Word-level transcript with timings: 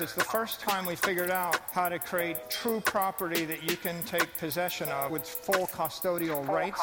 It's 0.00 0.12
the 0.12 0.24
first 0.24 0.58
time 0.58 0.86
we 0.86 0.96
figured 0.96 1.30
out 1.30 1.60
how 1.70 1.88
to 1.88 2.00
create 2.00 2.50
true 2.50 2.80
property 2.80 3.44
that 3.44 3.62
you 3.70 3.76
can 3.76 4.02
take 4.02 4.36
possession 4.38 4.88
of 4.88 5.12
with 5.12 5.24
full 5.24 5.68
custodial 5.68 6.44
rights. 6.48 6.80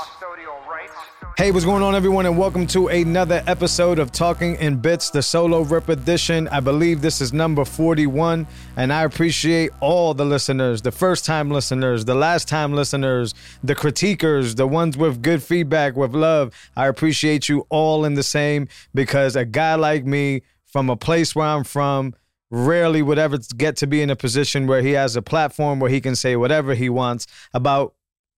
Hey, 1.36 1.52
what's 1.52 1.66
going 1.66 1.84
on, 1.84 1.94
everyone, 1.94 2.26
and 2.26 2.38
welcome 2.38 2.66
to 2.68 2.88
another 2.88 3.44
episode 3.48 4.00
of 4.00 4.14
Talking 4.14 4.56
in 4.56 4.78
Bits, 4.78 5.10
the 5.10 5.22
solo 5.22 5.64
rip 5.64 5.90
edition. 5.90 6.48
I 6.48 6.62
believe 6.62 7.02
this 7.02 7.20
is 7.20 7.34
number 7.34 7.66
41, 7.66 8.48
and 8.78 8.94
I 8.94 9.04
appreciate 9.04 9.72
all 9.82 10.14
the 10.14 10.26
listeners 10.26 10.82
the 10.82 10.94
first 10.94 11.26
time 11.26 11.52
listeners, 11.52 12.06
the 12.06 12.16
last 12.16 12.48
time 12.48 12.72
listeners, 12.74 13.34
the 13.62 13.76
critiquers, 13.76 14.56
the 14.56 14.68
ones 14.68 14.96
with 14.96 15.22
good 15.22 15.44
feedback, 15.44 15.98
with 15.98 16.16
love. 16.16 16.54
I 16.78 16.88
appreciate 16.88 17.50
you 17.50 17.68
all 17.68 18.06
in 18.06 18.14
the 18.14 18.24
same 18.24 18.70
because 18.96 19.36
a 19.36 19.44
guy 19.44 19.76
like 19.76 20.06
me, 20.06 20.44
from 20.66 20.90
a 20.90 20.96
place 20.96 21.36
where 21.36 21.48
I'm 21.48 21.66
from, 21.66 22.16
rarely 22.52 23.02
would 23.02 23.18
ever 23.18 23.40
get 23.58 23.78
to 23.78 23.88
be 23.88 24.02
in 24.02 24.10
a 24.10 24.16
position 24.16 24.68
where 24.68 24.82
he 24.82 24.92
has 24.92 25.16
a 25.16 25.22
platform 25.22 25.80
where 25.80 25.90
he 25.90 26.02
can 26.02 26.16
say 26.16 26.36
whatever 26.36 26.76
he 26.76 26.90
wants 26.90 27.26
about 27.54 27.96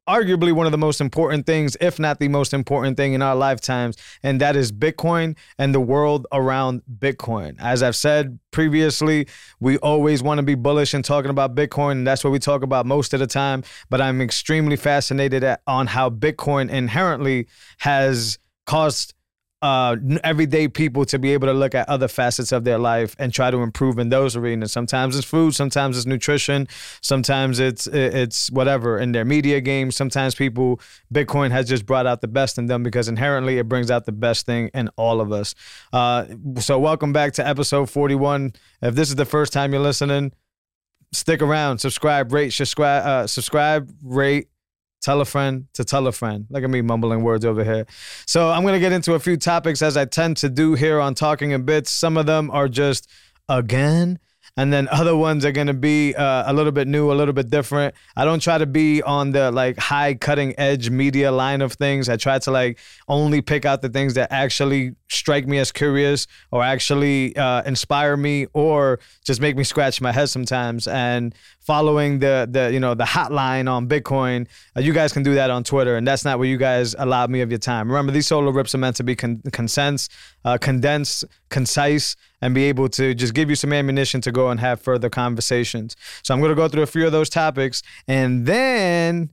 arguably 0.08 0.52
one 0.52 0.66
of 0.66 0.72
the 0.72 0.78
most 0.78 1.00
important 1.00 1.46
things, 1.46 1.78
if 1.80 1.98
not 1.98 2.20
the 2.20 2.28
most 2.28 2.54
important 2.54 2.98
thing 2.98 3.14
in 3.14 3.22
our 3.22 3.36
lifetimes, 3.36 3.96
and 4.22 4.42
that 4.42 4.56
is 4.56 4.72
Bitcoin 4.72 5.36
and 5.58 5.74
the 5.74 5.80
world 5.80 6.28
around 6.32 6.82
Bitcoin. 7.00 7.56
As 7.60 7.82
I've 7.82 7.96
said 7.96 8.40
previously, 8.52 9.28
we 9.60 9.78
always 9.78 10.22
want 10.22 10.40
to 10.40 10.44
be 10.44 10.56
bullish 10.56 10.94
and 10.94 11.06
talking 11.06 11.32
about 11.32 11.56
Bitcoin, 11.56 11.94
and 11.94 12.08
that's 12.08 12.24
what 12.24 12.32
we 12.32 12.40
talk 12.40 12.64
about 12.64 12.86
most 12.86 13.14
of 13.14 13.20
the 13.20 13.28
time. 13.28 13.64
But 13.90 14.02
I'm 14.02 14.22
extremely 14.22 14.76
fascinated 14.76 15.44
at, 15.44 15.62
on 15.68 15.88
how 15.88 16.10
Bitcoin 16.10 16.70
inherently 16.70 17.48
has 17.80 18.38
caused 18.66 19.14
uh, 19.64 19.96
everyday 20.26 20.68
people 20.68 21.06
to 21.06 21.18
be 21.18 21.32
able 21.32 21.48
to 21.48 21.54
look 21.54 21.74
at 21.74 21.88
other 21.88 22.10
facets 22.10 22.52
of 22.52 22.66
their 22.66 22.78
life 22.78 23.16
and 23.18 23.34
try 23.34 23.50
to 23.50 23.60
improve 23.60 23.98
in 23.98 24.10
those 24.10 24.36
arenas. 24.36 24.74
Sometimes 24.74 25.18
it's 25.18 25.26
food, 25.26 25.56
sometimes 25.56 25.98
it's 25.98 26.06
nutrition, 26.06 26.68
sometimes 27.00 27.62
it's 27.62 27.88
it's 27.88 28.52
whatever 28.52 29.00
in 29.00 29.14
their 29.14 29.24
media 29.24 29.62
game. 29.62 29.90
Sometimes 29.90 30.36
people 30.36 30.82
Bitcoin 31.14 31.52
has 31.52 31.70
just 31.70 31.86
brought 31.86 32.06
out 32.06 32.20
the 32.20 32.28
best 32.28 32.58
in 32.58 32.66
them 32.66 32.84
because 32.84 33.08
inherently 33.08 33.58
it 33.58 33.70
brings 33.70 33.90
out 33.90 34.06
the 34.06 34.12
best 34.12 34.46
thing 34.46 34.70
in 34.74 34.90
all 34.98 35.22
of 35.22 35.32
us. 35.32 35.56
Uh, 35.94 36.26
so 36.60 36.78
welcome 36.78 37.14
back 37.14 37.32
to 37.34 37.48
episode 37.48 37.90
41. 37.90 38.52
If 38.82 38.96
this 38.96 39.08
is 39.08 39.16
the 39.16 39.26
first 39.26 39.54
time 39.54 39.72
you're 39.72 39.82
listening, 39.82 40.34
stick 41.14 41.42
around, 41.42 41.78
subscribe, 41.78 42.34
rate, 42.34 42.52
subscribe, 42.52 43.06
uh, 43.06 43.28
subscribe, 43.28 43.90
rate 44.04 44.50
tell 45.04 45.22
a 45.22 45.26
friend 45.26 45.68
to 45.74 45.84
tell 45.84 46.08
a 46.08 46.12
friend. 46.12 46.48
Look 46.50 46.64
at 46.64 46.70
me 46.70 46.82
mumbling 46.82 47.24
words 47.24 47.46
over 47.46 47.64
here. 47.64 47.86
So 48.26 48.50
I'm 48.50 48.64
going 48.64 48.74
to 48.74 48.80
get 48.80 48.92
into 48.92 49.14
a 49.14 49.20
few 49.20 49.38
topics 49.38 49.82
as 49.82 49.98
I 49.98 50.06
tend 50.06 50.38
to 50.38 50.50
do 50.50 50.74
here 50.74 51.00
on 51.00 51.14
Talking 51.14 51.52
in 51.52 51.64
Bits. 51.64 51.92
Some 51.92 52.18
of 52.18 52.26
them 52.26 52.50
are 52.50 52.68
just 52.68 53.10
again 53.50 54.20
and 54.58 54.72
then 54.72 54.88
other 54.92 55.16
ones 55.16 55.46
are 55.46 55.52
to 55.52 55.74
be 55.74 56.14
uh, 56.16 56.52
a 56.52 56.54
little 56.54 56.72
bit 56.72 56.88
new 56.88 57.12
a 57.12 57.16
little 57.16 57.34
bit 57.34 57.50
different. 57.50 57.96
I 58.16 58.26
don't 58.26 58.42
try 58.42 58.58
to 58.58 58.66
be 58.66 59.02
on 59.02 59.32
the 59.32 59.52
like 59.52 59.78
high 59.78 60.16
cutting 60.16 60.54
edge 60.58 60.90
media 60.90 61.32
line 61.32 61.62
of 61.62 61.74
things. 61.74 62.10
I 62.10 62.18
try 62.18 62.40
to 62.40 62.52
like 62.52 62.80
only 63.08 63.42
pick 63.42 63.66
out 63.66 63.82
the 63.82 63.90
things 63.90 64.14
that 64.16 64.32
actually 64.32 64.96
strike 65.10 65.48
me 65.48 65.60
as 65.60 65.72
curious 65.72 66.28
or 66.52 66.64
actually 66.64 67.36
uh, 67.38 67.64
inspire 67.64 68.18
me 68.18 68.48
or 68.54 69.00
just 69.24 69.42
make 69.42 69.56
me 69.56 69.64
scratch 69.64 70.02
my 70.02 70.12
head 70.12 70.30
sometimes. 70.30 70.88
And 70.88 71.34
following 71.64 72.20
the 72.20 72.48
the 72.50 72.72
you 72.74 72.80
know 72.80 72.94
the 72.94 73.06
hotline 73.06 73.72
on 73.72 73.88
bitcoin 73.88 74.46
uh, 74.76 74.82
you 74.82 74.92
guys 74.92 75.14
can 75.14 75.24
do 75.24 75.36
that 75.36 75.50
on 75.50 75.64
twitter 75.64 75.96
and 75.96 76.06
that's 76.06 76.26
not 76.26 76.38
where 76.38 76.48
you 76.48 76.58
guys 76.58 76.94
allowed 77.00 77.30
me 77.30 77.40
of 77.42 77.50
your 77.50 77.60
time. 77.60 77.88
Remember 77.88 78.12
these 78.12 78.28
solo 78.28 78.52
rips 78.52 78.76
are 78.76 78.80
meant 78.80 78.98
to 78.98 79.04
be 79.04 79.16
con- 79.16 79.42
consens- 79.48 80.10
uh, 80.44 80.58
condensed 80.58 81.24
concise 81.54 82.16
and 82.42 82.54
be 82.54 82.64
able 82.64 82.90
to 82.90 83.14
just 83.14 83.34
give 83.34 83.50
you 83.50 83.56
some 83.56 83.72
ammunition 83.72 84.20
to 84.22 84.32
go 84.32 84.50
and 84.50 84.60
have 84.60 84.82
further 84.82 85.10
conversations. 85.10 85.96
So 86.24 86.34
I'm 86.34 86.40
going 86.40 86.50
to 86.50 86.56
go 86.56 86.68
through 86.68 86.82
a 86.84 86.88
few 86.88 87.06
of 87.06 87.12
those 87.12 87.30
topics 87.30 87.84
and 88.08 88.46
then 88.46 89.30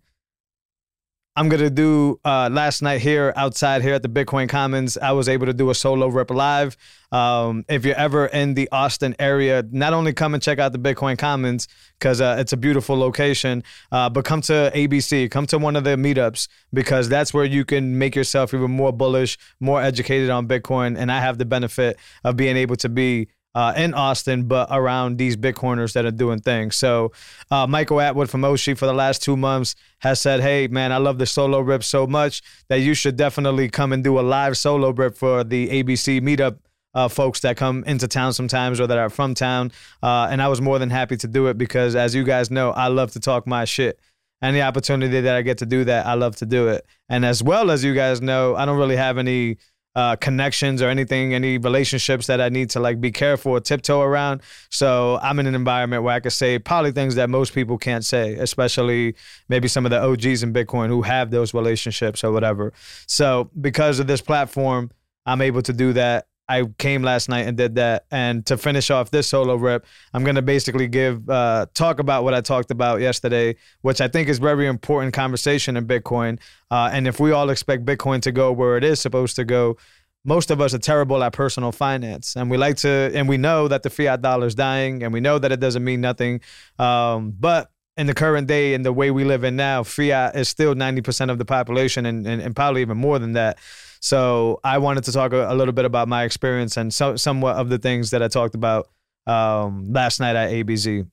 I'm 1.41 1.49
gonna 1.49 1.71
do 1.71 2.21
uh, 2.23 2.51
last 2.53 2.83
night 2.83 3.01
here 3.01 3.33
outside 3.35 3.81
here 3.81 3.95
at 3.95 4.03
the 4.03 4.11
Bitcoin 4.11 4.47
Commons. 4.47 4.99
I 4.99 5.13
was 5.13 5.27
able 5.27 5.47
to 5.47 5.55
do 5.55 5.71
a 5.71 5.75
solo 5.75 6.07
rip 6.09 6.31
live. 6.31 6.77
Um, 7.13 7.65
if 7.67 7.87
you're 7.87 7.97
ever 7.97 8.27
in 8.27 8.53
the 8.53 8.69
Austin 8.71 9.17
area, 9.19 9.65
not 9.71 9.95
only 9.95 10.13
come 10.13 10.35
and 10.35 10.43
check 10.43 10.59
out 10.59 10.73
the 10.73 10.79
Bitcoin 10.79 11.17
Commons 11.17 11.67
because 11.99 12.21
uh, 12.21 12.37
it's 12.39 12.53
a 12.53 12.59
beautiful 12.59 12.95
location, 12.95 13.65
uh, 13.91 14.11
but 14.11 14.27
come 14.27 14.43
to 14.43 14.71
ABC, 14.75 15.31
come 15.31 15.47
to 15.47 15.57
one 15.57 15.77
of 15.77 15.85
the 15.85 15.97
meetups 15.97 16.47
because 16.75 17.09
that's 17.09 17.33
where 17.33 17.47
you 17.47 17.65
can 17.65 17.97
make 17.97 18.15
yourself 18.15 18.53
even 18.53 18.71
more 18.71 18.93
bullish, 18.93 19.39
more 19.61 19.81
educated 19.81 20.29
on 20.29 20.47
Bitcoin. 20.47 20.95
And 20.99 21.11
I 21.11 21.21
have 21.21 21.39
the 21.39 21.47
benefit 21.47 21.99
of 22.23 22.37
being 22.37 22.59
able 22.59 22.77
to 22.77 22.91
be 22.91 23.29
uh, 23.55 23.73
in 23.77 23.95
Austin, 23.95 24.45
but 24.45 24.69
around 24.71 25.19
these 25.19 25.37
Bitcoiners 25.37 25.93
that 25.95 26.05
are 26.05 26.11
doing 26.11 26.41
things. 26.41 26.77
So, 26.77 27.13
uh, 27.51 27.67
Michael 27.67 28.01
Atwood 28.01 28.31
from 28.31 28.43
Oshi 28.43 28.77
for 28.77 28.87
the 28.87 28.95
last 28.95 29.23
two 29.23 29.37
months 29.37 29.75
has 29.99 30.21
said, 30.21 30.41
Hey, 30.41 30.69
man, 30.69 30.93
I 30.93 30.99
love 30.99 31.19
the 31.19 31.27
solo 31.27 31.61
rip 31.61 31.83
so 31.83 32.07
much 32.07 32.43
that 32.69 32.81
you 32.81 32.95
should 32.95 33.17
definitely 33.17 33.69
come 33.69 33.93
and 33.93 34.05
do 34.05 34.19
a 34.19 34.23
live 34.23 34.57
solo 34.57 34.91
rip 34.91 35.17
for 35.17 35.45
the 35.45 35.69
ABC 35.69 36.21
meetup. 36.21 36.59
Uh, 36.93 37.07
folks 37.07 37.39
that 37.39 37.57
come 37.57 37.85
into 37.85 38.09
town 38.09 38.33
sometimes 38.33 38.81
or 38.81 38.87
that 38.89 38.99
are 38.99 39.09
from 39.09 39.33
town. 39.33 39.71
Uh, 40.03 40.27
and 40.29 40.43
I 40.43 40.49
was 40.49 40.61
more 40.61 40.81
than 40.81 40.91
happy 40.91 41.17
to 41.19 41.29
do 41.29 41.47
it 41.47 41.57
because, 41.57 41.95
as 41.95 42.17
you 42.17 42.25
guys 42.25 42.51
know, 42.51 42.73
I 42.73 42.89
love 42.89 43.13
to 43.13 43.21
talk 43.21 43.47
my 43.47 43.65
shit. 43.65 44.01
The 44.43 44.63
opportunity 44.63 45.21
that 45.21 45.37
I 45.37 45.43
get 45.43 45.59
to 45.59 45.67
do 45.67 45.85
that, 45.85 46.07
I 46.07 46.15
love 46.15 46.35
to 46.37 46.47
do 46.47 46.67
it. 46.67 46.85
And 47.09 47.25
as 47.25 47.45
well 47.45 47.71
as 47.71 47.85
you 47.85 47.95
guys 47.95 48.21
know, 48.21 48.57
I 48.57 48.65
don't 48.65 48.77
really 48.77 48.97
have 48.97 49.19
any 49.19 49.59
uh, 49.97 50.17
connections 50.17 50.83
or 50.83 50.89
anything, 50.89 51.35
any 51.35 51.59
relationships 51.59 52.27
that 52.29 52.41
I 52.41 52.49
need 52.49 52.71
to 52.71 52.81
like 52.81 53.01
be 53.01 53.11
careful 53.11 53.53
or 53.53 53.61
tiptoe 53.61 54.01
around. 54.01 54.43
So 54.71 55.19
I'm 55.23 55.39
in 55.39 55.47
an 55.47 55.55
environment 55.55 56.03
where 56.03 56.15
I 56.15 56.21
can 56.21 56.31
say 56.31 56.59
probably 56.59 56.93
things 56.93 57.17
that 57.17 57.29
most 57.29 57.53
people 57.53 57.77
can't 57.77 58.05
say, 58.05 58.35
especially 58.35 59.17
maybe 59.49 59.69
some 59.69 59.85
of 59.85 59.91
the 59.91 60.01
OGs 60.01 60.43
in 60.43 60.53
Bitcoin 60.53 60.89
who 60.89 61.03
have 61.03 61.31
those 61.31 61.55
relationships 61.55 62.23
or 62.23 62.31
whatever. 62.33 62.73
So 63.07 63.51
because 63.61 63.99
of 63.99 64.07
this 64.07 64.21
platform, 64.21 64.91
I'm 65.27 65.43
able 65.43 65.63
to 65.63 65.73
do 65.73 65.93
that. 65.95 66.27
I 66.51 66.65
came 66.79 67.03
last 67.03 67.29
night 67.29 67.47
and 67.47 67.57
did 67.57 67.77
that. 67.77 68.07
And 68.11 68.45
to 68.47 68.59
finish 68.59 68.91
off 68.91 69.11
this 69.13 69.29
solo 69.29 69.55
rip, 69.55 69.87
I'm 70.13 70.25
gonna 70.25 70.43
basically 70.43 70.89
give 70.89 71.31
uh, 71.31 71.67
talk 71.75 72.01
about 72.01 72.25
what 72.25 72.35
I 72.35 72.41
talked 72.41 72.73
about 72.73 73.01
yesterday, 73.01 73.55
which 73.83 74.01
I 74.01 74.09
think 74.09 74.29
is 74.29 74.39
very 74.39 74.67
important 74.67 75.15
conversation 75.15 75.77
in 75.77 75.87
Bitcoin. 75.87 76.41
Uh, 76.71 76.91
and 76.93 77.07
if 77.07 77.21
we 77.21 77.31
all 77.31 77.51
expect 77.51 77.85
Bitcoin 77.85 78.21
to 78.23 78.33
go 78.33 78.51
where 78.51 78.77
it 78.77 78.83
is 78.83 79.01
supposed 79.01 79.37
to 79.37 79.45
go, 79.45 79.77
most 80.25 80.51
of 80.51 80.61
us 80.61 80.75
are 80.75 80.79
terrible 80.79 81.23
at 81.23 81.33
personal 81.33 81.73
finance, 81.73 82.37
and 82.37 82.51
we 82.51 82.59
like 82.59 82.77
to, 82.77 83.11
and 83.15 83.29
we 83.29 83.39
know 83.39 83.69
that 83.69 83.83
the 83.83 83.89
fiat 83.89 84.21
dollar 84.21 84.47
is 84.47 84.55
dying, 84.55 85.03
and 85.03 85.13
we 85.13 85.21
know 85.21 85.39
that 85.39 85.51
it 85.53 85.61
doesn't 85.61 85.85
mean 85.85 86.01
nothing. 86.01 86.41
Um, 86.79 87.33
but 87.39 87.71
in 87.97 88.07
the 88.07 88.15
current 88.15 88.47
day 88.47 88.75
and 88.75 88.85
the 88.85 88.93
way 88.93 89.11
we 89.11 89.25
live 89.25 89.45
in 89.45 89.57
now, 89.57 89.83
fiat 89.83 90.37
is 90.37 90.49
still 90.49 90.75
90% 90.75 91.31
of 91.31 91.39
the 91.39 91.45
population 91.45 92.07
and, 92.07 92.27
and, 92.27 92.41
and 92.41 92.57
probably 92.57 92.81
even 92.83 92.97
more 92.97 93.19
than 93.19 93.33
that. 93.33 93.59
So 94.01 94.61
I 94.65 94.79
wanted 94.79 95.05
to 95.05 95.13
talk 95.13 95.33
a, 95.33 95.53
a 95.53 95.55
little 95.55 95.73
bit 95.73 95.85
about 95.85 96.09
my 96.09 96.25
experience 96.25 96.77
and 96.77 96.93
so, 96.93 97.17
somewhat 97.17 97.57
of 97.57 97.69
the 97.69 97.79
things 97.79 98.11
that 98.11 98.23
I 98.23 98.29
talked 98.29 98.55
about 98.55 98.89
um, 99.27 99.93
last 99.93 100.21
night 100.21 100.37
at 100.37 100.51
ABC. 100.51 101.07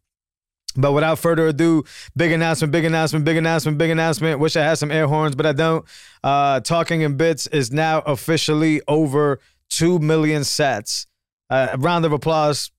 But 0.76 0.94
without 0.94 1.18
further 1.18 1.48
ado, 1.48 1.84
big 2.16 2.32
announcement, 2.32 2.72
big 2.72 2.86
announcement, 2.86 3.26
big 3.26 3.38
announcement, 3.38 3.78
big 3.78 3.90
announcement. 3.90 4.40
Wish 4.40 4.56
I 4.56 4.64
had 4.64 4.78
some 4.78 4.92
air 4.92 5.08
horns, 5.08 5.36
but 5.36 5.46
I 5.46 5.52
don't. 5.54 5.86
Uh, 6.24 6.60
Talking 6.60 7.02
in 7.02 7.18
Bits 7.18 7.48
is 7.48 7.72
now 7.72 8.00
officially 8.02 8.82
over 8.88 9.40
2 9.70 10.00
million 10.00 10.44
sats. 10.44 11.08
Uh, 11.50 11.70
a 11.72 11.78
round 11.78 12.06
of 12.06 12.12
applause 12.12 12.72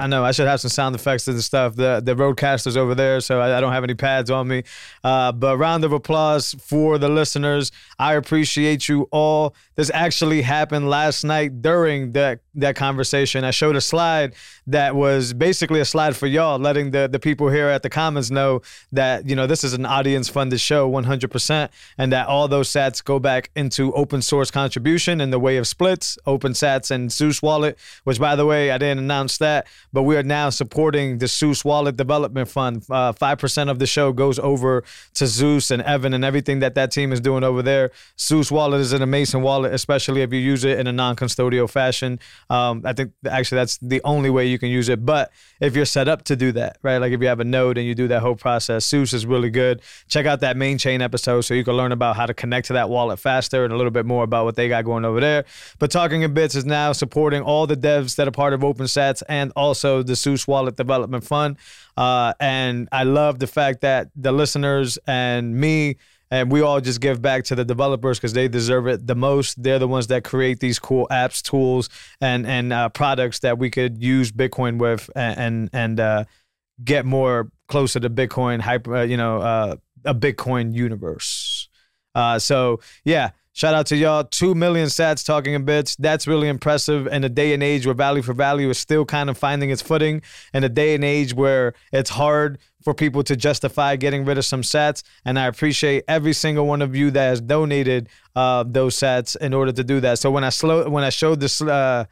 I 0.00 0.06
know 0.06 0.24
I 0.24 0.32
should 0.32 0.48
have 0.48 0.60
some 0.60 0.70
sound 0.70 0.94
effects 0.94 1.28
and 1.28 1.42
stuff. 1.44 1.76
The 1.76 2.00
the 2.02 2.14
RODECaster's 2.14 2.76
over 2.76 2.94
there, 2.94 3.20
so 3.20 3.40
I, 3.40 3.58
I 3.58 3.60
don't 3.60 3.72
have 3.72 3.84
any 3.84 3.94
pads 3.94 4.30
on 4.30 4.48
me. 4.48 4.62
Uh, 5.04 5.30
but 5.32 5.58
round 5.58 5.84
of 5.84 5.92
applause 5.92 6.54
for 6.58 6.96
the 6.96 7.08
listeners. 7.08 7.70
I 7.98 8.14
appreciate 8.14 8.88
you 8.88 9.08
all. 9.12 9.54
This 9.74 9.90
actually 9.92 10.42
happened 10.42 10.88
last 10.88 11.22
night 11.22 11.60
during 11.60 12.12
that 12.12 12.40
that 12.54 12.76
conversation. 12.76 13.44
I 13.44 13.50
showed 13.50 13.76
a 13.76 13.80
slide 13.80 14.34
that 14.66 14.94
was 14.94 15.32
basically 15.32 15.80
a 15.80 15.84
slide 15.84 16.16
for 16.16 16.26
y'all, 16.26 16.58
letting 16.58 16.92
the 16.92 17.08
the 17.08 17.18
people 17.18 17.50
here 17.50 17.68
at 17.68 17.82
the 17.82 17.90
Commons 17.90 18.30
know 18.30 18.62
that 18.92 19.28
you 19.28 19.36
know 19.36 19.46
this 19.46 19.64
is 19.64 19.74
an 19.74 19.84
audience 19.84 20.28
funded 20.28 20.60
show, 20.60 20.90
100%, 20.90 21.68
and 21.98 22.12
that 22.12 22.26
all 22.26 22.48
those 22.48 22.70
sats 22.70 23.04
go 23.04 23.18
back 23.18 23.50
into 23.54 23.92
open 23.92 24.22
source 24.22 24.50
contribution 24.50 25.20
in 25.20 25.30
the 25.30 25.38
way 25.38 25.56
of 25.58 25.66
splits, 25.66 26.18
Open 26.26 26.52
Sats, 26.52 26.90
and 26.90 27.12
Zeus 27.12 27.42
Wallet. 27.42 27.78
Which, 28.04 28.18
by 28.18 28.36
the 28.36 28.46
way, 28.46 28.70
I 28.70 28.78
didn't 28.78 28.98
announce 28.98 29.38
that 29.38 29.66
but 29.92 30.02
we 30.02 30.16
are 30.16 30.22
now 30.22 30.50
supporting 30.50 31.18
the 31.18 31.26
Zeus 31.26 31.64
Wallet 31.64 31.96
Development 31.96 32.48
Fund. 32.48 32.84
Uh, 32.90 33.12
five 33.12 33.38
percent 33.38 33.70
of 33.70 33.78
the 33.78 33.86
show 33.86 34.12
goes 34.12 34.38
over 34.38 34.84
to 35.14 35.26
Zeus 35.26 35.70
and 35.70 35.82
Evan 35.82 36.14
and 36.14 36.24
everything 36.24 36.60
that 36.60 36.74
that 36.74 36.90
team 36.90 37.12
is 37.12 37.20
doing 37.20 37.44
over 37.44 37.62
there. 37.62 37.90
Zeus 38.18 38.50
Wallet 38.50 38.80
is 38.80 38.92
an 38.92 39.02
amazing 39.02 39.42
wallet, 39.42 39.72
especially 39.72 40.22
if 40.22 40.32
you 40.32 40.38
use 40.38 40.64
it 40.64 40.78
in 40.78 40.86
a 40.86 40.92
non-custodial 40.92 41.68
fashion. 41.70 42.18
Um, 42.50 42.82
I 42.84 42.92
think 42.92 43.12
actually 43.28 43.56
that's 43.56 43.78
the 43.78 44.00
only 44.04 44.30
way 44.30 44.46
you 44.46 44.58
can 44.58 44.68
use 44.68 44.88
it. 44.88 45.04
But 45.06 45.32
if 45.60 45.74
you're 45.74 45.84
set 45.84 46.08
up 46.08 46.24
to 46.24 46.36
do 46.36 46.52
that, 46.52 46.78
right? 46.82 46.98
Like 46.98 47.12
if 47.12 47.20
you 47.20 47.28
have 47.28 47.40
a 47.40 47.44
node 47.44 47.78
and 47.78 47.86
you 47.86 47.94
do 47.94 48.08
that 48.08 48.20
whole 48.20 48.36
process, 48.36 48.86
Zeus 48.86 49.12
is 49.12 49.24
really 49.26 49.50
good. 49.50 49.80
Check 50.08 50.26
out 50.26 50.40
that 50.40 50.56
main 50.56 50.78
chain 50.78 51.00
episode 51.00 51.40
so 51.42 51.54
you 51.54 51.64
can 51.64 51.74
learn 51.74 51.92
about 51.92 52.16
how 52.16 52.26
to 52.26 52.34
connect 52.34 52.66
to 52.66 52.74
that 52.74 52.90
wallet 52.90 53.18
faster 53.18 53.64
and 53.64 53.72
a 53.72 53.76
little 53.76 53.90
bit 53.90 54.06
more 54.06 54.24
about 54.24 54.44
what 54.44 54.56
they 54.56 54.68
got 54.68 54.84
going 54.84 55.04
over 55.04 55.20
there. 55.20 55.44
But 55.78 55.90
Talking 55.90 56.22
in 56.22 56.34
Bits 56.34 56.54
is 56.54 56.66
now 56.66 56.92
supporting 56.92 57.42
all 57.42 57.66
the 57.66 57.76
devs 57.76 58.16
that 58.16 58.28
are 58.28 58.32
part 58.32 58.52
of 58.52 58.60
OpenSats 58.60 59.22
and 59.28 59.52
also 59.56 59.79
the 59.82 60.14
Zeus 60.14 60.46
Wallet 60.46 60.76
Development 60.76 61.24
Fund. 61.24 61.56
Uh, 61.96 62.32
and 62.40 62.88
I 62.92 63.04
love 63.04 63.38
the 63.38 63.46
fact 63.46 63.80
that 63.82 64.08
the 64.14 64.32
listeners 64.32 64.98
and 65.06 65.54
me 65.54 65.96
and 66.30 66.50
we 66.50 66.60
all 66.60 66.80
just 66.80 67.00
give 67.00 67.20
back 67.20 67.44
to 67.44 67.54
the 67.54 67.64
developers 67.64 68.18
because 68.18 68.32
they 68.32 68.46
deserve 68.46 68.86
it 68.86 69.06
the 69.06 69.16
most. 69.16 69.60
They're 69.60 69.80
the 69.80 69.88
ones 69.88 70.06
that 70.08 70.22
create 70.22 70.60
these 70.60 70.78
cool 70.78 71.08
apps, 71.10 71.42
tools, 71.42 71.88
and 72.20 72.46
and 72.46 72.72
uh, 72.72 72.88
products 72.90 73.40
that 73.40 73.58
we 73.58 73.70
could 73.70 74.02
use 74.02 74.30
Bitcoin 74.30 74.78
with 74.78 75.10
and 75.16 75.38
and, 75.38 75.70
and 75.72 76.00
uh, 76.00 76.24
get 76.82 77.04
more 77.04 77.50
closer 77.68 77.98
to 78.00 78.08
Bitcoin 78.08 78.60
hyper, 78.60 78.96
uh, 78.96 79.02
you 79.02 79.16
know, 79.16 79.38
uh, 79.38 79.76
a 80.04 80.14
Bitcoin 80.14 80.72
universe. 80.72 81.68
Uh, 82.14 82.38
so 82.38 82.80
yeah, 83.04 83.30
Shout 83.52 83.74
out 83.74 83.86
to 83.86 83.96
y'all. 83.96 84.24
Two 84.24 84.54
million 84.54 84.86
sats 84.86 85.24
talking 85.26 85.54
a 85.56 85.60
bits. 85.60 85.96
That's 85.96 86.26
really 86.26 86.48
impressive 86.48 87.08
in 87.08 87.24
a 87.24 87.28
day 87.28 87.52
and 87.52 87.62
age 87.62 87.84
where 87.84 87.94
value 87.94 88.22
for 88.22 88.32
value 88.32 88.70
is 88.70 88.78
still 88.78 89.04
kind 89.04 89.28
of 89.28 89.36
finding 89.36 89.70
its 89.70 89.82
footing, 89.82 90.22
in 90.54 90.62
a 90.62 90.68
day 90.68 90.94
and 90.94 91.04
age 91.04 91.34
where 91.34 91.74
it's 91.92 92.10
hard 92.10 92.58
for 92.82 92.94
people 92.94 93.22
to 93.24 93.36
justify 93.36 93.96
getting 93.96 94.24
rid 94.24 94.38
of 94.38 94.44
some 94.44 94.62
sats. 94.62 95.02
And 95.24 95.38
I 95.38 95.46
appreciate 95.46 96.04
every 96.06 96.32
single 96.32 96.66
one 96.66 96.80
of 96.80 96.94
you 96.94 97.10
that 97.10 97.26
has 97.26 97.40
donated 97.40 98.08
uh, 98.36 98.64
those 98.66 98.96
sats 98.96 99.36
in 99.36 99.52
order 99.52 99.72
to 99.72 99.82
do 99.84 100.00
that. 100.00 100.20
So 100.20 100.30
when 100.30 100.44
I 100.44 100.50
slow 100.50 100.88
when 100.88 101.02
I 101.02 101.10
showed 101.10 101.40
this, 101.40 101.60
uh, 101.60 102.04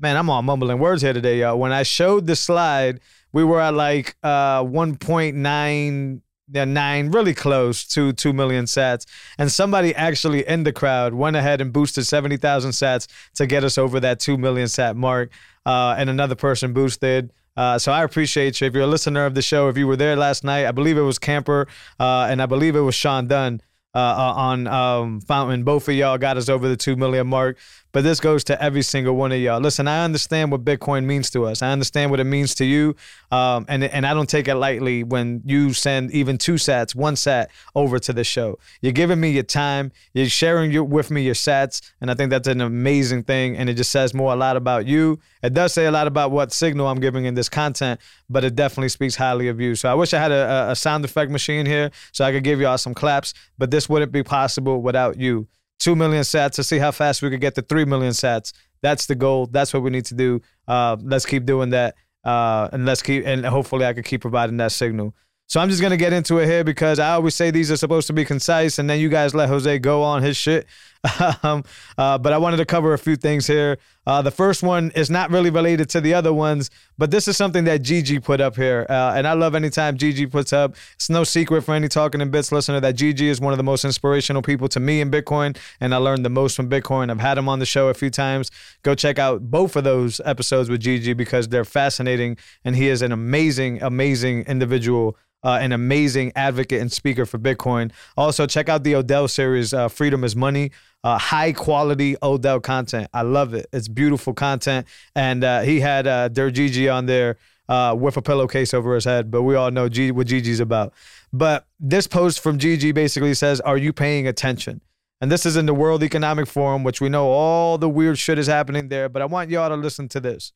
man, 0.00 0.16
I'm 0.16 0.28
all 0.28 0.42
mumbling 0.42 0.80
words 0.80 1.02
here 1.02 1.12
today, 1.12 1.38
y'all. 1.38 1.58
When 1.58 1.72
I 1.72 1.84
showed 1.84 2.26
the 2.26 2.34
slide, 2.34 3.00
we 3.32 3.44
were 3.44 3.60
at 3.60 3.74
like 3.74 4.16
uh, 4.24 4.64
1.9 4.64 6.20
they're 6.50 6.66
nine, 6.66 7.10
really 7.10 7.34
close 7.34 7.84
to 7.88 8.12
2 8.12 8.32
million 8.32 8.64
sats. 8.64 9.06
And 9.38 9.50
somebody 9.50 9.94
actually 9.94 10.46
in 10.46 10.64
the 10.64 10.72
crowd 10.72 11.14
went 11.14 11.36
ahead 11.36 11.60
and 11.60 11.72
boosted 11.72 12.06
70,000 12.06 12.72
sats 12.72 13.06
to 13.34 13.46
get 13.46 13.64
us 13.64 13.78
over 13.78 14.00
that 14.00 14.20
2 14.20 14.36
million 14.36 14.68
sat 14.68 14.96
mark. 14.96 15.30
Uh, 15.66 15.94
and 15.98 16.08
another 16.08 16.34
person 16.34 16.72
boosted. 16.72 17.32
Uh, 17.56 17.78
so 17.78 17.92
I 17.92 18.04
appreciate 18.04 18.60
you. 18.60 18.66
If 18.66 18.74
you're 18.74 18.84
a 18.84 18.86
listener 18.86 19.26
of 19.26 19.34
the 19.34 19.42
show, 19.42 19.68
if 19.68 19.76
you 19.76 19.86
were 19.86 19.96
there 19.96 20.16
last 20.16 20.44
night, 20.44 20.66
I 20.66 20.72
believe 20.72 20.96
it 20.96 21.02
was 21.02 21.18
Camper 21.18 21.68
uh, 21.98 22.28
and 22.30 22.40
I 22.40 22.46
believe 22.46 22.76
it 22.76 22.80
was 22.80 22.94
Sean 22.94 23.26
Dunn 23.26 23.60
uh, 23.94 23.98
uh, 23.98 24.34
on 24.36 24.66
um, 24.68 25.20
Fountain. 25.20 25.64
Both 25.64 25.88
of 25.88 25.94
y'all 25.94 26.16
got 26.16 26.36
us 26.36 26.48
over 26.48 26.68
the 26.68 26.76
2 26.76 26.96
million 26.96 27.26
mark. 27.26 27.58
But 27.92 28.04
this 28.04 28.20
goes 28.20 28.44
to 28.44 28.62
every 28.62 28.82
single 28.82 29.16
one 29.16 29.32
of 29.32 29.40
y'all. 29.40 29.60
Listen, 29.60 29.88
I 29.88 30.04
understand 30.04 30.52
what 30.52 30.64
Bitcoin 30.64 31.04
means 31.06 31.28
to 31.30 31.44
us. 31.46 31.60
I 31.60 31.72
understand 31.72 32.12
what 32.12 32.20
it 32.20 32.24
means 32.24 32.54
to 32.56 32.64
you. 32.64 32.94
Um, 33.32 33.66
and, 33.68 33.82
and 33.82 34.06
I 34.06 34.14
don't 34.14 34.28
take 34.28 34.46
it 34.46 34.54
lightly 34.54 35.02
when 35.02 35.42
you 35.44 35.72
send 35.72 36.12
even 36.12 36.38
two 36.38 36.54
sats, 36.54 36.94
one 36.94 37.16
sat 37.16 37.50
over 37.74 37.98
to 37.98 38.12
the 38.12 38.22
show. 38.22 38.58
You're 38.80 38.92
giving 38.92 39.20
me 39.20 39.30
your 39.30 39.42
time. 39.42 39.90
You're 40.14 40.28
sharing 40.28 40.70
your, 40.70 40.84
with 40.84 41.10
me 41.10 41.22
your 41.22 41.34
sats. 41.34 41.82
And 42.00 42.10
I 42.10 42.14
think 42.14 42.30
that's 42.30 42.46
an 42.46 42.60
amazing 42.60 43.24
thing. 43.24 43.56
And 43.56 43.68
it 43.68 43.74
just 43.74 43.90
says 43.90 44.14
more 44.14 44.32
a 44.32 44.36
lot 44.36 44.56
about 44.56 44.86
you. 44.86 45.18
It 45.42 45.52
does 45.52 45.72
say 45.72 45.86
a 45.86 45.90
lot 45.90 46.06
about 46.06 46.30
what 46.30 46.52
signal 46.52 46.86
I'm 46.86 47.00
giving 47.00 47.24
in 47.24 47.34
this 47.34 47.48
content, 47.48 48.00
but 48.28 48.44
it 48.44 48.54
definitely 48.54 48.90
speaks 48.90 49.16
highly 49.16 49.48
of 49.48 49.60
you. 49.60 49.74
So 49.74 49.90
I 49.90 49.94
wish 49.94 50.14
I 50.14 50.20
had 50.20 50.30
a, 50.30 50.70
a 50.70 50.76
sound 50.76 51.04
effect 51.04 51.30
machine 51.30 51.66
here 51.66 51.90
so 52.12 52.24
I 52.24 52.30
could 52.30 52.44
give 52.44 52.60
y'all 52.60 52.78
some 52.78 52.94
claps, 52.94 53.34
but 53.58 53.70
this 53.70 53.79
wouldn't 53.88 54.12
be 54.12 54.22
possible 54.22 54.82
without 54.82 55.18
you. 55.18 55.48
2 55.80 55.96
million 55.96 56.22
sats 56.22 56.52
to 56.52 56.64
see 56.64 56.78
how 56.78 56.90
fast 56.90 57.22
we 57.22 57.30
could 57.30 57.40
get 57.40 57.54
to 57.54 57.62
3 57.62 57.86
million 57.86 58.12
sats. 58.12 58.52
That's 58.82 59.06
the 59.06 59.14
goal. 59.14 59.46
That's 59.46 59.72
what 59.72 59.82
we 59.82 59.90
need 59.90 60.04
to 60.06 60.14
do. 60.14 60.40
Uh, 60.68 60.96
let's 61.00 61.26
keep 61.26 61.46
doing 61.46 61.70
that. 61.70 61.94
Uh, 62.22 62.68
and 62.72 62.84
let's 62.84 63.02
keep, 63.02 63.26
and 63.26 63.44
hopefully 63.46 63.86
I 63.86 63.94
can 63.94 64.02
keep 64.02 64.20
providing 64.20 64.58
that 64.58 64.72
signal. 64.72 65.14
So 65.46 65.58
I'm 65.58 65.68
just 65.68 65.82
gonna 65.82 65.96
get 65.96 66.12
into 66.12 66.38
it 66.38 66.46
here 66.46 66.62
because 66.62 67.00
I 67.00 67.14
always 67.14 67.34
say 67.34 67.50
these 67.50 67.72
are 67.72 67.76
supposed 67.76 68.06
to 68.06 68.12
be 68.12 68.24
concise, 68.24 68.78
and 68.78 68.88
then 68.88 69.00
you 69.00 69.08
guys 69.08 69.34
let 69.34 69.48
Jose 69.48 69.80
go 69.80 70.02
on 70.02 70.22
his 70.22 70.36
shit. 70.36 70.66
um, 71.42 71.64
uh, 71.96 72.18
but 72.18 72.32
I 72.32 72.38
wanted 72.38 72.58
to 72.58 72.66
cover 72.66 72.92
a 72.92 72.98
few 72.98 73.16
things 73.16 73.46
here. 73.46 73.78
Uh, 74.06 74.20
the 74.20 74.30
first 74.30 74.62
one 74.62 74.90
is 74.94 75.08
not 75.08 75.30
really 75.30 75.48
related 75.48 75.88
to 75.90 76.00
the 76.00 76.12
other 76.12 76.32
ones, 76.32 76.70
but 76.98 77.10
this 77.10 77.26
is 77.26 77.36
something 77.36 77.64
that 77.64 77.82
Gigi 77.82 78.18
put 78.18 78.40
up 78.40 78.56
here, 78.56 78.86
uh, 78.88 79.14
and 79.14 79.26
I 79.26 79.32
love 79.32 79.54
anytime 79.54 79.96
Gigi 79.96 80.26
puts 80.26 80.52
up. 80.52 80.74
It's 80.94 81.08
no 81.08 81.24
secret 81.24 81.62
for 81.62 81.74
any 81.74 81.88
talking 81.88 82.20
in 82.20 82.30
bits 82.30 82.52
listener 82.52 82.80
that 82.80 82.96
Gigi 82.96 83.28
is 83.28 83.40
one 83.40 83.52
of 83.52 83.56
the 83.56 83.62
most 83.62 83.84
inspirational 83.84 84.42
people 84.42 84.68
to 84.68 84.80
me 84.80 85.00
in 85.00 85.10
Bitcoin, 85.10 85.56
and 85.80 85.94
I 85.94 85.98
learned 85.98 86.24
the 86.24 86.30
most 86.30 86.54
from 86.54 86.68
Bitcoin. 86.68 87.10
I've 87.10 87.20
had 87.20 87.38
him 87.38 87.48
on 87.48 87.60
the 87.60 87.66
show 87.66 87.88
a 87.88 87.94
few 87.94 88.10
times. 88.10 88.50
Go 88.82 88.94
check 88.94 89.18
out 89.18 89.50
both 89.50 89.76
of 89.76 89.84
those 89.84 90.20
episodes 90.24 90.68
with 90.68 90.80
Gigi 90.80 91.14
because 91.14 91.48
they're 91.48 91.64
fascinating, 91.64 92.36
and 92.64 92.76
he 92.76 92.88
is 92.88 93.00
an 93.00 93.12
amazing, 93.12 93.82
amazing 93.82 94.42
individual 94.42 95.16
uh, 95.42 95.58
an 95.60 95.72
amazing 95.72 96.32
advocate 96.36 96.80
and 96.80 96.92
speaker 96.92 97.24
for 97.24 97.38
Bitcoin. 97.38 97.92
Also, 98.16 98.46
check 98.46 98.68
out 98.68 98.84
the 98.84 98.94
Odell 98.94 99.28
series, 99.28 99.72
uh, 99.72 99.88
Freedom 99.88 100.24
is 100.24 100.36
Money. 100.36 100.70
Uh, 101.02 101.16
high 101.16 101.52
quality 101.52 102.14
Odell 102.22 102.60
content. 102.60 103.08
I 103.14 103.22
love 103.22 103.54
it. 103.54 103.66
It's 103.72 103.88
beautiful 103.88 104.34
content. 104.34 104.86
And 105.14 105.42
uh, 105.42 105.62
he 105.62 105.80
had 105.80 106.06
uh, 106.06 106.28
Dirt 106.28 106.50
Gigi 106.50 106.88
on 106.90 107.06
there 107.06 107.38
uh, 107.70 107.94
with 107.98 108.16
a 108.16 108.22
pillowcase 108.22 108.74
over 108.74 108.94
his 108.94 109.04
head, 109.04 109.30
but 109.30 109.42
we 109.42 109.54
all 109.54 109.70
know 109.70 109.88
G- 109.88 110.10
what 110.10 110.26
Gigi's 110.26 110.60
about. 110.60 110.92
But 111.32 111.66
this 111.78 112.06
post 112.06 112.40
from 112.40 112.58
Gigi 112.58 112.92
basically 112.92 113.32
says, 113.32 113.60
Are 113.60 113.78
you 113.78 113.92
paying 113.92 114.26
attention? 114.26 114.82
And 115.22 115.30
this 115.30 115.46
is 115.46 115.56
in 115.56 115.66
the 115.66 115.74
World 115.74 116.02
Economic 116.02 116.46
Forum, 116.46 116.82
which 116.82 117.00
we 117.00 117.08
know 117.08 117.28
all 117.28 117.78
the 117.78 117.88
weird 117.88 118.18
shit 118.18 118.38
is 118.38 118.46
happening 118.46 118.88
there. 118.88 119.08
But 119.08 119.22
I 119.22 119.26
want 119.26 119.50
y'all 119.50 119.68
to 119.68 119.76
listen 119.76 120.08
to 120.08 120.20
this 120.20 120.52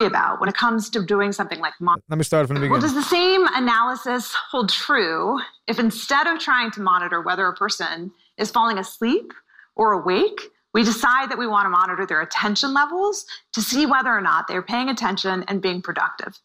about 0.00 0.40
when 0.40 0.48
it 0.48 0.56
comes 0.56 0.90
to 0.90 1.04
doing 1.04 1.32
something 1.32 1.58
like. 1.60 1.74
Let 1.80 2.18
me 2.18 2.24
start 2.24 2.46
from 2.46 2.54
the 2.54 2.60
beginning. 2.60 2.72
Well, 2.72 2.80
does 2.80 2.94
the 2.94 3.02
same 3.02 3.46
analysis 3.52 4.34
hold 4.50 4.68
true 4.68 5.38
if 5.66 5.78
instead 5.78 6.26
of 6.26 6.38
trying 6.38 6.70
to 6.72 6.80
monitor 6.80 7.20
whether 7.20 7.46
a 7.46 7.54
person 7.54 8.10
is 8.36 8.50
falling 8.50 8.78
asleep 8.78 9.32
or 9.76 9.92
awake, 9.92 10.40
we 10.74 10.84
decide 10.84 11.30
that 11.30 11.38
we 11.38 11.46
want 11.46 11.66
to 11.66 11.70
monitor 11.70 12.06
their 12.06 12.22
attention 12.22 12.72
levels 12.72 13.26
to 13.52 13.60
see 13.60 13.86
whether 13.86 14.10
or 14.10 14.20
not 14.20 14.48
they're 14.48 14.62
paying 14.62 14.88
attention 14.88 15.44
and 15.48 15.60
being 15.60 15.82
productive? 15.82 16.38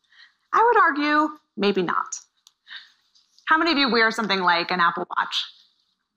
I 0.53 0.63
would 0.63 0.81
argue 0.81 1.37
maybe 1.55 1.81
not. 1.81 2.15
How 3.45 3.57
many 3.57 3.71
of 3.71 3.77
you 3.77 3.89
wear 3.89 4.11
something 4.11 4.41
like 4.41 4.71
an 4.71 4.81
Apple 4.81 5.07
Watch? 5.17 5.45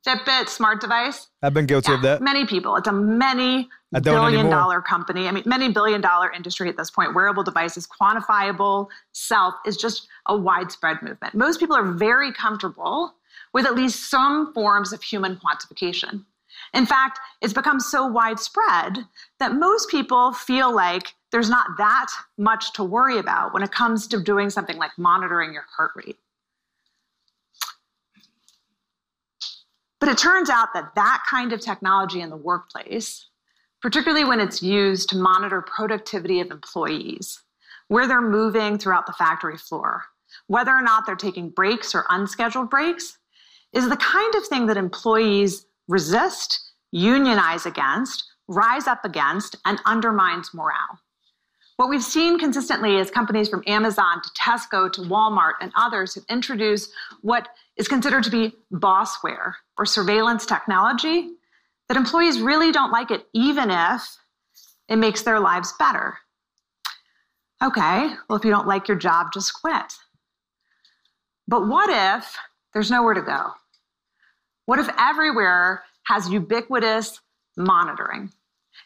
Fitbit, 0.06 0.48
smart 0.48 0.80
device? 0.80 1.28
I've 1.42 1.52
been 1.52 1.66
guilty 1.66 1.92
yeah, 1.92 1.96
of 1.96 2.02
that. 2.02 2.22
Many 2.22 2.46
people. 2.46 2.74
It's 2.76 2.88
a 2.88 2.92
many 2.92 3.68
billion 4.02 4.48
dollar 4.48 4.80
company. 4.80 5.28
I 5.28 5.30
mean, 5.30 5.42
many 5.44 5.70
billion 5.70 6.00
dollar 6.00 6.32
industry 6.32 6.68
at 6.68 6.76
this 6.76 6.90
point. 6.90 7.14
Wearable 7.14 7.42
devices, 7.42 7.86
quantifiable 7.86 8.88
self 9.12 9.54
is 9.66 9.76
just 9.76 10.08
a 10.26 10.36
widespread 10.36 11.02
movement. 11.02 11.34
Most 11.34 11.60
people 11.60 11.76
are 11.76 11.92
very 11.92 12.32
comfortable 12.32 13.14
with 13.52 13.66
at 13.66 13.74
least 13.74 14.10
some 14.10 14.54
forms 14.54 14.92
of 14.92 15.02
human 15.02 15.36
quantification. 15.36 16.24
In 16.74 16.86
fact, 16.86 17.18
it's 17.40 17.52
become 17.52 17.80
so 17.80 18.06
widespread 18.06 18.98
that 19.38 19.54
most 19.54 19.90
people 19.90 20.32
feel 20.32 20.74
like 20.74 21.14
there's 21.32 21.50
not 21.50 21.66
that 21.78 22.06
much 22.38 22.72
to 22.74 22.84
worry 22.84 23.18
about 23.18 23.52
when 23.52 23.62
it 23.62 23.72
comes 23.72 24.06
to 24.08 24.22
doing 24.22 24.50
something 24.50 24.76
like 24.76 24.92
monitoring 24.98 25.52
your 25.52 25.64
heart 25.76 25.92
rate. 25.94 26.16
But 30.00 30.08
it 30.08 30.18
turns 30.18 30.48
out 30.48 30.72
that 30.74 30.94
that 30.94 31.22
kind 31.28 31.52
of 31.52 31.60
technology 31.60 32.20
in 32.22 32.30
the 32.30 32.36
workplace, 32.36 33.28
particularly 33.82 34.24
when 34.24 34.40
it's 34.40 34.62
used 34.62 35.10
to 35.10 35.16
monitor 35.16 35.60
productivity 35.60 36.40
of 36.40 36.50
employees, 36.50 37.42
where 37.88 38.08
they're 38.08 38.22
moving 38.22 38.78
throughout 38.78 39.06
the 39.06 39.12
factory 39.12 39.58
floor, 39.58 40.04
whether 40.46 40.70
or 40.70 40.80
not 40.80 41.04
they're 41.04 41.16
taking 41.16 41.50
breaks 41.50 41.94
or 41.94 42.06
unscheduled 42.08 42.70
breaks, 42.70 43.18
is 43.72 43.88
the 43.88 43.96
kind 43.96 44.34
of 44.34 44.46
thing 44.46 44.66
that 44.66 44.76
employees 44.76 45.66
resist, 45.90 46.72
unionize 46.92 47.66
against, 47.66 48.24
rise 48.48 48.86
up 48.86 49.04
against, 49.04 49.56
and 49.66 49.78
undermines 49.84 50.54
morale. 50.54 51.00
What 51.76 51.88
we've 51.88 52.02
seen 52.02 52.38
consistently 52.38 52.96
is 52.96 53.10
companies 53.10 53.48
from 53.48 53.64
Amazon 53.66 54.20
to 54.22 54.30
Tesco 54.40 54.92
to 54.92 55.00
Walmart 55.02 55.54
and 55.60 55.72
others 55.76 56.14
have 56.14 56.24
introduced 56.28 56.90
what 57.22 57.48
is 57.76 57.88
considered 57.88 58.22
to 58.24 58.30
be 58.30 58.52
bossware 58.72 59.54
or 59.78 59.86
surveillance 59.86 60.46
technology 60.46 61.30
that 61.88 61.96
employees 61.96 62.40
really 62.40 62.70
don't 62.70 62.92
like 62.92 63.10
it, 63.10 63.26
even 63.32 63.70
if 63.70 64.02
it 64.88 64.96
makes 64.96 65.22
their 65.22 65.40
lives 65.40 65.72
better. 65.78 66.18
Okay, 67.62 68.14
well, 68.28 68.38
if 68.38 68.44
you 68.44 68.50
don't 68.50 68.66
like 68.66 68.86
your 68.86 68.96
job, 68.96 69.28
just 69.32 69.54
quit. 69.54 69.94
But 71.48 71.66
what 71.66 71.90
if 71.90 72.36
there's 72.74 72.90
nowhere 72.90 73.14
to 73.14 73.22
go? 73.22 73.50
What 74.70 74.78
if 74.78 74.88
everywhere 75.00 75.82
has 76.04 76.28
ubiquitous 76.28 77.18
monitoring? 77.56 78.30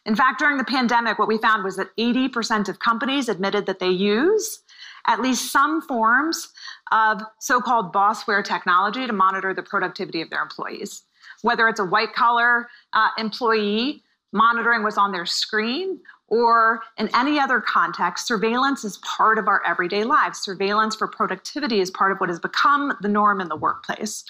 In 0.06 0.16
fact, 0.16 0.38
during 0.38 0.56
the 0.56 0.64
pandemic, 0.64 1.18
what 1.18 1.28
we 1.28 1.36
found 1.36 1.62
was 1.62 1.76
that 1.76 1.94
80% 1.98 2.70
of 2.70 2.78
companies 2.78 3.28
admitted 3.28 3.66
that 3.66 3.80
they 3.80 3.90
use 3.90 4.60
at 5.06 5.20
least 5.20 5.52
some 5.52 5.82
forms 5.82 6.48
of 6.90 7.20
so 7.38 7.60
called 7.60 7.92
bossware 7.92 8.42
technology 8.42 9.06
to 9.06 9.12
monitor 9.12 9.52
the 9.52 9.62
productivity 9.62 10.22
of 10.22 10.30
their 10.30 10.40
employees. 10.40 11.02
Whether 11.42 11.68
it's 11.68 11.80
a 11.80 11.84
white 11.84 12.14
collar 12.14 12.70
uh, 12.94 13.08
employee 13.18 14.04
monitoring 14.32 14.84
what's 14.84 14.96
on 14.96 15.12
their 15.12 15.26
screen 15.26 16.00
or 16.28 16.80
in 16.96 17.10
any 17.14 17.38
other 17.38 17.60
context, 17.60 18.26
surveillance 18.26 18.84
is 18.84 18.96
part 19.04 19.36
of 19.36 19.48
our 19.48 19.62
everyday 19.66 20.04
lives. 20.04 20.40
Surveillance 20.40 20.96
for 20.96 21.06
productivity 21.06 21.80
is 21.80 21.90
part 21.90 22.10
of 22.10 22.18
what 22.20 22.30
has 22.30 22.40
become 22.40 22.96
the 23.02 23.08
norm 23.08 23.42
in 23.42 23.50
the 23.50 23.56
workplace. 23.56 24.24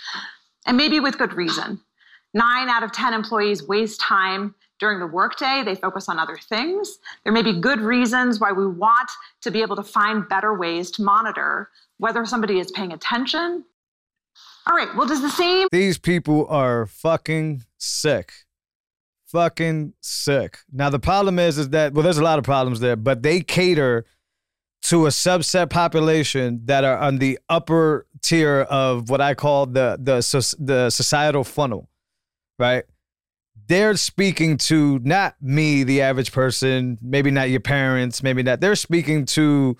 And 0.66 0.76
maybe 0.76 1.00
with 1.00 1.18
good 1.18 1.35
reason. 1.35 1.80
Nine 2.33 2.68
out 2.68 2.83
of 2.83 2.92
10 2.92 3.14
employees 3.14 3.66
waste 3.66 4.00
time 4.00 4.54
during 4.80 4.99
the 4.99 5.06
workday, 5.06 5.62
they 5.64 5.76
focus 5.76 6.09
on 6.09 6.18
other 6.18 6.37
things. 6.37 6.99
There 7.23 7.33
may 7.33 7.42
be 7.42 7.59
good 7.61 7.80
reasons 7.80 8.40
why 8.40 8.52
we 8.52 8.66
want 8.66 9.09
to 9.42 9.50
be 9.50 9.62
able 9.62 9.76
to 9.76 9.85
find 9.85 10.28
better 10.28 10.52
ways 10.52 10.90
to 10.92 11.02
monitor 11.02 11.71
whether 11.99 12.25
somebody 12.26 12.59
is 12.59 12.71
paying 12.73 12.92
attention. 12.92 13.64
All 14.66 14.76
right, 14.76 14.88
well, 14.97 15.06
does 15.06 15.23
the 15.23 15.30
same. 15.30 15.68
These 15.71 15.99
people 15.99 16.47
are 16.49 16.87
fucking 16.87 17.62
sick. 17.78 18.33
Fucking 19.26 19.94
sick. 20.00 20.59
Now, 20.73 20.90
the 20.90 20.99
problem 20.99 21.38
is, 21.38 21.56
is 21.59 21.68
that, 21.71 21.92
well, 21.92 22.02
there's 22.02 22.18
a 22.18 22.25
lot 22.25 22.38
of 22.38 22.44
problems 22.44 22.80
there, 22.80 22.97
but 22.97 23.23
they 23.23 23.40
cater 23.40 24.06
to 24.85 25.07
a 25.07 25.11
subset 25.11 25.71
population 25.71 26.61
that 26.64 26.85
are 26.85 26.99
on 26.99 27.19
the 27.19 27.38
upper 27.49 28.07
tier 28.23 28.61
of 28.62 29.11
what 29.11 29.21
I 29.21 29.35
call 29.35 29.67
the 29.67 29.99
the 30.00 30.17
the 30.59 30.91
societal 30.91 31.45
funnel, 31.45 31.88
right? 32.59 32.85
they're 33.67 33.97
speaking 33.97 34.57
to 34.57 34.99
not 35.00 35.37
me, 35.41 35.85
the 35.85 36.03
average 36.03 36.33
person, 36.33 36.99
maybe 37.00 37.31
not 37.31 37.50
your 37.50 37.61
parents, 37.61 38.23
maybe 38.23 38.43
not. 38.43 38.61
They're 38.61 38.76
speaking 38.76 39.25
to, 39.26 39.76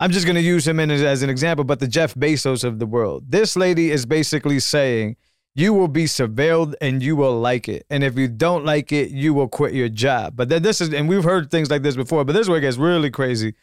I'm 0.00 0.10
just 0.10 0.26
going 0.26 0.36
to 0.36 0.42
use 0.42 0.66
him 0.66 0.78
in 0.80 0.90
as, 0.90 1.02
as 1.02 1.22
an 1.22 1.30
example, 1.30 1.64
but 1.64 1.80
the 1.80 1.88
Jeff 1.88 2.14
Bezos 2.14 2.64
of 2.64 2.78
the 2.78 2.86
world. 2.86 3.24
This 3.28 3.56
lady 3.56 3.90
is 3.90 4.04
basically 4.06 4.60
saying, 4.60 5.16
you 5.54 5.72
will 5.72 5.88
be 5.88 6.04
surveilled 6.04 6.74
and 6.82 7.02
you 7.02 7.16
will 7.16 7.40
like 7.40 7.66
it. 7.68 7.86
And 7.88 8.04
if 8.04 8.18
you 8.18 8.28
don't 8.28 8.66
like 8.66 8.92
it, 8.92 9.10
you 9.10 9.32
will 9.32 9.48
quit 9.48 9.72
your 9.72 9.88
job. 9.88 10.36
But 10.36 10.50
then 10.50 10.62
this 10.62 10.82
is, 10.82 10.92
and 10.92 11.08
we've 11.08 11.24
heard 11.24 11.50
things 11.50 11.70
like 11.70 11.82
this 11.82 11.96
before, 11.96 12.24
but 12.24 12.34
this 12.34 12.42
is 12.42 12.48
where 12.50 12.58
it 12.58 12.62
gets 12.62 12.76
really 12.76 13.10
crazy. 13.10 13.54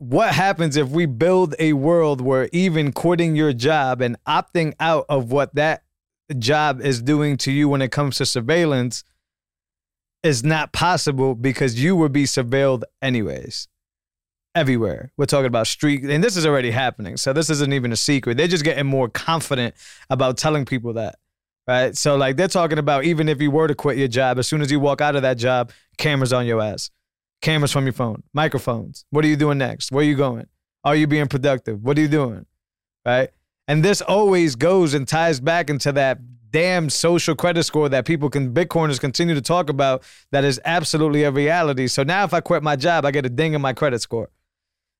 What 0.00 0.32
happens 0.32 0.78
if 0.78 0.88
we 0.88 1.04
build 1.04 1.54
a 1.58 1.74
world 1.74 2.22
where 2.22 2.48
even 2.54 2.90
quitting 2.90 3.36
your 3.36 3.52
job 3.52 4.00
and 4.00 4.16
opting 4.24 4.72
out 4.80 5.04
of 5.10 5.30
what 5.30 5.54
that 5.56 5.82
job 6.38 6.80
is 6.80 7.02
doing 7.02 7.36
to 7.36 7.52
you 7.52 7.68
when 7.68 7.82
it 7.82 7.92
comes 7.92 8.16
to 8.16 8.24
surveillance 8.24 9.04
is 10.22 10.42
not 10.42 10.72
possible 10.72 11.34
because 11.34 11.84
you 11.84 11.96
would 11.96 12.12
be 12.12 12.24
surveilled 12.24 12.84
anyways. 13.02 13.68
Everywhere. 14.54 15.12
We're 15.18 15.26
talking 15.26 15.44
about 15.44 15.66
street, 15.66 16.02
and 16.04 16.24
this 16.24 16.38
is 16.38 16.46
already 16.46 16.70
happening. 16.70 17.18
So 17.18 17.34
this 17.34 17.50
isn't 17.50 17.74
even 17.74 17.92
a 17.92 17.96
secret. 17.96 18.38
They're 18.38 18.46
just 18.48 18.64
getting 18.64 18.86
more 18.86 19.10
confident 19.10 19.74
about 20.08 20.38
telling 20.38 20.64
people 20.64 20.94
that. 20.94 21.16
Right. 21.68 21.94
So, 21.94 22.16
like, 22.16 22.38
they're 22.38 22.48
talking 22.48 22.78
about 22.78 23.04
even 23.04 23.28
if 23.28 23.42
you 23.42 23.50
were 23.50 23.68
to 23.68 23.74
quit 23.74 23.98
your 23.98 24.08
job, 24.08 24.38
as 24.38 24.48
soon 24.48 24.62
as 24.62 24.72
you 24.72 24.80
walk 24.80 25.02
out 25.02 25.14
of 25.14 25.20
that 25.22 25.36
job, 25.36 25.72
cameras 25.98 26.32
on 26.32 26.46
your 26.46 26.62
ass, 26.62 26.90
cameras 27.40 27.72
from 27.72 27.84
your 27.84 27.92
phone, 27.92 28.22
microphones. 28.32 29.04
What 29.10 29.24
are 29.24 29.28
you 29.28 29.36
doing 29.36 29.58
next? 29.58 29.92
Where 29.92 30.02
are 30.02 30.08
you 30.08 30.16
going? 30.16 30.46
Are 30.84 30.96
you 30.96 31.06
being 31.06 31.28
productive? 31.28 31.82
What 31.82 31.98
are 31.98 32.00
you 32.00 32.08
doing? 32.08 32.46
Right. 33.04 33.30
And 33.68 33.84
this 33.84 34.00
always 34.00 34.56
goes 34.56 34.94
and 34.94 35.06
ties 35.06 35.40
back 35.40 35.70
into 35.70 35.92
that 35.92 36.18
damn 36.50 36.90
social 36.90 37.34
credit 37.34 37.62
score 37.62 37.88
that 37.88 38.04
people 38.04 38.28
can 38.28 38.52
Bitcoiners 38.52 39.00
continue 39.00 39.34
to 39.34 39.40
talk 39.40 39.70
about 39.70 40.02
that 40.32 40.44
is 40.44 40.60
absolutely 40.64 41.22
a 41.22 41.30
reality. 41.30 41.86
So 41.86 42.02
now 42.02 42.24
if 42.24 42.34
I 42.34 42.40
quit 42.40 42.62
my 42.62 42.76
job, 42.76 43.04
I 43.04 43.10
get 43.10 43.26
a 43.26 43.30
ding 43.30 43.54
in 43.54 43.60
my 43.60 43.72
credit 43.72 44.00
score. 44.00 44.30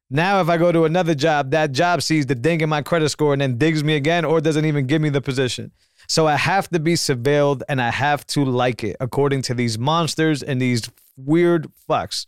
Now 0.09 0.41
if 0.41 0.49
I 0.49 0.57
go 0.57 0.73
to 0.73 0.85
another 0.85 1.15
job, 1.15 1.51
that 1.51 1.73
job 1.73 2.03
sees 2.03 2.27
the 2.27 2.35
ding 2.35 2.61
in 2.61 2.69
my 2.69 2.83
credit 2.83 3.09
score 3.11 3.33
and 3.33 3.43
then 3.43 3.59
digs 3.59 3.85
me 3.85 3.97
again 3.97 4.25
or 4.25 4.41
doesn't 4.41 4.65
even 4.65 4.87
give 4.87 5.03
me 5.03 5.09
the 5.09 5.21
position. 5.21 5.73
So 6.09 6.27
I 6.27 6.37
have 6.37 6.69
to 6.71 6.81
be 6.81 6.95
surveilled 6.95 7.63
and 7.69 7.81
I 7.81 7.91
have 7.91 8.27
to 8.29 8.45
like 8.45 8.83
it 8.83 8.97
according 8.99 9.43
to 9.43 9.55
these 9.55 9.79
monsters 9.79 10.43
and 10.43 10.61
these 10.61 10.83
weird 11.25 11.69
fucks. 11.89 12.27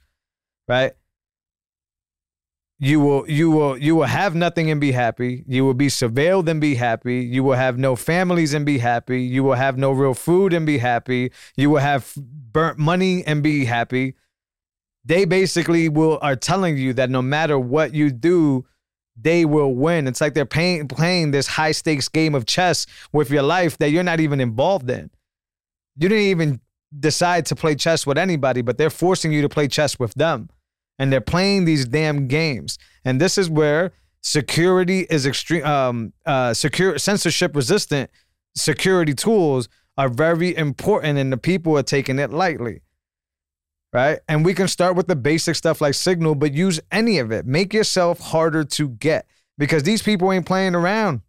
Right? 0.68 0.92
you 2.82 2.98
will 2.98 3.30
you 3.30 3.48
will 3.48 3.78
you 3.78 3.94
will 3.94 4.06
have 4.06 4.34
nothing 4.34 4.68
and 4.68 4.80
be 4.80 4.90
happy. 4.90 5.44
You 5.46 5.64
will 5.64 5.72
be 5.72 5.86
surveilled 5.86 6.48
and 6.48 6.60
be 6.60 6.74
happy. 6.74 7.20
You 7.20 7.44
will 7.44 7.54
have 7.54 7.78
no 7.78 7.94
families 7.94 8.54
and 8.54 8.66
be 8.66 8.78
happy. 8.78 9.22
You 9.22 9.44
will 9.44 9.54
have 9.54 9.78
no 9.78 9.92
real 9.92 10.14
food 10.14 10.52
and 10.52 10.66
be 10.66 10.78
happy. 10.78 11.30
You 11.54 11.70
will 11.70 11.78
have 11.78 12.12
burnt 12.16 12.78
money 12.78 13.24
and 13.24 13.40
be 13.40 13.66
happy. 13.66 14.16
They 15.04 15.24
basically 15.26 15.88
will 15.88 16.18
are 16.22 16.34
telling 16.34 16.76
you 16.76 16.92
that 16.94 17.08
no 17.08 17.22
matter 17.22 17.56
what 17.56 17.94
you 17.94 18.10
do 18.10 18.66
they 19.14 19.44
will 19.44 19.72
win. 19.72 20.08
It's 20.08 20.20
like 20.20 20.34
they're 20.34 20.44
paying, 20.44 20.88
playing 20.88 21.30
this 21.30 21.46
high 21.46 21.72
stakes 21.72 22.08
game 22.08 22.34
of 22.34 22.46
chess 22.46 22.86
with 23.12 23.30
your 23.30 23.42
life 23.42 23.78
that 23.78 23.90
you're 23.90 24.02
not 24.02 24.18
even 24.18 24.40
involved 24.40 24.90
in. 24.90 25.10
You 25.96 26.08
didn't 26.08 26.24
even 26.24 26.60
decide 26.98 27.46
to 27.46 27.56
play 27.56 27.74
chess 27.74 28.06
with 28.06 28.18
anybody 28.18 28.62
but 28.62 28.78
they're 28.78 28.90
forcing 28.90 29.32
you 29.32 29.42
to 29.42 29.48
play 29.48 29.66
chess 29.66 29.98
with 29.98 30.14
them 30.14 30.48
and 30.98 31.12
they're 31.12 31.20
playing 31.20 31.64
these 31.64 31.84
damn 31.86 32.28
games. 32.28 32.78
And 33.04 33.20
this 33.20 33.36
is 33.36 33.50
where 33.50 33.92
security 34.20 35.00
is 35.10 35.26
extreme, 35.26 35.64
um, 35.64 36.12
uh, 36.24 36.54
secure, 36.54 36.98
censorship 36.98 37.56
resistant 37.56 38.10
security 38.54 39.14
tools 39.14 39.68
are 39.98 40.08
very 40.08 40.54
important, 40.56 41.18
and 41.18 41.32
the 41.32 41.36
people 41.36 41.76
are 41.76 41.82
taking 41.82 42.18
it 42.18 42.30
lightly. 42.30 42.82
Right. 43.92 44.20
And 44.26 44.44
we 44.44 44.54
can 44.54 44.68
start 44.68 44.96
with 44.96 45.06
the 45.06 45.16
basic 45.16 45.54
stuff 45.54 45.80
like 45.80 45.94
Signal, 45.94 46.34
but 46.34 46.54
use 46.54 46.80
any 46.90 47.18
of 47.18 47.30
it. 47.30 47.46
Make 47.46 47.74
yourself 47.74 48.20
harder 48.20 48.64
to 48.64 48.88
get 48.88 49.26
because 49.58 49.82
these 49.82 50.02
people 50.02 50.32
ain't 50.32 50.46
playing 50.46 50.74
around. 50.74 51.20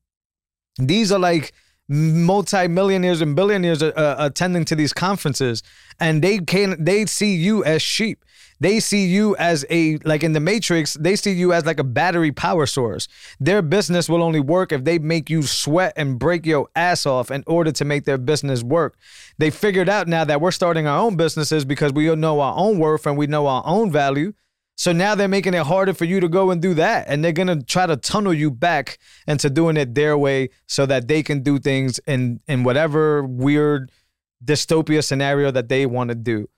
These 0.78 1.12
are 1.12 1.20
like 1.20 1.52
multi-millionaires 1.94 3.22
and 3.22 3.36
billionaires 3.36 3.84
uh, 3.84 4.16
attending 4.18 4.66
to 4.66 4.76
these 4.76 4.94
conferences 4.94 5.62
and 6.00 6.24
they 6.24 6.40
can 6.40 6.84
they 6.84 7.06
see 7.06 7.36
you 7.36 7.64
as 7.64 7.82
sheep. 7.82 8.26
They 8.60 8.80
see 8.80 9.06
you 9.06 9.36
as 9.36 9.66
a 9.70 9.98
like 9.98 10.24
in 10.24 10.34
the 10.34 10.40
matrix 10.40 10.94
they 10.94 11.16
see 11.16 11.34
you 11.34 11.54
as 11.54 11.66
like 11.66 11.80
a 11.80 11.84
battery 11.84 12.32
power 12.32 12.66
source. 12.66 13.08
Their 13.40 13.62
business 13.62 14.10
will 14.10 14.24
only 14.24 14.40
work 14.40 14.72
if 14.72 14.86
they 14.86 14.98
make 14.98 15.30
you 15.30 15.44
sweat 15.44 15.94
and 15.96 16.18
break 16.18 16.46
your 16.46 16.68
ass 16.76 17.06
off 17.06 17.30
in 17.30 17.44
order 17.46 17.72
to 17.72 17.86
make 17.86 18.06
their 18.06 18.18
business 18.18 18.64
work. 18.64 18.96
They 19.38 19.52
figured 19.52 19.90
out 19.90 20.08
now 20.08 20.24
that 20.24 20.42
we're 20.42 20.52
starting 20.52 20.88
our 20.88 21.00
own 21.00 21.16
businesses 21.16 21.64
because 21.64 21.94
we 21.94 22.14
know 22.16 22.40
our 22.40 22.58
own 22.58 22.80
worth 22.80 23.06
and 23.06 23.18
we 23.18 23.28
know 23.28 23.46
our 23.46 23.64
own 23.66 23.92
value 23.92 24.34
so 24.76 24.92
now 24.92 25.14
they're 25.16 25.28
making 25.28 25.54
it 25.54 25.66
harder 25.66 25.94
for 25.94 26.06
you 26.06 26.20
to 26.20 26.28
go 26.28 26.52
and 26.52 26.62
do 26.62 26.74
that. 26.74 27.06
And 27.08 27.24
they're 27.24 27.32
going 27.32 27.48
to 27.48 27.64
try 27.64 27.86
to 27.86 27.96
tunnel 27.96 28.34
you 28.34 28.50
back 28.50 28.98
into 29.28 29.50
doing 29.50 29.78
it 29.78 29.94
their 29.94 30.18
way 30.18 30.50
so 30.68 30.86
that 30.86 31.08
they 31.08 31.22
can 31.22 31.44
do 31.44 31.60
things 31.60 32.00
in, 32.08 32.40
in 32.48 32.64
whatever 32.64 33.24
weird 33.24 33.92
dystopia 34.44 35.04
scenario 35.04 35.52
that 35.52 35.70
they 35.70 35.86
want 35.86 36.10
to 36.10 36.16
do. 36.16 36.50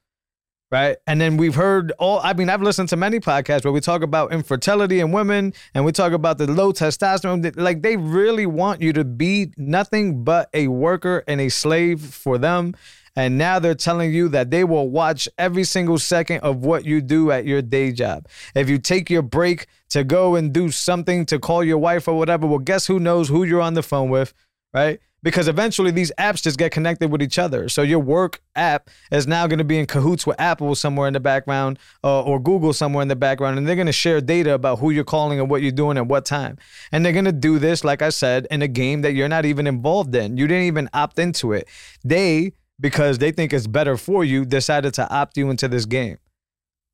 Right. 0.71 0.97
And 1.05 1.21
then 1.21 1.37
we've 1.37 1.55
heard 1.55 1.91
all, 1.99 2.19
I 2.23 2.33
mean, 2.33 2.49
I've 2.49 2.61
listened 2.61 2.89
to 2.89 2.97
many 2.97 3.19
podcasts 3.19 3.63
where 3.63 3.71
we 3.71 3.79
talk 3.79 4.01
about 4.01 4.33
infertility 4.33 4.99
in 4.99 5.11
women 5.11 5.53
and 5.73 5.85
we 5.85 5.91
talk 5.91 6.11
about 6.11 6.37
the 6.37 6.51
low 6.51 6.73
testosterone. 6.73 7.55
Like 7.55 7.81
they 7.83 7.95
really 7.97 8.45
want 8.45 8.81
you 8.81 8.91
to 8.93 9.05
be 9.05 9.53
nothing 9.57 10.23
but 10.23 10.49
a 10.53 10.67
worker 10.67 11.23
and 11.27 11.39
a 11.39 11.49
slave 11.49 12.01
for 12.01 12.37
them 12.37 12.73
and 13.15 13.37
now 13.37 13.59
they're 13.59 13.75
telling 13.75 14.13
you 14.13 14.27
that 14.29 14.51
they 14.51 14.63
will 14.63 14.89
watch 14.89 15.27
every 15.37 15.63
single 15.63 15.97
second 15.97 16.39
of 16.39 16.63
what 16.65 16.85
you 16.85 17.01
do 17.01 17.31
at 17.31 17.45
your 17.45 17.61
day 17.61 17.91
job. 17.91 18.27
If 18.53 18.69
you 18.69 18.77
take 18.77 19.09
your 19.09 19.21
break 19.21 19.67
to 19.89 20.03
go 20.03 20.35
and 20.35 20.53
do 20.53 20.69
something 20.71 21.25
to 21.27 21.39
call 21.39 21.63
your 21.63 21.77
wife 21.77 22.07
or 22.07 22.17
whatever, 22.17 22.45
well, 22.47 22.59
guess 22.59 22.87
who 22.87 22.99
knows 22.99 23.29
who 23.29 23.43
you're 23.43 23.61
on 23.61 23.73
the 23.73 23.83
phone 23.83 24.09
with, 24.09 24.33
right? 24.73 24.99
Because 25.23 25.47
eventually 25.47 25.89
these 25.89 26.11
apps 26.19 26.43
just 26.43 26.59
get 26.59 26.71
connected 26.71 27.11
with 27.11 27.19
each 27.19 27.39
other. 27.39 27.67
So 27.67 27.81
your 27.81 27.97
work 27.97 28.41
app 28.55 28.91
is 29.11 29.25
now 29.25 29.47
going 29.47 29.57
to 29.57 29.63
be 29.63 29.79
in 29.79 29.87
cahoots 29.87 30.27
with 30.27 30.39
Apple 30.39 30.75
somewhere 30.75 31.07
in 31.07 31.13
the 31.13 31.19
background 31.19 31.79
uh, 32.03 32.21
or 32.21 32.39
Google 32.39 32.73
somewhere 32.73 33.01
in 33.01 33.07
the 33.07 33.15
background. 33.15 33.57
And 33.57 33.67
they're 33.67 33.75
going 33.75 33.87
to 33.87 33.91
share 33.91 34.21
data 34.21 34.53
about 34.53 34.77
who 34.79 34.91
you're 34.91 35.03
calling 35.03 35.39
and 35.39 35.49
what 35.49 35.63
you're 35.63 35.71
doing 35.71 35.97
at 35.97 36.05
what 36.05 36.25
time. 36.25 36.59
And 36.91 37.03
they're 37.03 37.11
going 37.11 37.25
to 37.25 37.31
do 37.31 37.57
this, 37.57 37.83
like 37.83 38.03
I 38.03 38.09
said, 38.09 38.45
in 38.51 38.61
a 38.61 38.67
game 38.67 39.01
that 39.01 39.13
you're 39.13 39.27
not 39.27 39.45
even 39.45 39.65
involved 39.65 40.13
in. 40.13 40.37
You 40.37 40.47
didn't 40.47 40.65
even 40.65 40.89
opt 40.93 41.17
into 41.17 41.53
it. 41.53 41.67
They 42.03 42.51
because 42.79 43.17
they 43.17 43.31
think 43.31 43.53
it's 43.53 43.67
better 43.67 43.97
for 43.97 44.23
you, 44.23 44.45
decided 44.45 44.93
to 44.95 45.09
opt 45.09 45.37
you 45.37 45.49
into 45.49 45.67
this 45.67 45.85
game. 45.85 46.17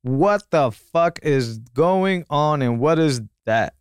What 0.02 0.50
the 0.50 0.70
fuck 0.70 1.18
is 1.22 1.58
going 1.58 2.24
on 2.30 2.62
and 2.62 2.78
what 2.78 2.98
is 2.98 3.20
that? 3.46 3.74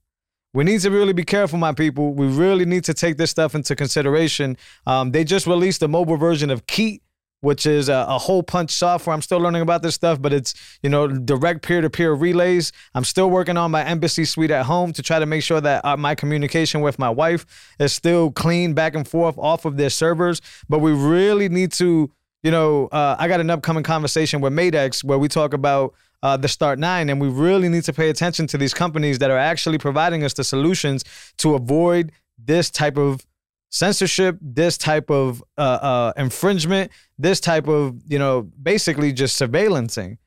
We 0.54 0.64
need 0.66 0.82
to 0.82 0.92
really 0.92 1.14
be 1.14 1.24
careful, 1.24 1.58
my 1.58 1.74
people. 1.74 2.14
We 2.14 2.28
really 2.28 2.66
need 2.66 2.84
to 2.86 2.94
take 2.94 3.18
this 3.18 3.32
stuff 3.32 3.56
into 3.56 3.76
consideration. 3.76 4.58
Um, 4.86 5.12
they 5.12 5.24
just 5.24 5.48
released 5.48 5.82
a 5.82 5.88
mobile 5.88 6.18
version 6.18 6.50
of 6.50 6.66
Keet, 6.68 7.02
which 7.42 7.66
is 7.66 7.90
a, 7.90 8.06
a 8.08 8.18
Holepunch 8.18 8.72
software. 8.72 9.14
I'm 9.14 9.22
still 9.22 9.40
learning 9.40 9.62
about 9.62 9.82
this 9.82 9.96
stuff, 9.96 10.22
but 10.22 10.34
it's 10.34 10.54
you 10.82 10.90
know 10.90 11.08
direct 11.08 11.64
peer-to-peer 11.64 12.14
relays. 12.14 12.72
I'm 12.96 13.04
still 13.04 13.30
working 13.30 13.58
on 13.58 13.72
my 13.72 13.84
embassy 13.84 14.26
suite 14.26 14.52
at 14.52 14.66
home 14.66 14.94
to 14.94 15.04
try 15.04 15.20
to 15.20 15.26
make 15.26 15.44
sure 15.44 15.62
that 15.62 15.84
uh, 15.84 15.98
my 15.98 16.16
communication 16.16 16.82
with 16.82 16.98
my 16.98 17.10
wife 17.10 17.46
is 17.80 17.94
still 17.94 18.32
clean 18.32 18.74
back 18.74 18.96
and 18.96 19.08
forth 19.08 19.38
off 19.38 19.66
of 19.66 19.78
their 19.78 19.90
servers. 19.90 20.42
But 20.70 20.80
we 20.80 20.94
really 20.94 21.50
need 21.50 21.72
to 21.74 22.12
you 22.44 22.50
know, 22.50 22.88
uh, 22.88 23.16
I 23.20 23.28
got 23.28 23.40
an 23.40 23.50
upcoming 23.50 23.84
conversation 23.84 24.42
with 24.42 24.52
Madex 24.54 25.04
where 25.04 25.20
we 25.20 25.28
talk 25.28 25.54
about 25.54 25.94
uh, 26.24 26.38
the 26.38 26.48
Start 26.48 26.80
Nine, 26.80 27.10
and 27.10 27.22
we 27.22 27.28
really 27.28 27.70
need 27.70 27.84
to 27.86 27.94
pay 27.94 28.10
attention 28.10 28.48
to 28.48 28.58
these 28.58 28.74
companies 28.74 29.20
that 29.20 29.32
are 29.32 29.38
actually 29.38 29.78
providing 29.78 30.24
us 30.24 30.34
the 30.34 30.44
solutions 30.44 31.04
to 31.38 31.56
avoid 31.56 32.12
this 32.38 32.70
type 32.70 32.98
of 32.98 33.26
censorship, 33.72 34.38
this 34.42 34.78
type 34.78 35.10
of 35.10 35.44
uh, 35.58 35.62
uh, 35.62 36.14
infringement, 36.18 36.92
this 37.18 37.40
type 37.40 37.68
of 37.68 38.00
you 38.08 38.20
know, 38.20 38.44
basically 38.62 39.12
just 39.12 39.40
surveillancing. 39.42 40.18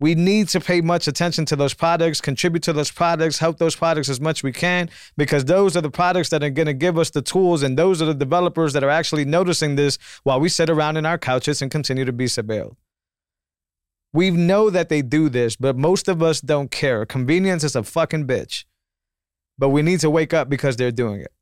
We 0.00 0.14
need 0.14 0.48
to 0.50 0.60
pay 0.60 0.80
much 0.80 1.08
attention 1.08 1.44
to 1.46 1.56
those 1.56 1.74
products, 1.74 2.20
contribute 2.20 2.62
to 2.62 2.72
those 2.72 2.90
products, 2.90 3.38
help 3.40 3.58
those 3.58 3.74
products 3.74 4.08
as 4.08 4.20
much 4.20 4.44
we 4.44 4.52
can, 4.52 4.88
because 5.16 5.44
those 5.44 5.76
are 5.76 5.80
the 5.80 5.90
products 5.90 6.28
that 6.28 6.44
are 6.44 6.50
going 6.50 6.66
to 6.66 6.72
give 6.72 6.96
us 6.96 7.10
the 7.10 7.20
tools, 7.20 7.64
and 7.64 7.76
those 7.76 8.00
are 8.00 8.06
the 8.06 8.14
developers 8.14 8.72
that 8.74 8.84
are 8.84 8.90
actually 8.90 9.24
noticing 9.24 9.74
this 9.74 9.98
while 10.22 10.38
we 10.38 10.48
sit 10.48 10.70
around 10.70 10.96
in 10.96 11.04
our 11.04 11.18
couches 11.18 11.60
and 11.60 11.70
continue 11.72 12.04
to 12.04 12.12
be 12.12 12.26
surveilled. 12.26 12.76
We 14.12 14.30
know 14.30 14.70
that 14.70 14.88
they 14.88 15.02
do 15.02 15.28
this, 15.28 15.56
but 15.56 15.76
most 15.76 16.06
of 16.06 16.22
us 16.22 16.40
don't 16.40 16.70
care. 16.70 17.04
Convenience 17.04 17.64
is 17.64 17.74
a 17.74 17.82
fucking 17.82 18.26
bitch. 18.26 18.64
But 19.58 19.70
we 19.70 19.82
need 19.82 19.98
to 20.00 20.10
wake 20.10 20.32
up 20.32 20.48
because 20.48 20.76
they're 20.76 20.92
doing 20.92 21.20
it, 21.20 21.32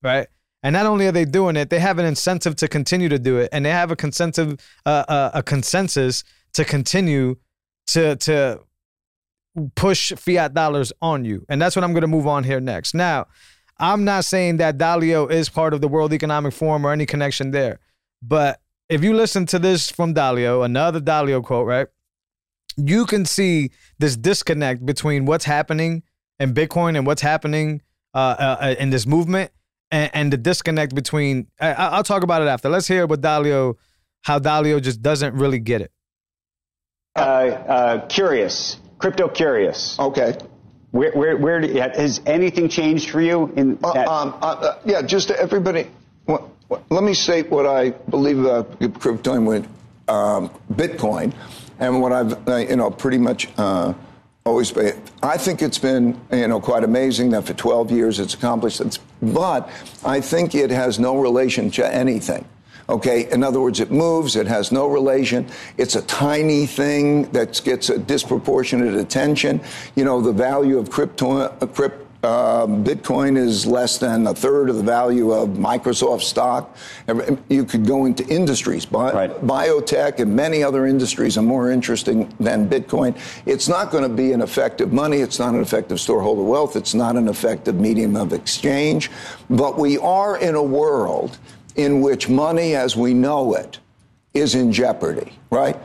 right? 0.00 0.28
And 0.66 0.72
not 0.72 0.84
only 0.84 1.06
are 1.06 1.12
they 1.12 1.24
doing 1.24 1.54
it, 1.54 1.70
they 1.70 1.78
have 1.78 2.00
an 2.00 2.04
incentive 2.04 2.56
to 2.56 2.66
continue 2.66 3.08
to 3.08 3.20
do 3.20 3.38
it, 3.38 3.50
and 3.52 3.64
they 3.64 3.70
have 3.70 3.92
a 3.92 3.94
consensus, 3.94 4.56
uh, 4.84 5.04
uh, 5.06 5.30
a 5.34 5.40
consensus 5.40 6.24
to 6.54 6.64
continue 6.64 7.36
to 7.86 8.16
to 8.16 8.58
push 9.76 10.12
fiat 10.16 10.54
dollars 10.54 10.92
on 11.00 11.24
you. 11.24 11.46
And 11.48 11.62
that's 11.62 11.76
what 11.76 11.84
I'm 11.84 11.92
going 11.92 12.00
to 12.00 12.08
move 12.08 12.26
on 12.26 12.42
here 12.42 12.58
next. 12.58 12.94
Now, 12.94 13.28
I'm 13.78 14.04
not 14.04 14.24
saying 14.24 14.56
that 14.56 14.76
Dalio 14.76 15.30
is 15.30 15.48
part 15.48 15.72
of 15.72 15.82
the 15.82 15.86
World 15.86 16.12
Economic 16.12 16.52
Forum 16.52 16.84
or 16.84 16.90
any 16.90 17.06
connection 17.06 17.52
there. 17.52 17.78
But 18.20 18.60
if 18.88 19.04
you 19.04 19.14
listen 19.14 19.46
to 19.46 19.60
this 19.60 19.88
from 19.88 20.14
Dalio, 20.14 20.64
another 20.64 21.00
Dalio 21.00 21.44
quote, 21.44 21.68
right? 21.68 21.86
You 22.76 23.06
can 23.06 23.24
see 23.24 23.70
this 24.00 24.16
disconnect 24.16 24.84
between 24.84 25.26
what's 25.26 25.44
happening 25.44 26.02
in 26.40 26.54
Bitcoin 26.54 26.96
and 26.96 27.06
what's 27.06 27.22
happening 27.22 27.82
uh, 28.14 28.56
uh, 28.60 28.74
in 28.80 28.90
this 28.90 29.06
movement 29.06 29.52
and, 29.90 30.10
and 30.14 30.32
the 30.32 30.36
disconnect 30.36 30.94
between. 30.94 31.46
I, 31.60 31.96
will 31.96 32.04
talk 32.04 32.22
about 32.22 32.42
it 32.42 32.48
after. 32.48 32.68
Let's 32.68 32.88
hear 32.88 33.06
what 33.06 33.20
Dalio, 33.20 33.76
how 34.22 34.38
Dalio 34.38 34.80
just 34.80 35.02
doesn't 35.02 35.34
really 35.34 35.58
get 35.58 35.80
it. 35.80 35.92
Uh, 37.14 37.20
uh, 37.20 38.06
curious, 38.08 38.78
crypto 38.98 39.28
curious. 39.28 39.98
Okay. 39.98 40.36
Where, 40.90 41.12
where, 41.12 41.36
where 41.36 41.60
do, 41.60 41.72
has 41.74 42.20
anything 42.26 42.68
changed 42.68 43.10
for 43.10 43.20
you? 43.20 43.52
In 43.56 43.78
uh, 43.82 43.90
um, 43.90 44.34
uh, 44.40 44.46
uh, 44.46 44.78
yeah, 44.84 45.02
just 45.02 45.30
everybody. 45.30 45.90
Well, 46.26 46.52
let 46.90 47.02
me 47.02 47.14
state 47.14 47.50
what 47.50 47.66
I 47.66 47.90
believe 47.90 48.38
about 48.38 48.78
crypto 48.98 49.40
with 49.40 49.66
um, 50.08 50.50
Bitcoin, 50.72 51.34
and 51.78 52.00
what 52.00 52.12
I've 52.12 52.48
uh, 52.48 52.56
you 52.56 52.76
know 52.76 52.90
pretty 52.90 53.18
much 53.18 53.48
always. 54.44 54.72
Been. 54.72 55.00
I 55.26 55.36
think 55.36 55.60
it's 55.60 55.78
been 55.78 56.18
you 56.30 56.46
know 56.46 56.60
quite 56.60 56.84
amazing 56.84 57.30
that 57.30 57.46
for 57.46 57.54
12 57.54 57.90
years 57.90 58.20
it's 58.20 58.34
accomplished. 58.34 58.80
It's, 58.80 58.98
but 59.20 59.68
I 60.04 60.20
think 60.20 60.54
it 60.54 60.70
has 60.70 61.00
no 61.00 61.18
relation 61.18 61.70
to 61.72 61.94
anything. 61.94 62.44
Okay, 62.88 63.28
in 63.32 63.42
other 63.42 63.60
words, 63.60 63.80
it 63.80 63.90
moves, 63.90 64.36
it 64.36 64.46
has 64.46 64.70
no 64.70 64.86
relation. 64.86 65.48
It's 65.76 65.96
a 65.96 66.02
tiny 66.02 66.66
thing 66.66 67.24
that 67.32 67.60
gets 67.64 67.90
a 67.90 67.98
disproportionate 67.98 68.94
attention. 68.94 69.60
You 69.96 70.04
know, 70.04 70.20
the 70.20 70.32
value 70.32 70.78
of 70.78 70.88
crypto, 70.88 71.38
uh, 71.38 71.66
crypto 71.66 72.05
uh, 72.22 72.66
Bitcoin 72.66 73.36
is 73.36 73.66
less 73.66 73.98
than 73.98 74.26
a 74.26 74.34
third 74.34 74.70
of 74.70 74.76
the 74.76 74.82
value 74.82 75.32
of 75.32 75.50
Microsoft 75.50 76.22
stock. 76.22 76.76
You 77.48 77.64
could 77.64 77.86
go 77.86 78.06
into 78.06 78.26
industries. 78.26 78.86
Bi- 78.86 79.12
right. 79.12 79.30
Biotech 79.42 80.18
and 80.18 80.34
many 80.34 80.62
other 80.62 80.86
industries 80.86 81.36
are 81.36 81.42
more 81.42 81.70
interesting 81.70 82.32
than 82.40 82.68
Bitcoin. 82.68 83.16
It's 83.46 83.68
not 83.68 83.90
going 83.90 84.02
to 84.02 84.08
be 84.08 84.32
an 84.32 84.42
effective 84.42 84.92
money. 84.92 85.18
It's 85.18 85.38
not 85.38 85.54
an 85.54 85.60
effective 85.60 86.00
storeholder 86.00 86.42
wealth. 86.42 86.76
It's 86.76 86.94
not 86.94 87.16
an 87.16 87.28
effective 87.28 87.76
medium 87.76 88.16
of 88.16 88.32
exchange. 88.32 89.10
But 89.50 89.78
we 89.78 89.98
are 89.98 90.38
in 90.38 90.54
a 90.54 90.62
world 90.62 91.38
in 91.76 92.00
which 92.00 92.28
money 92.28 92.74
as 92.74 92.96
we 92.96 93.14
know 93.14 93.54
it 93.54 93.78
is 94.34 94.54
in 94.54 94.72
jeopardy, 94.72 95.32
right? 95.50 95.76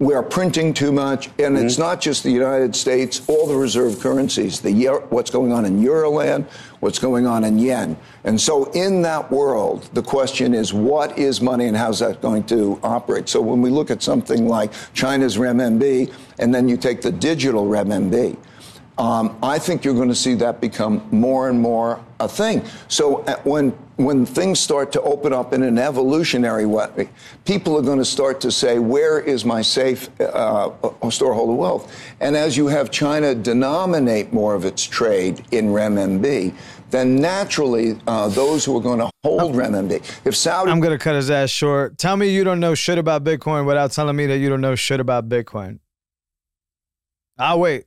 We 0.00 0.12
are 0.14 0.24
printing 0.24 0.74
too 0.74 0.90
much, 0.90 1.28
and 1.38 1.54
mm-hmm. 1.54 1.66
it's 1.66 1.78
not 1.78 2.00
just 2.00 2.24
the 2.24 2.30
United 2.30 2.74
States, 2.74 3.22
all 3.28 3.46
the 3.46 3.54
reserve 3.54 4.00
currencies, 4.00 4.60
the 4.60 4.72
what's 5.10 5.30
going 5.30 5.52
on 5.52 5.64
in 5.64 5.80
Euroland, 5.80 6.46
what's 6.80 6.98
going 6.98 7.28
on 7.28 7.44
in 7.44 7.60
yen. 7.60 7.96
And 8.24 8.40
so, 8.40 8.64
in 8.72 9.02
that 9.02 9.30
world, 9.30 9.88
the 9.92 10.02
question 10.02 10.52
is 10.52 10.74
what 10.74 11.16
is 11.16 11.40
money 11.40 11.66
and 11.66 11.76
how's 11.76 12.00
that 12.00 12.20
going 12.20 12.42
to 12.44 12.80
operate? 12.82 13.28
So, 13.28 13.40
when 13.40 13.62
we 13.62 13.70
look 13.70 13.88
at 13.88 14.02
something 14.02 14.48
like 14.48 14.72
China's 14.94 15.36
renminbi, 15.36 16.12
and 16.40 16.52
then 16.52 16.68
you 16.68 16.76
take 16.76 17.00
the 17.00 17.12
digital 17.12 17.66
renminbi, 17.66 18.36
um, 18.96 19.36
I 19.42 19.58
think 19.58 19.84
you're 19.84 19.94
going 19.94 20.08
to 20.08 20.14
see 20.14 20.34
that 20.34 20.60
become 20.60 21.06
more 21.10 21.48
and 21.48 21.60
more 21.60 22.02
a 22.20 22.28
thing. 22.28 22.64
So 22.88 23.24
uh, 23.24 23.36
when 23.42 23.70
when 23.96 24.26
things 24.26 24.58
start 24.58 24.90
to 24.92 25.02
open 25.02 25.32
up 25.32 25.52
in 25.52 25.62
an 25.62 25.78
evolutionary 25.78 26.66
way, 26.66 27.08
people 27.44 27.76
are 27.76 27.82
going 27.82 27.98
to 27.98 28.04
start 28.04 28.40
to 28.42 28.52
say, 28.52 28.78
"Where 28.78 29.18
is 29.18 29.44
my 29.44 29.62
safe 29.62 30.08
uh, 30.20 30.70
storeholder 31.10 31.54
wealth?" 31.54 31.92
And 32.20 32.36
as 32.36 32.56
you 32.56 32.68
have 32.68 32.90
China 32.92 33.34
denominate 33.34 34.32
more 34.32 34.54
of 34.54 34.64
its 34.64 34.84
trade 34.84 35.44
in 35.50 35.68
renminbi, 35.70 36.54
then 36.90 37.16
naturally 37.16 37.98
uh, 38.06 38.28
those 38.28 38.64
who 38.64 38.76
are 38.76 38.82
going 38.82 39.00
to 39.00 39.10
hold 39.24 39.56
renminbi, 39.56 40.02
if 40.24 40.36
Saudi, 40.36 40.70
I'm 40.70 40.80
going 40.80 40.96
to 40.96 41.02
cut 41.02 41.16
his 41.16 41.30
ass 41.30 41.50
short. 41.50 41.98
Tell 41.98 42.16
me 42.16 42.28
you 42.28 42.44
don't 42.44 42.60
know 42.60 42.76
shit 42.76 42.98
about 42.98 43.24
Bitcoin 43.24 43.66
without 43.66 43.90
telling 43.90 44.14
me 44.14 44.26
that 44.26 44.38
you 44.38 44.48
don't 44.48 44.60
know 44.60 44.76
shit 44.76 45.00
about 45.00 45.28
Bitcoin. 45.28 45.80
I'll 47.36 47.58
wait. 47.58 47.86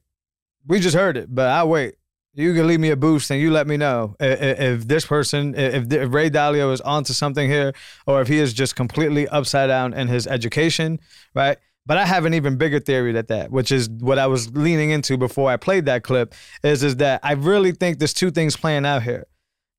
We 0.68 0.80
just 0.80 0.96
heard 0.96 1.18
it, 1.18 1.34
but 1.34 1.48
I'll 1.48 1.70
wait. 1.70 1.96
You 2.34 2.54
can 2.54 2.68
leave 2.68 2.80
me 2.80 2.92
a 2.92 2.96
boost 2.96 3.32
and 3.32 3.42
you 3.42 3.50
let 3.50 3.66
me 3.66 3.78
know 3.78 4.16
if, 4.20 4.60
if 4.60 4.88
this 4.88 5.06
person, 5.06 5.56
if, 5.56 5.92
if 5.92 6.14
Ray 6.14 6.30
Dalio 6.30 6.72
is 6.72 6.82
onto 6.82 7.14
something 7.14 7.50
here, 7.50 7.74
or 8.06 8.22
if 8.22 8.28
he 8.28 8.38
is 8.38 8.54
just 8.54 8.76
completely 8.76 9.28
upside 9.28 9.70
down 9.70 9.94
in 9.96 10.08
his 10.08 10.28
education, 10.28 11.00
right? 11.34 11.58
But 11.88 11.98
I 11.98 12.06
have 12.06 12.26
an 12.26 12.34
even 12.34 12.58
bigger 12.58 12.80
theory 12.80 13.14
that 13.14 13.30
that, 13.30 13.50
which 13.50 13.72
is 13.72 13.90
what 13.90 14.20
I 14.20 14.28
was 14.28 14.54
leaning 14.54 14.92
into 14.92 15.18
before 15.18 15.50
I 15.50 15.56
played 15.56 15.86
that 15.86 16.04
clip, 16.04 16.36
is 16.62 16.84
is 16.84 16.98
that 16.98 17.22
I 17.24 17.32
really 17.32 17.72
think 17.72 17.98
there's 17.98 18.14
two 18.14 18.30
things 18.30 18.58
playing 18.58 18.86
out 18.86 19.04
here. 19.04 19.26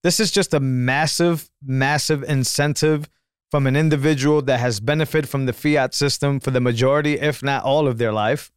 This 0.02 0.18
is 0.18 0.30
just 0.30 0.54
a 0.54 0.60
massive, 0.60 1.50
massive 1.62 2.22
incentive 2.22 3.10
from 3.50 3.66
an 3.66 3.76
individual 3.76 4.40
that 4.42 4.58
has 4.58 4.80
benefited 4.80 5.28
from 5.28 5.46
the 5.46 5.52
fiat 5.52 5.94
system 5.94 6.40
for 6.40 6.50
the 6.50 6.60
majority, 6.60 7.14
if 7.14 7.42
not 7.42 7.62
all 7.64 7.86
of 7.86 7.98
their 7.98 8.12
life. 8.12 8.50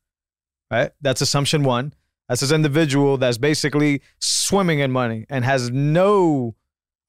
Right? 0.71 0.91
That's 1.01 1.21
assumption 1.21 1.63
one. 1.63 1.93
That's 2.31 2.39
this 2.39 2.53
individual 2.53 3.17
that's 3.17 3.37
basically 3.37 4.01
swimming 4.19 4.79
in 4.79 4.89
money 4.89 5.25
and 5.29 5.43
has 5.43 5.69
no 5.69 6.55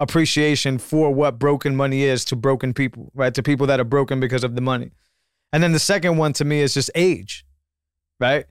appreciation 0.01 0.79
for 0.79 1.15
what 1.15 1.39
broken 1.39 1.77
money 1.77 2.03
is 2.03 2.25
to 2.25 2.35
broken 2.35 2.75
people, 2.75 3.13
right? 3.15 3.33
To 3.35 3.41
people 3.41 3.69
that 3.69 3.79
are 3.79 3.85
broken 3.85 4.19
because 4.19 4.43
of 4.43 4.57
the 4.57 4.61
money. 4.61 4.91
And 5.53 5.63
then 5.63 5.71
the 5.71 5.79
second 5.79 6.17
one 6.17 6.33
to 6.33 6.45
me 6.45 6.59
is 6.59 6.75
just 6.75 6.91
age, 6.97 7.47
right? 8.19 8.47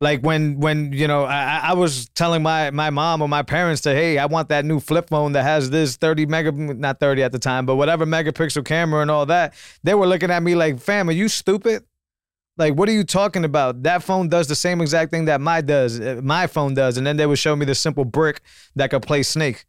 Like 0.00 0.22
when 0.22 0.58
when 0.58 0.94
you 0.94 1.06
know 1.06 1.24
I, 1.24 1.60
I 1.64 1.72
was 1.74 2.08
telling 2.14 2.42
my 2.42 2.70
my 2.70 2.88
mom 2.88 3.20
or 3.20 3.28
my 3.28 3.42
parents 3.42 3.82
to 3.82 3.90
hey 3.92 4.16
I 4.16 4.24
want 4.24 4.48
that 4.48 4.64
new 4.64 4.80
flip 4.80 5.10
phone 5.10 5.32
that 5.32 5.42
has 5.42 5.68
this 5.68 5.96
30 5.96 6.24
mega 6.24 6.50
not 6.50 6.98
30 6.98 7.24
at 7.24 7.32
the 7.32 7.38
time 7.38 7.66
but 7.66 7.76
whatever 7.76 8.06
megapixel 8.06 8.64
camera 8.64 9.02
and 9.02 9.10
all 9.10 9.26
that 9.26 9.52
they 9.82 9.94
were 9.94 10.06
looking 10.06 10.30
at 10.30 10.42
me 10.42 10.54
like 10.54 10.80
fam 10.80 11.08
are 11.08 11.12
you 11.12 11.28
stupid 11.28 11.84
like, 12.56 12.74
what 12.74 12.88
are 12.88 12.92
you 12.92 13.04
talking 13.04 13.44
about? 13.44 13.82
That 13.82 14.02
phone 14.02 14.28
does 14.28 14.48
the 14.48 14.54
same 14.54 14.80
exact 14.80 15.10
thing 15.10 15.26
that 15.26 15.40
my 15.40 15.60
does, 15.60 16.00
uh, 16.00 16.20
my 16.22 16.46
phone 16.46 16.74
does, 16.74 16.96
and 16.96 17.06
then 17.06 17.16
they 17.16 17.26
would 17.26 17.38
show 17.38 17.54
me 17.54 17.66
the 17.66 17.74
simple 17.74 18.04
brick 18.04 18.40
that 18.74 18.90
could 18.90 19.02
play 19.02 19.22
Snake. 19.22 19.66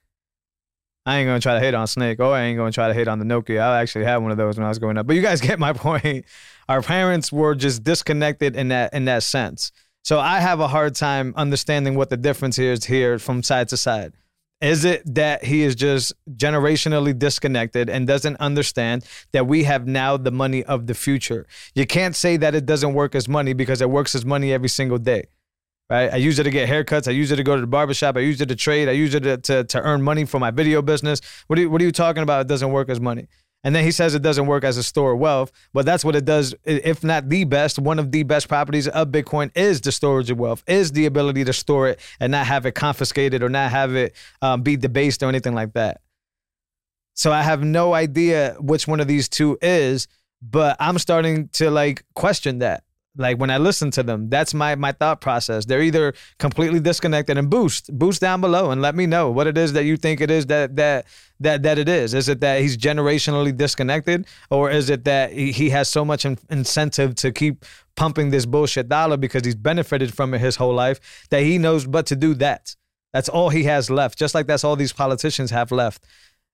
I 1.05 1.17
ain't 1.17 1.27
gonna 1.27 1.39
try 1.39 1.53
to 1.53 1.59
hate 1.61 1.73
on 1.73 1.87
Snake, 1.87 2.19
or 2.19 2.33
I 2.33 2.41
ain't 2.43 2.57
gonna 2.57 2.71
try 2.71 2.89
to 2.89 2.93
hate 2.93 3.07
on 3.07 3.19
the 3.19 3.25
Nokia. 3.25 3.61
I 3.61 3.81
actually 3.81 4.05
had 4.05 4.17
one 4.17 4.31
of 4.31 4.37
those 4.37 4.57
when 4.57 4.65
I 4.65 4.69
was 4.69 4.77
growing 4.77 4.97
up. 4.97 5.07
But 5.07 5.15
you 5.15 5.21
guys 5.21 5.39
get 5.49 5.57
my 5.57 5.73
point. 5.73 6.25
Our 6.67 6.81
parents 6.81 7.31
were 7.31 7.55
just 7.55 7.83
disconnected 7.83 8.55
in 8.55 8.69
that 8.69 8.93
in 8.93 9.05
that 9.05 9.23
sense. 9.23 9.71
So 10.03 10.19
I 10.19 10.39
have 10.39 10.59
a 10.59 10.67
hard 10.67 10.95
time 10.95 11.33
understanding 11.35 11.95
what 11.95 12.09
the 12.09 12.17
difference 12.17 12.57
is 12.59 12.85
here 12.85 13.19
from 13.19 13.43
side 13.43 13.69
to 13.69 13.77
side. 13.77 14.13
Is 14.59 14.85
it 14.85 15.03
that 15.13 15.43
he 15.43 15.61
is 15.61 15.75
just 15.75 16.13
generationally 16.35 17.17
disconnected 17.17 17.89
and 17.91 18.07
doesn't 18.07 18.37
understand 18.37 19.05
that 19.31 19.45
we 19.45 19.65
have 19.65 19.85
now 19.85 20.17
the 20.17 20.31
money 20.31 20.63
of 20.63 20.87
the 20.87 20.95
future? 20.95 21.45
You 21.75 21.85
can't 21.85 22.15
say 22.15 22.37
that 22.37 22.55
it 22.55 22.65
doesn't 22.65 22.93
work 22.95 23.13
as 23.13 23.27
money 23.27 23.53
because 23.53 23.81
it 23.81 23.89
works 23.89 24.15
as 24.15 24.25
money 24.25 24.51
every 24.51 24.69
single 24.69 24.97
day. 24.97 25.25
Right? 25.89 26.11
I 26.11 26.17
use 26.17 26.39
it 26.39 26.43
to 26.43 26.49
get 26.49 26.67
haircuts. 26.67 27.07
I 27.07 27.11
use 27.11 27.31
it 27.31 27.37
to 27.37 27.43
go 27.43 27.55
to 27.55 27.61
the 27.61 27.67
barbershop. 27.67 28.17
I 28.17 28.21
use 28.21 28.41
it 28.41 28.49
to 28.49 28.55
trade. 28.55 28.89
I 28.89 28.93
use 28.93 29.13
it 29.13 29.21
to, 29.21 29.37
to, 29.37 29.63
to 29.63 29.81
earn 29.81 30.01
money 30.01 30.25
for 30.25 30.39
my 30.39 30.51
video 30.51 30.81
business. 30.81 31.21
What 31.45 31.59
are, 31.59 31.61
you, 31.61 31.69
what 31.69 31.79
are 31.81 31.85
you 31.85 31.91
talking 31.91 32.23
about? 32.23 32.41
It 32.41 32.47
doesn't 32.47 32.71
work 32.71 32.89
as 32.89 32.99
money. 32.99 33.27
And 33.63 33.75
then 33.75 33.83
he 33.83 33.91
says 33.91 34.15
it 34.15 34.21
doesn't 34.21 34.45
work 34.45 34.63
as 34.63 34.77
a 34.77 34.83
store 34.83 35.13
of 35.13 35.19
wealth, 35.19 35.51
but 35.73 35.85
that's 35.85 36.05
what 36.05 36.15
it 36.15 36.25
does. 36.25 36.55
If 36.63 37.03
not 37.03 37.27
the 37.27 37.43
best, 37.43 37.79
one 37.79 37.99
of 37.99 38.11
the 38.11 38.23
best 38.23 38.47
properties 38.47 38.87
of 38.87 39.09
Bitcoin 39.09 39.51
is 39.55 39.81
the 39.81 39.91
storage 39.91 40.29
of 40.29 40.37
wealth, 40.37 40.63
is 40.67 40.91
the 40.93 41.05
ability 41.05 41.43
to 41.43 41.53
store 41.53 41.89
it 41.89 41.99
and 42.19 42.31
not 42.31 42.45
have 42.45 42.65
it 42.65 42.73
confiscated 42.73 43.43
or 43.43 43.49
not 43.49 43.71
have 43.71 43.95
it 43.95 44.15
um, 44.41 44.61
be 44.61 44.77
debased 44.77 45.23
or 45.23 45.27
anything 45.27 45.53
like 45.53 45.73
that. 45.73 46.01
So 47.13 47.33
I 47.33 47.41
have 47.41 47.63
no 47.63 47.93
idea 47.93 48.55
which 48.59 48.87
one 48.87 48.99
of 48.99 49.07
these 49.07 49.27
two 49.27 49.57
is, 49.61 50.07
But 50.41 50.77
I'm 50.79 50.99
starting 50.99 51.49
to 51.53 51.71
like 51.71 52.03
question 52.13 52.59
that. 52.59 52.83
Like 53.17 53.37
when 53.39 53.49
I 53.49 53.57
listen 53.57 53.89
to 53.91 54.03
them, 54.03 54.29
that's 54.29 54.53
my 54.53 54.75
my 54.75 54.91
thought 54.91 55.21
process. 55.21 55.65
They're 55.65 55.81
either 55.81 56.13
completely 56.37 56.79
disconnected 56.79 57.37
and 57.37 57.49
boost, 57.49 57.97
boost 57.97 58.21
down 58.21 58.41
below 58.41 58.71
and 58.71 58.81
let 58.81 58.95
me 58.95 59.05
know 59.05 59.31
what 59.31 59.47
it 59.47 59.57
is 59.57 59.73
that 59.73 59.83
you 59.83 59.97
think 59.97 60.21
it 60.21 60.29
is 60.29 60.45
that 60.47 60.75
that 60.75 61.05
that 61.39 61.63
that 61.63 61.77
it 61.79 61.89
is. 61.89 62.13
Is 62.13 62.29
it 62.29 62.39
that 62.41 62.61
he's 62.61 62.77
generationally 62.77 63.55
disconnected, 63.55 64.27
or 64.49 64.69
is 64.69 64.89
it 64.89 65.03
that 65.05 65.31
he, 65.33 65.51
he 65.51 65.69
has 65.71 65.89
so 65.89 66.05
much 66.05 66.25
in, 66.25 66.37
incentive 66.49 67.15
to 67.15 67.31
keep 67.31 67.65
pumping 67.95 68.29
this 68.29 68.45
bullshit 68.45 68.87
dollar 68.87 69.17
because 69.17 69.43
he's 69.43 69.55
benefited 69.55 70.13
from 70.13 70.33
it 70.33 70.39
his 70.39 70.55
whole 70.57 70.73
life 70.73 71.27
that 71.31 71.41
he 71.41 71.57
knows 71.57 71.87
but 71.87 72.05
to 72.05 72.15
do 72.15 72.33
that. 72.35 72.75
That's 73.13 73.29
all 73.29 73.49
he 73.49 73.63
has 73.63 73.89
left. 73.89 74.19
Just 74.19 74.35
like 74.35 74.45
that's 74.45 74.63
all 74.63 74.75
these 74.75 74.93
politicians 74.93 75.49
have 75.49 75.71
left, 75.71 76.05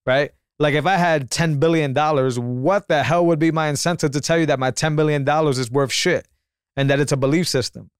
right? 0.06 0.30
Like 0.58 0.74
if 0.74 0.86
I 0.86 0.96
had 0.96 1.30
$10 1.30 1.58
billion, 1.58 1.92
what 1.94 2.86
the 2.86 3.02
hell 3.02 3.26
would 3.26 3.40
be 3.40 3.50
my 3.50 3.68
incentive 3.68 4.12
to 4.12 4.20
tell 4.20 4.38
you 4.38 4.46
that 4.46 4.60
my 4.60 4.70
$10 4.70 4.94
billion 4.96 5.28
is 5.28 5.70
worth 5.70 5.92
shit 5.92 6.26
and 6.76 6.90
that 6.90 7.00
it's 7.00 7.12
a 7.12 7.16
belief 7.16 7.48
system? 7.48 7.90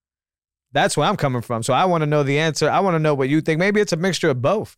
That's 0.72 0.96
where 0.96 1.08
I'm 1.08 1.16
coming 1.16 1.42
from. 1.42 1.62
So 1.62 1.72
I 1.72 1.84
want 1.84 2.02
to 2.02 2.06
know 2.06 2.22
the 2.22 2.38
answer. 2.38 2.68
I 2.68 2.80
want 2.80 2.94
to 2.94 2.98
know 2.98 3.14
what 3.14 3.28
you 3.28 3.40
think. 3.40 3.58
Maybe 3.58 3.80
it's 3.80 3.92
a 3.92 3.96
mixture 3.96 4.30
of 4.30 4.42
both. 4.42 4.76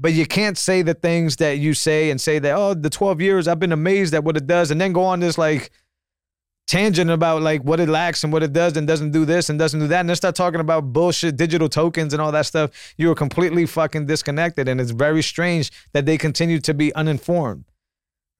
But 0.00 0.12
you 0.12 0.26
can't 0.26 0.58
say 0.58 0.82
the 0.82 0.94
things 0.94 1.36
that 1.36 1.58
you 1.58 1.74
say 1.74 2.10
and 2.10 2.20
say 2.20 2.38
that, 2.40 2.56
oh, 2.56 2.74
the 2.74 2.90
12 2.90 3.20
years, 3.20 3.46
I've 3.46 3.60
been 3.60 3.72
amazed 3.72 4.14
at 4.14 4.24
what 4.24 4.36
it 4.36 4.46
does, 4.46 4.70
and 4.70 4.80
then 4.80 4.92
go 4.92 5.04
on 5.04 5.20
this 5.20 5.38
like 5.38 5.70
tangent 6.66 7.10
about 7.10 7.42
like 7.42 7.62
what 7.62 7.78
it 7.78 7.88
lacks 7.88 8.24
and 8.24 8.32
what 8.32 8.42
it 8.42 8.52
does 8.52 8.76
and 8.76 8.86
doesn't 8.86 9.10
do 9.10 9.24
this 9.24 9.50
and 9.50 9.58
doesn't 9.58 9.80
do 9.80 9.86
that 9.86 10.00
and 10.00 10.08
then 10.08 10.16
start 10.16 10.34
talking 10.34 10.60
about 10.60 10.92
bullshit 10.92 11.36
digital 11.36 11.68
tokens 11.68 12.14
and 12.14 12.22
all 12.22 12.32
that 12.32 12.46
stuff 12.46 12.94
you 12.96 13.10
are 13.10 13.14
completely 13.14 13.66
fucking 13.66 14.06
disconnected 14.06 14.66
and 14.66 14.80
it's 14.80 14.90
very 14.90 15.22
strange 15.22 15.70
that 15.92 16.06
they 16.06 16.16
continue 16.16 16.58
to 16.58 16.72
be 16.72 16.94
uninformed 16.94 17.64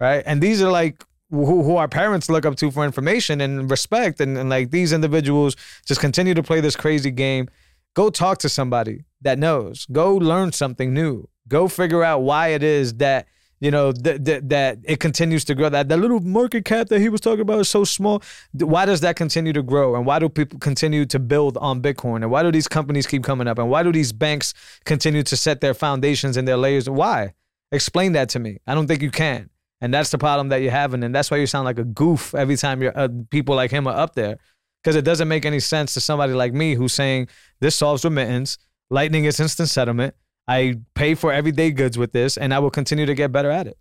right 0.00 0.22
and 0.24 0.40
these 0.40 0.62
are 0.62 0.70
like 0.70 1.04
who, 1.30 1.62
who 1.62 1.76
our 1.76 1.88
parents 1.88 2.28
look 2.28 2.46
up 2.46 2.56
to 2.56 2.70
for 2.70 2.84
information 2.84 3.40
and 3.40 3.70
respect. 3.70 4.20
And, 4.20 4.36
and 4.36 4.50
like 4.50 4.70
these 4.70 4.92
individuals 4.92 5.56
just 5.86 6.00
continue 6.00 6.34
to 6.34 6.42
play 6.42 6.60
this 6.60 6.76
crazy 6.76 7.10
game. 7.10 7.48
Go 7.94 8.10
talk 8.10 8.38
to 8.38 8.48
somebody 8.48 9.04
that 9.22 9.38
knows. 9.38 9.86
Go 9.86 10.14
learn 10.16 10.52
something 10.52 10.92
new. 10.92 11.28
Go 11.48 11.68
figure 11.68 12.02
out 12.02 12.20
why 12.20 12.48
it 12.48 12.62
is 12.62 12.94
that 12.94 13.26
you 13.60 13.70
know 13.70 13.92
that 13.92 14.24
th- 14.24 14.42
that 14.46 14.78
it 14.84 14.98
continues 14.98 15.44
to 15.44 15.54
grow. 15.54 15.68
That 15.68 15.88
the 15.88 15.96
little 15.96 16.20
market 16.20 16.64
cap 16.64 16.88
that 16.88 17.00
he 17.00 17.08
was 17.08 17.20
talking 17.20 17.40
about 17.40 17.60
is 17.60 17.68
so 17.70 17.84
small. 17.84 18.22
Why 18.52 18.84
does 18.84 19.00
that 19.00 19.16
continue 19.16 19.52
to 19.52 19.62
grow? 19.62 19.94
And 19.94 20.04
why 20.04 20.18
do 20.18 20.28
people 20.28 20.58
continue 20.58 21.06
to 21.06 21.18
build 21.18 21.56
on 21.58 21.80
bitcoin? 21.80 22.16
And 22.16 22.30
why 22.30 22.42
do 22.42 22.50
these 22.50 22.68
companies 22.68 23.06
keep 23.06 23.22
coming 23.22 23.46
up? 23.46 23.58
And 23.58 23.70
why 23.70 23.82
do 23.82 23.92
these 23.92 24.12
banks 24.12 24.54
continue 24.84 25.22
to 25.22 25.36
set 25.36 25.60
their 25.60 25.72
foundations 25.72 26.36
and 26.36 26.48
their 26.48 26.56
layers? 26.56 26.90
Why? 26.90 27.32
Explain 27.70 28.12
that 28.12 28.28
to 28.30 28.38
me. 28.38 28.58
I 28.66 28.74
don't 28.74 28.86
think 28.86 29.02
you 29.02 29.10
can 29.10 29.48
and 29.84 29.92
that's 29.92 30.10
the 30.10 30.18
problem 30.18 30.48
that 30.48 30.62
you're 30.62 30.70
having 30.70 31.04
and 31.04 31.14
that's 31.14 31.30
why 31.30 31.36
you 31.36 31.46
sound 31.46 31.64
like 31.64 31.78
a 31.78 31.84
goof 31.84 32.34
every 32.34 32.56
time 32.56 32.82
you're 32.82 32.98
uh, 32.98 33.08
people 33.30 33.54
like 33.54 33.70
him 33.70 33.86
are 33.86 33.96
up 33.96 34.14
there 34.14 34.36
because 34.82 34.96
it 34.96 35.04
doesn't 35.04 35.28
make 35.28 35.44
any 35.44 35.60
sense 35.60 35.94
to 35.94 36.00
somebody 36.00 36.32
like 36.32 36.52
me 36.52 36.74
who's 36.74 36.92
saying 36.92 37.28
this 37.60 37.76
solves 37.76 38.04
remittance 38.04 38.58
lightning 38.90 39.24
is 39.24 39.38
instant 39.38 39.68
settlement 39.68 40.14
I 40.46 40.76
pay 40.94 41.14
for 41.14 41.32
everyday 41.32 41.70
goods 41.70 41.96
with 41.96 42.12
this, 42.12 42.36
and 42.36 42.52
I 42.52 42.58
will 42.58 42.70
continue 42.70 43.06
to 43.06 43.14
get 43.14 43.32
better 43.32 43.50
at 43.50 43.66
it. 43.66 43.78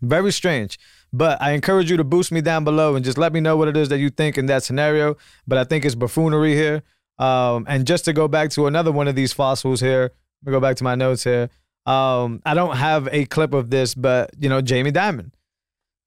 Very 0.00 0.32
strange. 0.32 0.78
But 1.12 1.40
I 1.40 1.52
encourage 1.52 1.90
you 1.90 1.96
to 1.96 2.04
boost 2.04 2.32
me 2.32 2.40
down 2.40 2.64
below 2.64 2.96
and 2.96 3.04
just 3.04 3.18
let 3.18 3.32
me 3.32 3.40
know 3.40 3.56
what 3.56 3.68
it 3.68 3.76
is 3.76 3.88
that 3.90 3.98
you 3.98 4.10
think 4.10 4.36
in 4.36 4.46
that 4.46 4.64
scenario. 4.64 5.16
But 5.46 5.58
I 5.58 5.64
think 5.64 5.84
it's 5.84 5.94
buffoonery 5.94 6.54
here. 6.54 6.82
Um, 7.18 7.66
and 7.68 7.86
just 7.86 8.04
to 8.06 8.12
go 8.12 8.26
back 8.26 8.50
to 8.50 8.66
another 8.66 8.90
one 8.90 9.06
of 9.06 9.14
these 9.14 9.32
fossils 9.32 9.80
here, 9.80 10.10
let 10.42 10.50
me 10.50 10.52
go 10.52 10.60
back 10.60 10.76
to 10.76 10.84
my 10.84 10.96
notes 10.96 11.22
here. 11.22 11.50
Um, 11.86 12.40
I 12.44 12.54
don't 12.54 12.76
have 12.76 13.08
a 13.10 13.24
clip 13.26 13.54
of 13.54 13.70
this, 13.70 13.94
but 13.94 14.30
you 14.38 14.48
know, 14.48 14.60
Jamie 14.60 14.92
Dimon. 14.92 15.32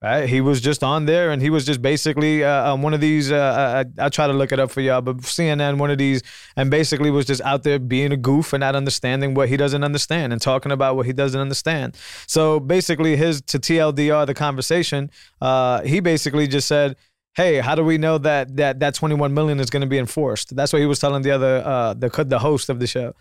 Right? 0.02 0.30
He 0.30 0.40
was 0.40 0.62
just 0.62 0.84
on 0.84 1.06
there, 1.06 1.32
and 1.32 1.42
he 1.42 1.50
was 1.50 1.66
just 1.66 1.82
basically 1.82 2.44
uh, 2.44 2.74
um, 2.74 2.84
one 2.84 2.94
of 2.94 3.02
these. 3.02 3.32
Uh, 3.32 3.86
I, 3.98 4.06
I 4.06 4.10
try 4.10 4.28
to 4.28 4.34
look 4.34 4.52
it 4.52 4.60
up 4.60 4.70
for 4.70 4.82
y'all, 4.82 5.02
but 5.02 5.18
CNN, 5.18 5.80
one 5.80 5.90
of 5.90 5.98
these, 5.98 6.22
and 6.56 6.70
basically 6.70 7.10
was 7.10 7.26
just 7.26 7.42
out 7.42 7.64
there 7.64 7.80
being 7.80 8.12
a 8.12 8.18
goof 8.18 8.54
and 8.54 8.60
not 8.60 8.76
understanding 8.76 9.34
what 9.34 9.50
he 9.50 9.58
doesn't 9.58 9.84
understand 9.84 10.32
and 10.32 10.40
talking 10.40 10.72
about 10.72 10.96
what 10.96 11.08
he 11.08 11.14
doesn't 11.14 11.40
understand. 11.40 11.98
So 12.28 12.60
basically, 12.60 13.16
his 13.16 13.42
to 13.44 13.58
TLDR 13.58 14.28
the 14.28 14.36
conversation, 14.36 15.10
uh, 15.42 15.82
he 15.82 16.02
basically 16.02 16.48
just 16.48 16.68
said, 16.68 16.98
"Hey, 17.34 17.58
how 17.58 17.74
do 17.74 17.84
we 17.84 17.98
know 17.98 18.20
that 18.20 18.58
that 18.58 18.82
that 18.82 18.94
21 18.94 19.34
million 19.34 19.60
is 19.60 19.72
going 19.72 19.82
to 19.82 19.88
be 19.88 19.98
enforced?" 19.98 20.56
That's 20.56 20.72
what 20.72 20.84
he 20.84 20.86
was 20.86 21.00
telling 21.00 21.24
the 21.24 21.32
other 21.32 21.64
uh, 21.66 21.94
the 21.96 22.10
the 22.28 22.40
host 22.40 22.70
of 22.70 22.80
the 22.80 22.86
show. 22.86 23.16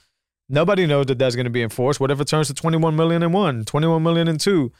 Nobody 0.48 0.87
knows 0.87 1.07
that 1.07 1.18
that's 1.18 1.35
going 1.35 1.44
to 1.44 1.50
be 1.50 1.62
enforced. 1.62 2.00
What 2.00 2.11
if 2.11 2.20
it 2.20 2.28
turns 2.28 2.48
to 2.48 2.54
21 2.54 2.94
million 2.94 3.22
and 3.22 3.33
one, 3.33 3.64
21 3.64 4.02
million 4.02 4.28
and 4.28 4.38
two? 4.38 4.72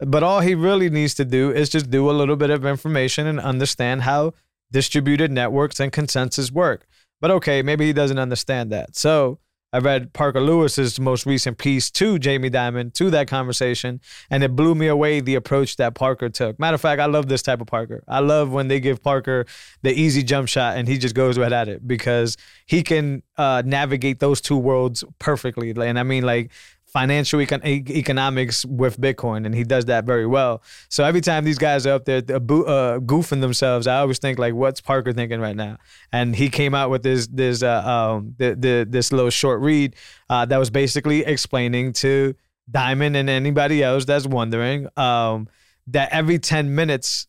But 0.00 0.22
all 0.22 0.40
he 0.40 0.54
really 0.54 0.90
needs 0.90 1.14
to 1.14 1.24
do 1.24 1.50
is 1.50 1.68
just 1.68 1.90
do 1.90 2.10
a 2.10 2.12
little 2.12 2.36
bit 2.36 2.50
of 2.50 2.66
information 2.66 3.26
and 3.26 3.40
understand 3.40 4.02
how 4.02 4.34
distributed 4.70 5.30
networks 5.30 5.80
and 5.80 5.92
consensus 5.92 6.50
work. 6.50 6.86
But 7.20 7.30
okay, 7.30 7.62
maybe 7.62 7.86
he 7.86 7.92
doesn't 7.92 8.18
understand 8.18 8.70
that. 8.72 8.96
So 8.96 9.38
I 9.76 9.78
read 9.78 10.14
Parker 10.14 10.40
Lewis's 10.40 10.98
most 10.98 11.26
recent 11.26 11.58
piece 11.58 11.90
to 11.90 12.18
Jamie 12.18 12.48
Dimon 12.48 12.94
to 12.94 13.10
that 13.10 13.28
conversation, 13.28 14.00
and 14.30 14.42
it 14.42 14.56
blew 14.56 14.74
me 14.74 14.86
away 14.86 15.20
the 15.20 15.34
approach 15.34 15.76
that 15.76 15.94
Parker 15.94 16.30
took. 16.30 16.58
Matter 16.58 16.76
of 16.76 16.80
fact, 16.80 16.98
I 16.98 17.04
love 17.04 17.28
this 17.28 17.42
type 17.42 17.60
of 17.60 17.66
Parker. 17.66 18.02
I 18.08 18.20
love 18.20 18.50
when 18.50 18.68
they 18.68 18.80
give 18.80 19.02
Parker 19.02 19.44
the 19.82 19.92
easy 19.92 20.22
jump 20.22 20.48
shot 20.48 20.78
and 20.78 20.88
he 20.88 20.96
just 20.96 21.14
goes 21.14 21.36
right 21.36 21.52
at 21.52 21.68
it 21.68 21.86
because 21.86 22.38
he 22.64 22.82
can 22.82 23.22
uh, 23.36 23.64
navigate 23.66 24.18
those 24.18 24.40
two 24.40 24.56
worlds 24.56 25.04
perfectly. 25.18 25.72
And 25.72 25.98
I 25.98 26.04
mean, 26.04 26.24
like 26.24 26.50
financial 26.96 27.40
econ- 27.40 27.90
economics 27.90 28.64
with 28.64 28.98
Bitcoin, 28.98 29.44
and 29.44 29.54
he 29.54 29.64
does 29.64 29.84
that 29.84 30.06
very 30.06 30.26
well. 30.26 30.62
So 30.88 31.04
every 31.04 31.20
time 31.20 31.44
these 31.44 31.58
guys 31.58 31.86
are 31.86 31.92
up 31.92 32.06
there 32.06 32.20
uh, 32.20 33.00
goofing 33.00 33.42
themselves, 33.42 33.86
I 33.86 33.98
always 33.98 34.18
think 34.18 34.38
like, 34.38 34.54
what's 34.54 34.80
Parker 34.80 35.12
thinking 35.12 35.38
right 35.38 35.54
now? 35.54 35.76
And 36.10 36.34
he 36.34 36.48
came 36.48 36.74
out 36.74 36.88
with 36.88 37.02
this 37.02 37.26
this 37.26 37.62
uh, 37.62 37.82
um 37.86 38.34
the, 38.38 38.54
the, 38.54 38.86
this 38.88 39.12
little 39.12 39.28
short 39.28 39.60
read 39.60 39.94
uh, 40.30 40.46
that 40.46 40.56
was 40.56 40.70
basically 40.70 41.20
explaining 41.20 41.92
to 42.04 42.34
Dimon 42.70 43.14
and 43.14 43.28
anybody 43.28 43.82
else 43.82 44.06
that's 44.06 44.26
wondering 44.26 44.88
um, 44.96 45.48
that 45.88 46.08
every 46.12 46.38
ten 46.38 46.74
minutes 46.74 47.26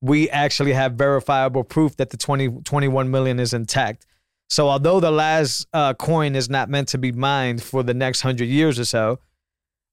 we 0.00 0.30
actually 0.30 0.74
have 0.74 0.92
verifiable 0.92 1.64
proof 1.64 1.96
that 1.96 2.10
the 2.10 2.16
20, 2.16 2.48
21 2.64 3.10
million 3.10 3.40
is 3.40 3.52
intact. 3.52 4.06
So 4.48 4.68
although 4.68 5.00
the 5.00 5.10
last 5.10 5.66
uh, 5.72 5.94
coin 5.94 6.36
is 6.36 6.50
not 6.50 6.68
meant 6.68 6.88
to 6.88 6.98
be 6.98 7.12
mined 7.12 7.62
for 7.62 7.82
the 7.82 7.94
next 7.94 8.20
hundred 8.20 8.48
years 8.48 8.78
or 8.78 8.84
so, 8.84 9.18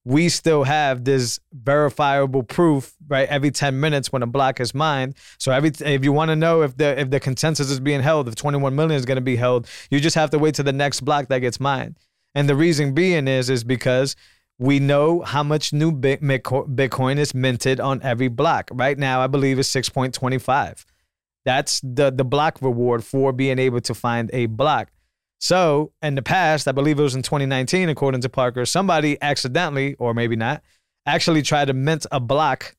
we 0.06 0.30
still 0.30 0.64
have 0.64 1.04
this 1.04 1.40
verifiable 1.54 2.44
proof 2.44 2.96
right 3.08 3.28
every 3.30 3.52
10 3.52 3.80
minutes 3.80 4.12
when 4.12 4.24
a 4.24 4.28
block 4.28 4.60
is 4.60 4.74
mined. 4.74 5.16
So 5.38 5.52
every 5.52 5.72
if 5.82 6.04
you 6.04 6.12
want 6.12 6.30
to 6.30 6.36
know 6.36 6.62
if 6.62 6.78
the 6.78 7.00
if 7.00 7.10
the 7.10 7.20
consensus 7.20 7.70
is 7.70 7.80
being 7.80 8.02
held 8.02 8.28
if 8.28 8.36
21 8.36 8.76
million 8.76 8.98
is 8.98 9.06
going 9.06 9.18
to 9.18 9.22
be 9.22 9.36
held 9.36 9.68
you 9.90 10.00
just 10.00 10.16
have 10.16 10.30
to 10.32 10.40
wait 10.40 10.56
to 10.56 10.64
the 10.64 10.74
next 10.74 11.02
block 11.02 11.28
that 11.28 11.40
gets 11.40 11.60
mined. 11.60 11.98
And 12.36 12.48
the 12.48 12.56
reason 12.56 12.94
being 12.94 13.28
is 13.28 13.50
is 13.50 13.64
because 13.64 14.16
we 14.58 14.80
know 14.80 15.22
how 15.22 15.44
much 15.44 15.74
new 15.74 15.92
bitcoin 15.92 17.18
is 17.18 17.34
minted 17.34 17.80
on 17.80 18.02
every 18.02 18.30
block. 18.30 18.70
Right 18.74 18.98
now 18.98 19.22
i 19.22 19.28
believe 19.28 19.60
it's 19.60 19.74
6.25 19.74 20.86
that's 21.50 21.82
the 21.84 22.12
the 22.12 22.24
block 22.24 22.62
reward 22.62 23.04
for 23.04 23.34
being 23.34 23.58
able 23.58 23.82
to 23.82 23.96
find 23.96 24.30
a 24.34 24.46
block. 24.46 24.92
So 25.40 25.92
in 26.04 26.14
the 26.14 26.22
past, 26.22 26.68
I 26.68 26.74
believe 26.74 27.00
it 27.00 27.02
was 27.02 27.16
in 27.16 27.24
2019, 27.24 27.90
according 27.90 28.22
to 28.22 28.30
Parker, 28.30 28.66
somebody 28.66 29.18
accidentally, 29.20 29.96
or 29.96 30.14
maybe 30.14 30.36
not, 30.36 30.62
actually 31.08 31.42
tried 31.42 31.66
to 31.66 31.74
mint 31.74 32.06
a 32.12 32.20
block 32.20 32.76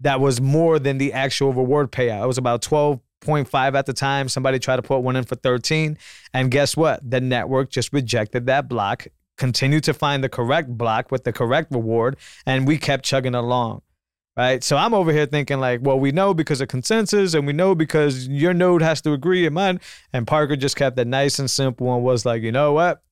that 0.00 0.20
was 0.20 0.42
more 0.42 0.78
than 0.78 0.98
the 0.98 1.14
actual 1.14 1.54
reward 1.54 1.90
payout. 1.90 2.24
It 2.24 2.26
was 2.26 2.36
about 2.36 2.60
12.5 2.60 3.74
at 3.74 3.86
the 3.86 3.92
time. 3.94 4.28
Somebody 4.28 4.58
tried 4.58 4.76
to 4.76 4.82
put 4.82 4.98
one 4.98 5.16
in 5.16 5.24
for 5.24 5.36
13. 5.36 5.96
And 6.34 6.50
guess 6.50 6.76
what? 6.76 7.08
The 7.08 7.20
network 7.20 7.70
just 7.70 7.94
rejected 7.94 8.46
that 8.46 8.68
block, 8.68 9.06
continued 9.38 9.84
to 9.84 9.94
find 9.94 10.22
the 10.22 10.28
correct 10.28 10.68
block 10.76 11.10
with 11.10 11.24
the 11.24 11.32
correct 11.32 11.70
reward, 11.70 12.16
and 12.44 12.66
we 12.66 12.76
kept 12.76 13.04
chugging 13.04 13.34
along 13.34 13.80
right? 14.36 14.62
So 14.64 14.76
I'm 14.76 14.94
over 14.94 15.12
here 15.12 15.26
thinking 15.26 15.60
like, 15.60 15.80
well, 15.82 15.98
we 15.98 16.12
know 16.12 16.34
because 16.34 16.60
of 16.60 16.68
consensus, 16.68 17.34
and 17.34 17.46
we 17.46 17.52
know 17.52 17.74
because 17.74 18.28
your 18.28 18.54
node 18.54 18.82
has 18.82 19.00
to 19.02 19.12
agree 19.12 19.46
and 19.46 19.54
mine. 19.54 19.80
And 20.12 20.26
Parker 20.26 20.56
just 20.56 20.76
kept 20.76 20.98
it 20.98 21.06
nice 21.06 21.38
and 21.38 21.50
simple 21.50 21.94
and 21.94 22.04
was 22.04 22.24
like, 22.24 22.42
you 22.42 22.52
know 22.52 22.72
what? 22.72 23.02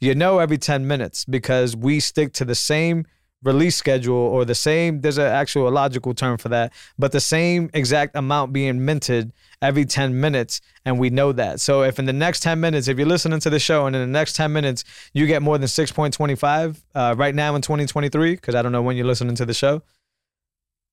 You 0.00 0.14
know, 0.14 0.38
every 0.38 0.58
10 0.58 0.86
minutes 0.86 1.24
because 1.24 1.76
we 1.76 2.00
stick 2.00 2.32
to 2.34 2.44
the 2.44 2.54
same 2.54 3.06
release 3.42 3.76
schedule 3.76 4.14
or 4.14 4.44
the 4.44 4.54
same. 4.54 5.00
There's 5.00 5.18
an 5.18 5.26
actual 5.26 5.70
logical 5.70 6.14
term 6.14 6.38
for 6.38 6.48
that, 6.50 6.72
but 6.98 7.10
the 7.10 7.20
same 7.20 7.70
exact 7.74 8.16
amount 8.16 8.52
being 8.52 8.84
minted 8.84 9.32
every 9.60 9.84
10 9.84 10.20
minutes 10.20 10.60
and 10.84 10.98
we 10.98 11.08
know 11.08 11.30
that 11.30 11.60
so 11.60 11.84
if 11.84 12.00
in 12.00 12.04
the 12.04 12.12
next 12.12 12.42
10 12.42 12.58
minutes 12.58 12.88
if 12.88 12.98
you're 12.98 13.06
listening 13.06 13.38
to 13.38 13.48
the 13.48 13.60
show 13.60 13.86
and 13.86 13.94
in 13.94 14.02
the 14.02 14.08
next 14.08 14.34
10 14.34 14.52
minutes 14.52 14.82
you 15.12 15.24
get 15.24 15.40
more 15.40 15.56
than 15.56 15.68
6.25 15.68 16.82
uh, 16.96 17.14
right 17.16 17.34
now 17.34 17.54
in 17.54 17.62
2023 17.62 18.34
because 18.34 18.56
i 18.56 18.60
don't 18.60 18.72
know 18.72 18.82
when 18.82 18.96
you're 18.96 19.06
listening 19.06 19.36
to 19.36 19.46
the 19.46 19.54
show 19.54 19.80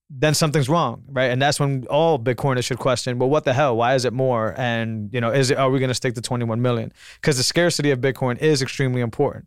then 0.09 0.33
something's 0.33 0.67
wrong, 0.67 1.03
right? 1.09 1.29
And 1.31 1.41
that's 1.41 1.59
when 1.59 1.85
all 1.87 2.17
Bitcoiners 2.17 2.65
should 2.65 2.79
question, 2.79 3.19
well, 3.19 3.29
what 3.29 3.45
the 3.45 3.53
hell? 3.53 3.77
Why 3.77 3.93
is 3.93 4.05
it 4.05 4.13
more? 4.13 4.55
And 4.57 5.13
you 5.13 5.21
know, 5.21 5.31
is 5.31 5.51
it 5.51 5.57
are 5.57 5.69
we 5.69 5.79
going 5.79 5.89
to 5.89 5.95
stick 5.95 6.15
to 6.15 6.21
21 6.21 6.61
million? 6.61 6.91
Because 7.21 7.37
the 7.37 7.43
scarcity 7.43 7.91
of 7.91 7.99
Bitcoin 7.99 8.37
is 8.39 8.61
extremely 8.61 9.01
important. 9.01 9.45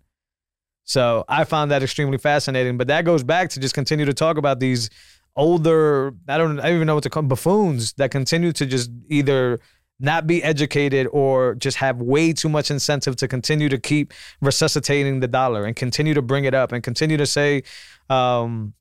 So 0.84 1.24
I 1.28 1.44
found 1.44 1.70
that 1.70 1.82
extremely 1.82 2.18
fascinating. 2.18 2.76
But 2.76 2.88
that 2.88 3.04
goes 3.04 3.22
back 3.22 3.50
to 3.50 3.60
just 3.60 3.74
continue 3.74 4.04
to 4.04 4.14
talk 4.14 4.36
about 4.36 4.60
these 4.60 4.90
older, 5.36 6.14
I 6.28 6.38
don't, 6.38 6.60
I 6.60 6.64
don't 6.64 6.76
even 6.76 6.86
know 6.86 6.94
what 6.94 7.04
to 7.04 7.10
call 7.10 7.22
buffoons 7.22 7.94
that 7.94 8.10
continue 8.10 8.52
to 8.52 8.66
just 8.66 8.90
either 9.08 9.60
not 9.98 10.26
be 10.26 10.42
educated 10.42 11.06
or 11.12 11.54
just 11.54 11.76
have 11.76 11.98
way 11.98 12.32
too 12.32 12.48
much 12.48 12.70
incentive 12.70 13.16
to 13.16 13.28
continue 13.28 13.68
to 13.68 13.78
keep 13.78 14.12
resuscitating 14.40 15.20
the 15.20 15.28
dollar 15.28 15.64
and 15.64 15.76
continue 15.76 16.12
to 16.14 16.22
bring 16.22 16.44
it 16.44 16.54
up 16.54 16.72
and 16.72 16.82
continue 16.82 17.16
to 17.16 17.26
say 17.26 17.62
um, 18.10 18.74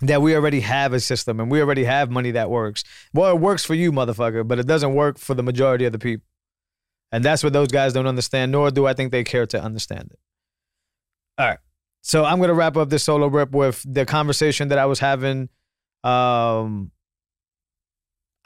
that 0.00 0.22
we 0.22 0.34
already 0.34 0.60
have 0.60 0.92
a 0.92 1.00
system 1.00 1.40
and 1.40 1.50
we 1.50 1.60
already 1.60 1.84
have 1.84 2.10
money 2.10 2.30
that 2.32 2.50
works. 2.50 2.84
Well, 3.12 3.32
it 3.32 3.40
works 3.40 3.64
for 3.64 3.74
you, 3.74 3.90
motherfucker, 3.90 4.46
but 4.46 4.58
it 4.58 4.66
doesn't 4.66 4.94
work 4.94 5.18
for 5.18 5.34
the 5.34 5.42
majority 5.42 5.84
of 5.84 5.92
the 5.92 5.98
people. 5.98 6.26
And 7.10 7.24
that's 7.24 7.42
what 7.42 7.52
those 7.52 7.68
guys 7.68 7.92
don't 7.92 8.06
understand, 8.06 8.52
nor 8.52 8.70
do 8.70 8.86
I 8.86 8.92
think 8.92 9.12
they 9.12 9.24
care 9.24 9.46
to 9.46 9.60
understand 9.62 10.10
it. 10.12 10.18
All 11.38 11.46
right. 11.46 11.58
So 12.02 12.24
I'm 12.24 12.40
gonna 12.40 12.54
wrap 12.54 12.76
up 12.76 12.90
this 12.90 13.04
solo 13.04 13.26
rip 13.26 13.50
with 13.50 13.84
the 13.86 14.06
conversation 14.06 14.68
that 14.68 14.78
I 14.78 14.86
was 14.86 15.00
having. 15.00 15.48
Um, 16.04 16.92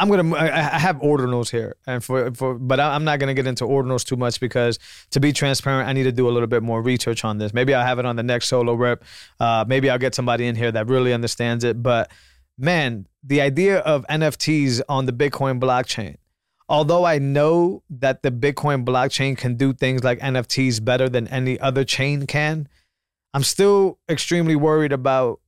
I'm 0.03 0.09
gonna 0.09 0.37
I 0.37 0.79
have 0.81 0.97
ordinals 0.97 1.49
here, 1.49 1.77
and 1.87 2.03
for 2.03 2.35
for 2.35 2.59
but 2.59 2.81
I'm 2.81 3.05
not 3.05 3.21
gonna 3.21 3.35
get 3.35 3.47
into 3.47 3.65
ordinals 3.65 4.05
too 4.05 4.17
much 4.17 4.41
because 4.41 4.81
to 5.13 5.21
be 5.21 5.33
transparent, 5.33 5.89
I 5.89 5.93
need 5.93 6.03
to 6.03 6.13
do 6.13 6.29
a 6.29 6.33
little 6.33 6.49
bit 6.49 6.65
more 6.65 6.83
research 6.83 7.25
on 7.25 7.39
this. 7.39 7.55
Maybe 7.55 7.73
I'll 7.73 7.87
have 7.87 8.01
it 8.01 8.05
on 8.05 8.17
the 8.17 8.25
next 8.25 8.49
solo 8.49 8.75
rip. 8.75 9.05
Uh, 9.39 9.65
maybe 9.69 9.89
I'll 9.89 10.01
get 10.01 10.17
somebody 10.17 10.49
in 10.49 10.57
here 10.57 10.73
that 10.73 10.89
really 10.89 11.13
understands 11.13 11.63
it. 11.63 11.85
But 11.85 12.11
man, 12.59 13.07
the 13.23 13.41
idea 13.43 13.79
of 13.79 14.05
NFTs 14.11 14.81
on 14.89 15.07
the 15.07 15.13
Bitcoin 15.13 15.61
blockchain. 15.61 16.17
Although 16.69 17.05
I 17.05 17.19
know 17.19 17.85
that 17.89 18.25
the 18.25 18.33
Bitcoin 18.33 18.85
blockchain 18.85 19.39
can 19.39 19.55
do 19.55 19.73
things 19.73 20.03
like 20.03 20.19
NFTs 20.19 20.85
better 20.85 21.09
than 21.09 21.29
any 21.29 21.61
other 21.61 21.85
chain 21.85 22.27
can, 22.27 22.69
I'm 23.35 23.45
still 23.45 24.01
extremely 24.09 24.57
worried 24.57 24.93
about 24.93 25.42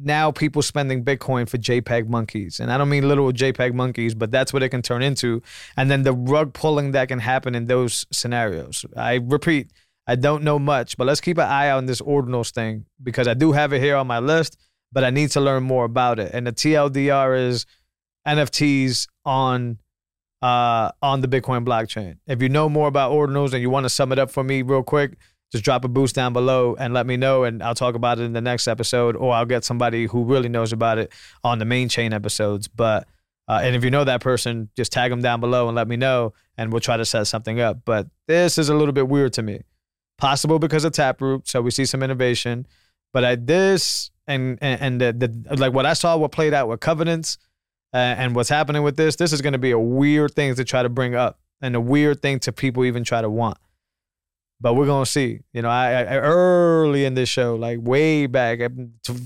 now 0.00 0.30
people 0.30 0.62
spending 0.62 1.04
Bitcoin 1.04 1.48
for 1.48 1.58
JPEG 1.58 2.08
monkeys. 2.08 2.60
And 2.60 2.70
I 2.70 2.78
don't 2.78 2.88
mean 2.88 3.08
literal 3.08 3.32
JPEG 3.32 3.74
monkeys, 3.74 4.14
but 4.14 4.30
that's 4.30 4.52
what 4.52 4.62
it 4.62 4.68
can 4.68 4.82
turn 4.82 5.02
into. 5.02 5.42
And 5.76 5.90
then 5.90 6.02
the 6.02 6.12
rug 6.12 6.52
pulling 6.54 6.92
that 6.92 7.08
can 7.08 7.18
happen 7.18 7.54
in 7.54 7.66
those 7.66 8.06
scenarios. 8.12 8.84
I 8.96 9.14
repeat, 9.14 9.72
I 10.06 10.16
don't 10.16 10.42
know 10.42 10.58
much, 10.58 10.96
but 10.96 11.06
let's 11.06 11.20
keep 11.20 11.38
an 11.38 11.48
eye 11.48 11.70
on 11.70 11.86
this 11.86 12.00
ordinals 12.00 12.50
thing 12.50 12.86
because 13.02 13.28
I 13.28 13.34
do 13.34 13.52
have 13.52 13.72
it 13.72 13.80
here 13.80 13.96
on 13.96 14.06
my 14.06 14.20
list, 14.20 14.56
but 14.92 15.04
I 15.04 15.10
need 15.10 15.30
to 15.32 15.40
learn 15.40 15.64
more 15.64 15.84
about 15.84 16.18
it. 16.18 16.30
And 16.32 16.46
the 16.46 16.52
TLDR 16.52 17.48
is 17.48 17.66
NFTs 18.26 19.08
on 19.24 19.78
uh 20.40 20.92
on 21.02 21.20
the 21.20 21.26
Bitcoin 21.26 21.64
blockchain. 21.64 22.18
If 22.28 22.40
you 22.40 22.48
know 22.48 22.68
more 22.68 22.86
about 22.86 23.10
ordinals 23.10 23.52
and 23.52 23.60
you 23.60 23.70
want 23.70 23.84
to 23.84 23.90
sum 23.90 24.12
it 24.12 24.20
up 24.20 24.30
for 24.30 24.44
me 24.44 24.62
real 24.62 24.84
quick, 24.84 25.16
just 25.50 25.64
drop 25.64 25.84
a 25.84 25.88
boost 25.88 26.14
down 26.14 26.32
below 26.32 26.76
and 26.78 26.92
let 26.92 27.06
me 27.06 27.16
know 27.16 27.44
and 27.44 27.62
I'll 27.62 27.74
talk 27.74 27.94
about 27.94 28.18
it 28.18 28.24
in 28.24 28.32
the 28.32 28.40
next 28.40 28.68
episode 28.68 29.16
or 29.16 29.32
I'll 29.32 29.46
get 29.46 29.64
somebody 29.64 30.06
who 30.06 30.24
really 30.24 30.48
knows 30.48 30.72
about 30.72 30.98
it 30.98 31.12
on 31.42 31.58
the 31.58 31.64
main 31.64 31.88
chain 31.88 32.12
episodes. 32.12 32.68
But 32.68 33.08
uh, 33.48 33.60
and 33.62 33.74
if 33.74 33.82
you 33.82 33.90
know 33.90 34.04
that 34.04 34.20
person, 34.20 34.68
just 34.76 34.92
tag 34.92 35.10
them 35.10 35.22
down 35.22 35.40
below 35.40 35.68
and 35.68 35.74
let 35.74 35.88
me 35.88 35.96
know 35.96 36.34
and 36.58 36.70
we'll 36.70 36.80
try 36.80 36.98
to 36.98 37.04
set 37.04 37.24
something 37.24 37.60
up. 37.60 37.78
But 37.84 38.08
this 38.26 38.58
is 38.58 38.68
a 38.68 38.74
little 38.74 38.92
bit 38.92 39.08
weird 39.08 39.32
to 39.34 39.42
me. 39.42 39.62
Possible 40.18 40.58
because 40.58 40.84
of 40.84 40.92
Taproot, 40.92 41.48
so 41.48 41.62
we 41.62 41.70
see 41.70 41.86
some 41.86 42.02
innovation. 42.02 42.66
But 43.14 43.24
I 43.24 43.36
this 43.36 44.10
and 44.26 44.58
and, 44.60 45.00
and 45.00 45.00
the, 45.00 45.12
the 45.46 45.56
like 45.56 45.72
what 45.72 45.86
I 45.86 45.94
saw 45.94 46.16
what 46.16 46.32
played 46.32 46.52
out 46.52 46.68
with 46.68 46.80
covenants 46.80 47.38
uh, 47.94 47.96
and 47.96 48.34
what's 48.34 48.50
happening 48.50 48.82
with 48.82 48.96
this, 48.96 49.16
this 49.16 49.32
is 49.32 49.40
going 49.40 49.54
to 49.54 49.58
be 49.58 49.70
a 49.70 49.78
weird 49.78 50.34
thing 50.34 50.54
to 50.54 50.64
try 50.64 50.82
to 50.82 50.90
bring 50.90 51.14
up 51.14 51.40
and 51.62 51.74
a 51.74 51.80
weird 51.80 52.20
thing 52.20 52.38
to 52.40 52.52
people 52.52 52.84
even 52.84 53.02
try 53.02 53.22
to 53.22 53.30
want. 53.30 53.56
But 54.60 54.74
we're 54.74 54.86
gonna 54.86 55.06
see. 55.06 55.40
You 55.52 55.62
know, 55.62 55.68
I, 55.68 56.02
I 56.02 56.16
early 56.16 57.04
in 57.04 57.14
this 57.14 57.28
show, 57.28 57.54
like 57.54 57.78
way 57.80 58.26
back, 58.26 58.60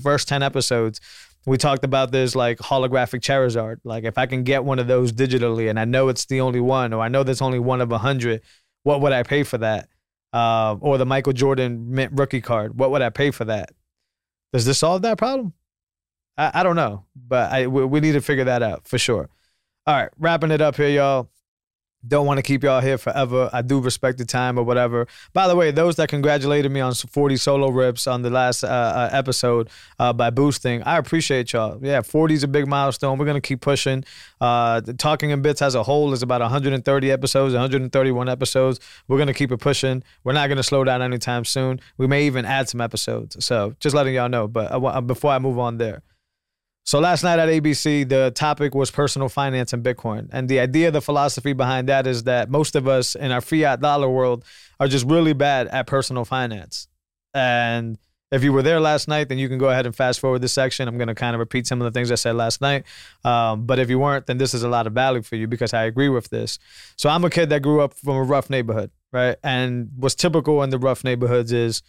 first 0.03 0.27
ten 0.27 0.43
episodes, 0.43 0.99
we 1.45 1.57
talked 1.57 1.83
about 1.83 2.11
this 2.11 2.35
like 2.35 2.59
holographic 2.59 3.21
Charizard. 3.21 3.77
Like 3.83 4.03
if 4.03 4.17
I 4.17 4.25
can 4.25 4.43
get 4.43 4.63
one 4.63 4.79
of 4.79 4.87
those 4.87 5.11
digitally, 5.11 5.69
and 5.69 5.79
I 5.79 5.85
know 5.85 6.07
it's 6.09 6.25
the 6.25 6.41
only 6.41 6.59
one, 6.59 6.93
or 6.93 7.01
I 7.01 7.07
know 7.07 7.23
there's 7.23 7.41
only 7.41 7.59
one 7.59 7.81
of 7.81 7.91
a 7.91 7.97
hundred, 7.97 8.41
what 8.83 9.01
would 9.01 9.11
I 9.11 9.23
pay 9.23 9.43
for 9.43 9.57
that? 9.57 9.89
Uh, 10.31 10.77
or 10.79 10.97
the 10.97 11.05
Michael 11.05 11.33
Jordan 11.33 11.91
mint 11.91 12.11
rookie 12.15 12.41
card, 12.41 12.77
what 12.77 12.91
would 12.91 13.01
I 13.01 13.09
pay 13.09 13.31
for 13.31 13.45
that? 13.45 13.71
Does 14.51 14.65
this 14.65 14.79
solve 14.79 15.01
that 15.01 15.17
problem? 15.17 15.53
I, 16.37 16.51
I 16.55 16.63
don't 16.63 16.75
know, 16.75 17.05
but 17.15 17.51
I 17.51 17.67
we, 17.67 17.85
we 17.85 17.99
need 17.99 18.13
to 18.13 18.21
figure 18.21 18.45
that 18.45 18.63
out 18.63 18.87
for 18.87 18.97
sure. 18.97 19.29
All 19.85 19.95
right, 19.95 20.09
wrapping 20.17 20.51
it 20.51 20.61
up 20.61 20.75
here, 20.77 20.89
y'all. 20.89 21.29
Don't 22.05 22.25
want 22.25 22.37
to 22.37 22.41
keep 22.41 22.63
y'all 22.63 22.81
here 22.81 22.97
forever. 22.97 23.49
I 23.53 23.61
do 23.61 23.79
respect 23.79 24.17
the 24.17 24.25
time 24.25 24.57
or 24.57 24.63
whatever. 24.63 25.07
By 25.31 25.47
the 25.47 25.55
way, 25.55 25.71
those 25.71 25.95
that 25.95 26.09
congratulated 26.09 26.71
me 26.71 26.81
on 26.81 26.93
40 26.93 27.37
solo 27.37 27.69
rips 27.69 28.07
on 28.07 28.23
the 28.23 28.29
last 28.29 28.63
uh, 28.63 28.67
uh, 28.67 29.09
episode 29.11 29.69
uh, 29.99 30.11
by 30.11 30.29
boosting, 30.29 30.83
I 30.83 30.97
appreciate 30.97 31.53
y'all. 31.53 31.79
Yeah, 31.81 32.01
40 32.01 32.33
is 32.33 32.43
a 32.43 32.47
big 32.47 32.67
milestone. 32.67 33.17
We're 33.17 33.25
gonna 33.25 33.39
keep 33.41 33.61
pushing. 33.61 34.03
Uh, 34.41 34.81
Talking 34.97 35.29
in 35.29 35.41
Bits 35.41 35.61
as 35.61 35.75
a 35.75 35.83
whole 35.83 36.11
is 36.11 36.21
about 36.21 36.41
130 36.41 37.11
episodes, 37.11 37.53
131 37.53 38.27
episodes. 38.27 38.79
We're 39.07 39.17
gonna 39.17 39.33
keep 39.33 39.51
it 39.51 39.59
pushing. 39.59 40.03
We're 40.25 40.33
not 40.33 40.49
gonna 40.49 40.63
slow 40.63 40.83
down 40.83 41.01
anytime 41.01 41.45
soon. 41.45 41.79
We 41.97 42.07
may 42.07 42.25
even 42.25 42.43
add 42.43 42.67
some 42.67 42.81
episodes. 42.81 43.43
So 43.45 43.75
just 43.79 43.95
letting 43.95 44.15
y'all 44.15 44.29
know. 44.29 44.47
But 44.47 45.01
before 45.01 45.31
I 45.31 45.39
move 45.39 45.57
on 45.57 45.77
there. 45.77 46.01
So 46.85 46.99
last 46.99 47.23
night 47.23 47.39
at 47.39 47.47
ABC, 47.47 48.07
the 48.07 48.31
topic 48.31 48.75
was 48.75 48.91
personal 48.91 49.29
finance 49.29 49.71
and 49.71 49.83
Bitcoin. 49.83 50.27
And 50.31 50.49
the 50.49 50.59
idea, 50.59 50.91
the 50.91 51.01
philosophy 51.01 51.53
behind 51.53 51.87
that 51.87 52.05
is 52.05 52.23
that 52.23 52.49
most 52.49 52.75
of 52.75 52.87
us 52.87 53.15
in 53.15 53.31
our 53.31 53.41
fiat 53.41 53.79
dollar 53.79 54.09
world 54.09 54.43
are 54.79 54.87
just 54.87 55.05
really 55.05 55.33
bad 55.33 55.67
at 55.67 55.87
personal 55.87 56.25
finance. 56.25 56.87
And 57.33 57.97
if 58.33 58.43
you 58.43 58.51
were 58.51 58.63
there 58.63 58.81
last 58.81 59.07
night, 59.07 59.29
then 59.29 59.37
you 59.37 59.47
can 59.47 59.59
go 59.59 59.69
ahead 59.69 59.85
and 59.85 59.95
fast 59.95 60.19
forward 60.19 60.39
this 60.39 60.53
section. 60.53 60.87
I'm 60.87 60.97
going 60.97 61.07
to 61.07 61.15
kind 61.15 61.35
of 61.35 61.39
repeat 61.39 61.67
some 61.67 61.79
of 61.79 61.85
the 61.85 61.97
things 61.97 62.11
I 62.11 62.15
said 62.15 62.35
last 62.35 62.61
night. 62.61 62.83
Um, 63.23 63.65
but 63.65 63.79
if 63.79 63.89
you 63.89 63.99
weren't, 63.99 64.25
then 64.25 64.37
this 64.37 64.53
is 64.53 64.63
a 64.63 64.67
lot 64.67 64.85
of 64.85 64.93
value 64.93 65.21
for 65.21 65.35
you 65.35 65.47
because 65.47 65.73
I 65.73 65.83
agree 65.83 66.09
with 66.09 66.29
this. 66.29 66.59
So 66.97 67.09
I'm 67.09 67.23
a 67.23 67.29
kid 67.29 67.49
that 67.49 67.61
grew 67.61 67.79
up 67.79 67.93
from 67.93 68.15
a 68.15 68.23
rough 68.23 68.49
neighborhood, 68.49 68.91
right? 69.11 69.37
And 69.43 69.89
what's 69.95 70.15
typical 70.15 70.63
in 70.63 70.71
the 70.71 70.79
rough 70.79 71.03
neighborhoods 71.03 71.53
is 71.53 71.83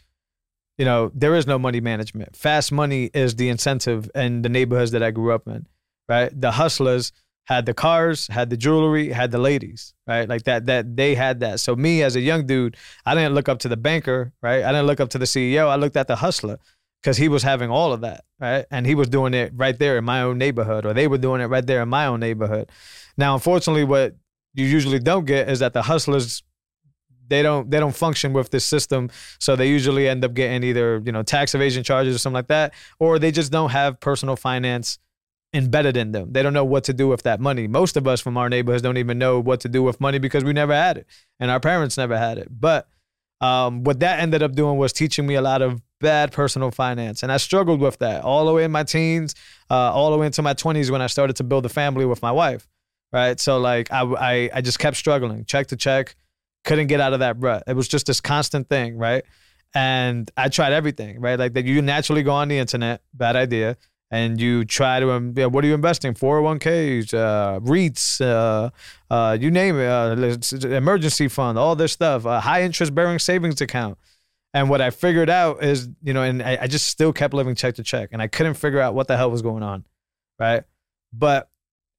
you 0.78 0.84
know, 0.84 1.10
there 1.14 1.34
is 1.34 1.46
no 1.46 1.58
money 1.58 1.80
management. 1.80 2.36
Fast 2.36 2.72
money 2.72 3.10
is 3.14 3.36
the 3.36 3.48
incentive 3.48 4.10
in 4.14 4.42
the 4.42 4.48
neighborhoods 4.48 4.90
that 4.90 5.02
I 5.02 5.10
grew 5.10 5.32
up 5.32 5.46
in, 5.46 5.66
right? 6.08 6.30
The 6.38 6.52
hustlers 6.52 7.12
had 7.46 7.66
the 7.66 7.74
cars, 7.74 8.26
had 8.28 8.50
the 8.50 8.56
jewelry, 8.56 9.10
had 9.10 9.30
the 9.30 9.38
ladies, 9.38 9.94
right? 10.06 10.28
Like 10.28 10.44
that, 10.44 10.66
that 10.66 10.96
they 10.96 11.14
had 11.14 11.40
that. 11.40 11.60
So 11.60 11.76
me 11.76 12.02
as 12.02 12.16
a 12.16 12.20
young 12.20 12.46
dude, 12.46 12.76
I 13.04 13.14
didn't 13.14 13.34
look 13.34 13.48
up 13.48 13.58
to 13.60 13.68
the 13.68 13.76
banker, 13.76 14.32
right? 14.42 14.64
I 14.64 14.72
didn't 14.72 14.86
look 14.86 15.00
up 15.00 15.10
to 15.10 15.18
the 15.18 15.26
CEO. 15.26 15.68
I 15.68 15.76
looked 15.76 15.96
at 15.96 16.08
the 16.08 16.16
hustler 16.16 16.58
because 17.02 17.18
he 17.18 17.28
was 17.28 17.42
having 17.42 17.70
all 17.70 17.92
of 17.92 18.00
that, 18.00 18.24
right? 18.40 18.64
And 18.70 18.86
he 18.86 18.94
was 18.94 19.08
doing 19.08 19.34
it 19.34 19.52
right 19.54 19.78
there 19.78 19.98
in 19.98 20.04
my 20.04 20.22
own 20.22 20.38
neighborhood, 20.38 20.86
or 20.86 20.94
they 20.94 21.06
were 21.06 21.18
doing 21.18 21.42
it 21.42 21.46
right 21.46 21.66
there 21.66 21.82
in 21.82 21.88
my 21.90 22.06
own 22.06 22.20
neighborhood. 22.20 22.70
Now, 23.18 23.34
unfortunately, 23.34 23.84
what 23.84 24.16
you 24.54 24.64
usually 24.64 24.98
don't 24.98 25.26
get 25.26 25.50
is 25.50 25.58
that 25.58 25.74
the 25.74 25.82
hustlers 25.82 26.42
they 27.28 27.42
don't 27.42 27.70
they 27.70 27.78
don't 27.78 27.94
function 27.94 28.32
with 28.32 28.50
this 28.50 28.64
system. 28.64 29.10
So 29.38 29.56
they 29.56 29.68
usually 29.68 30.08
end 30.08 30.24
up 30.24 30.34
getting 30.34 30.62
either 30.62 31.02
you 31.04 31.12
know 31.12 31.22
tax 31.22 31.54
evasion 31.54 31.82
charges 31.82 32.14
or 32.14 32.18
something 32.18 32.34
like 32.34 32.48
that 32.48 32.74
or 32.98 33.18
they 33.18 33.30
just 33.30 33.52
don't 33.52 33.70
have 33.70 34.00
personal 34.00 34.36
finance 34.36 34.98
embedded 35.52 35.96
in 35.96 36.12
them. 36.12 36.32
They 36.32 36.42
don't 36.42 36.52
know 36.52 36.64
what 36.64 36.84
to 36.84 36.92
do 36.92 37.08
with 37.08 37.22
that 37.22 37.40
money. 37.40 37.68
Most 37.68 37.96
of 37.96 38.08
us 38.08 38.20
from 38.20 38.36
our 38.36 38.48
neighborhoods 38.48 38.82
don't 38.82 38.98
even 38.98 39.18
know 39.18 39.38
what 39.40 39.60
to 39.60 39.68
do 39.68 39.82
with 39.82 40.00
money 40.00 40.18
because 40.18 40.44
we 40.44 40.52
never 40.52 40.74
had 40.74 40.98
it 40.98 41.06
and 41.38 41.50
our 41.50 41.60
parents 41.60 41.96
never 41.96 42.18
had 42.18 42.38
it. 42.38 42.48
But 42.50 42.88
um, 43.40 43.84
what 43.84 44.00
that 44.00 44.20
ended 44.20 44.42
up 44.42 44.52
doing 44.52 44.78
was 44.78 44.92
teaching 44.92 45.26
me 45.26 45.34
a 45.34 45.42
lot 45.42 45.62
of 45.62 45.82
bad 46.00 46.32
personal 46.32 46.70
finance 46.70 47.22
and 47.22 47.32
i 47.32 47.38
struggled 47.38 47.80
with 47.80 47.98
that 47.98 48.22
all 48.22 48.44
the 48.44 48.52
way 48.52 48.64
in 48.64 48.70
my 48.70 48.82
teens 48.82 49.34
uh, 49.70 49.74
all 49.74 50.10
the 50.10 50.18
way 50.18 50.26
into 50.26 50.42
my 50.42 50.52
20s 50.52 50.90
when 50.90 51.00
i 51.00 51.06
started 51.06 51.34
to 51.34 51.42
build 51.42 51.64
a 51.64 51.68
family 51.68 52.04
with 52.04 52.20
my 52.20 52.30
wife 52.30 52.68
right? 53.14 53.38
So 53.38 53.58
like 53.58 53.90
I, 53.92 54.02
I, 54.02 54.50
I 54.52 54.60
just 54.60 54.78
kept 54.78 54.96
struggling 54.96 55.44
check 55.46 55.68
to 55.68 55.76
check 55.76 56.16
couldn't 56.64 56.88
get 56.88 57.00
out 57.00 57.12
of 57.12 57.20
that 57.20 57.36
rut. 57.38 57.64
It 57.66 57.76
was 57.76 57.88
just 57.88 58.06
this 58.06 58.20
constant 58.20 58.68
thing, 58.68 58.96
right? 58.96 59.24
And 59.74 60.30
I 60.36 60.48
tried 60.48 60.72
everything, 60.72 61.20
right? 61.20 61.38
Like 61.38 61.54
that 61.54 61.64
you 61.64 61.82
naturally 61.82 62.22
go 62.22 62.32
on 62.32 62.48
the 62.48 62.58
internet, 62.58 63.02
bad 63.12 63.36
idea, 63.36 63.76
and 64.10 64.40
you 64.40 64.64
try 64.64 65.00
to, 65.00 65.10
um, 65.10 65.34
what 65.34 65.64
are 65.64 65.66
you 65.66 65.74
investing? 65.74 66.14
401ks, 66.14 67.14
uh, 67.14 67.58
REITs, 67.60 68.20
uh, 68.20 68.70
uh, 69.12 69.36
you 69.40 69.50
name 69.50 69.76
it, 69.76 69.88
uh, 69.88 70.68
emergency 70.68 71.26
fund, 71.26 71.58
all 71.58 71.74
this 71.74 71.92
stuff, 71.92 72.24
a 72.24 72.40
high 72.40 72.62
interest 72.62 72.94
bearing 72.94 73.18
savings 73.18 73.60
account. 73.60 73.98
And 74.52 74.70
what 74.70 74.80
I 74.80 74.90
figured 74.90 75.28
out 75.28 75.64
is, 75.64 75.88
you 76.00 76.14
know, 76.14 76.22
and 76.22 76.40
I, 76.40 76.58
I 76.62 76.66
just 76.68 76.86
still 76.86 77.12
kept 77.12 77.34
living 77.34 77.56
check 77.56 77.74
to 77.74 77.82
check, 77.82 78.10
and 78.12 78.22
I 78.22 78.28
couldn't 78.28 78.54
figure 78.54 78.80
out 78.80 78.94
what 78.94 79.08
the 79.08 79.16
hell 79.16 79.32
was 79.32 79.42
going 79.42 79.64
on, 79.64 79.84
right? 80.38 80.62
But 81.12 81.50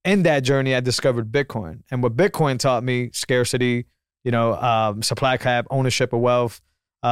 in 0.02 0.22
that 0.22 0.40
journey, 0.40 0.74
I 0.74 0.80
discovered 0.80 1.30
Bitcoin, 1.30 1.82
and 1.90 2.02
what 2.02 2.16
Bitcoin 2.16 2.58
taught 2.58 2.82
me, 2.82 3.10
scarcity, 3.12 3.84
you 4.26 4.32
know, 4.32 4.54
um, 4.56 5.04
supply 5.04 5.36
cap, 5.36 5.68
ownership 5.70 6.12
of 6.12 6.18
wealth, 6.18 6.60
uh, 7.04 7.06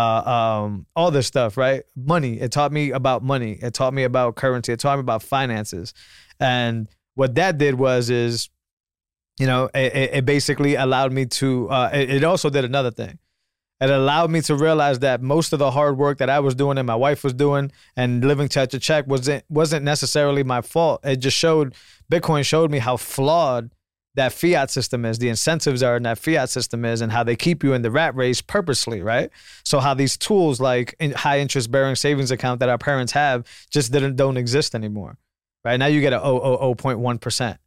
um, 0.65 0.85
all 0.97 1.13
this 1.13 1.29
stuff, 1.29 1.57
right? 1.57 1.85
Money. 1.95 2.41
It 2.41 2.51
taught 2.51 2.73
me 2.73 2.91
about 2.91 3.23
money. 3.23 3.53
It 3.63 3.73
taught 3.73 3.95
me 3.95 4.03
about 4.03 4.35
currency. 4.35 4.73
It 4.73 4.81
taught 4.81 4.97
me 4.97 5.01
about 5.01 5.23
finances. 5.23 5.95
And 6.41 6.89
what 7.15 7.37
that 7.37 7.57
did 7.57 7.77
was, 7.77 8.11
is, 8.11 8.51
you 9.39 9.47
know, 9.47 9.71
it, 9.73 9.95
it- 10.13 10.25
basically 10.25 10.75
allowed 10.75 11.13
me 11.13 11.27
to. 11.27 11.71
Uh, 11.71 11.91
it, 11.95 12.11
it 12.11 12.25
also 12.25 12.51
did 12.51 12.65
another 12.65 12.91
thing. 12.91 13.17
It 13.81 13.91
allowed 13.91 14.31
me 14.33 14.41
to 14.43 14.57
realize 14.57 14.99
that 15.01 15.23
most 15.23 15.53
of 15.53 15.61
the 15.61 15.71
hard 15.71 15.97
work 15.97 16.19
that 16.19 16.31
I 16.31 16.41
was 16.41 16.57
doing 16.57 16.79
and 16.79 16.87
my 16.87 16.95
wife 16.97 17.23
was 17.23 17.33
doing 17.35 17.71
and 17.97 18.25
living 18.25 18.49
check 18.49 18.71
to 18.71 18.81
check 18.81 19.07
wasn't 19.07 19.45
wasn't 19.49 19.85
necessarily 19.85 20.43
my 20.43 20.63
fault. 20.63 21.01
It 21.05 21.17
just 21.17 21.37
showed 21.37 21.75
Bitcoin 22.11 22.45
showed 22.45 22.73
me 22.73 22.79
how 22.79 22.97
flawed 22.97 23.71
that 24.15 24.33
fiat 24.33 24.71
system 24.71 25.05
is, 25.05 25.19
the 25.19 25.29
incentives 25.29 25.83
are 25.83 25.97
in 25.97 26.05
that 26.05 26.19
fiat 26.19 26.49
system 26.49 26.85
is, 26.85 27.01
and 27.01 27.11
how 27.11 27.25
they 27.25 27.37
keep 27.37 27.65
you 27.65 27.73
in 27.73 27.83
the 27.83 27.91
rat 27.91 28.15
race 28.15 28.41
purposely, 28.41 29.03
right? 29.03 29.31
So 29.65 29.81
how 29.81 29.95
these 29.95 30.17
tools 30.17 30.61
like 30.61 30.95
high 31.17 31.41
interest 31.41 31.71
bearing 31.71 31.97
savings 31.97 32.31
account 32.31 32.61
that 32.61 32.69
our 32.69 32.79
parents 32.79 33.13
have 33.13 33.47
just 33.71 33.93
didn't 33.93 34.17
don't 34.17 34.37
exist 34.37 34.75
anymore, 34.75 35.19
right? 35.65 35.77
Now 35.77 35.87
you 35.87 36.01
get 36.01 36.13
a 36.13 36.19
0.1 36.19 37.21
percent 37.21 37.59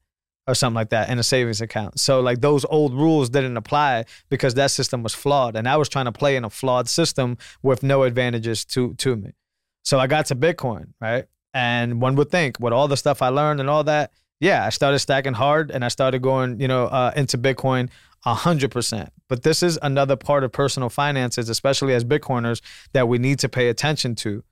or 0.48 0.56
something 0.56 0.76
like 0.76 0.90
that 0.90 1.10
in 1.10 1.20
a 1.20 1.24
savings 1.24 1.60
account. 1.60 2.00
So 2.00 2.22
like 2.22 2.40
those 2.40 2.64
old 2.66 2.94
rules 2.94 3.30
didn't 3.30 3.58
apply 3.58 4.06
because 4.30 4.54
that 4.54 4.72
system 4.72 5.04
was 5.04 5.14
flawed, 5.14 5.56
and 5.56 5.68
I 5.68 5.76
was 5.76 5.90
trying 5.90 6.06
to 6.06 6.12
play 6.12 6.38
in 6.38 6.46
a 6.46 6.50
flawed 6.50 6.88
system 6.88 7.38
with 7.62 7.84
no 7.84 8.04
advantages 8.04 8.64
to 8.66 8.94
to 8.96 9.16
me. 9.16 9.34
So 9.84 10.00
I 10.00 10.08
got 10.08 10.26
to 10.28 10.36
Bitcoin, 10.36 10.94
right? 11.02 11.26
And 11.54 12.02
one 12.02 12.16
would 12.16 12.30
think 12.30 12.60
with 12.60 12.74
all 12.74 12.88
the 12.88 12.98
stuff 12.98 13.22
I 13.22 13.30
learned 13.30 13.60
and 13.60 13.70
all 13.70 13.84
that, 13.86 14.12
yeah, 14.40 14.66
I 14.66 14.70
started 14.70 15.00
stacking 15.00 15.34
hard 15.34 15.72
and 15.72 15.84
I 15.84 15.88
started 15.88 16.22
going, 16.22 16.60
you 16.60 16.68
know, 16.68 16.86
uh, 16.86 17.12
into 17.16 17.38
Bitcoin 17.38 17.90
hundred 18.26 18.72
percent. 18.72 19.12
But 19.30 19.44
this 19.44 19.64
is 19.64 19.80
another 19.82 20.16
part 20.16 20.44
of 20.44 20.52
personal 20.52 20.90
finances, 20.90 21.50
especially 21.50 21.94
as 21.94 22.04
Bitcoiners, 22.04 22.62
that 22.94 23.08
we 23.08 23.18
need 23.18 23.40
to 23.40 23.50
pay 23.50 23.70
attention 23.70 24.16
to. 24.16 24.44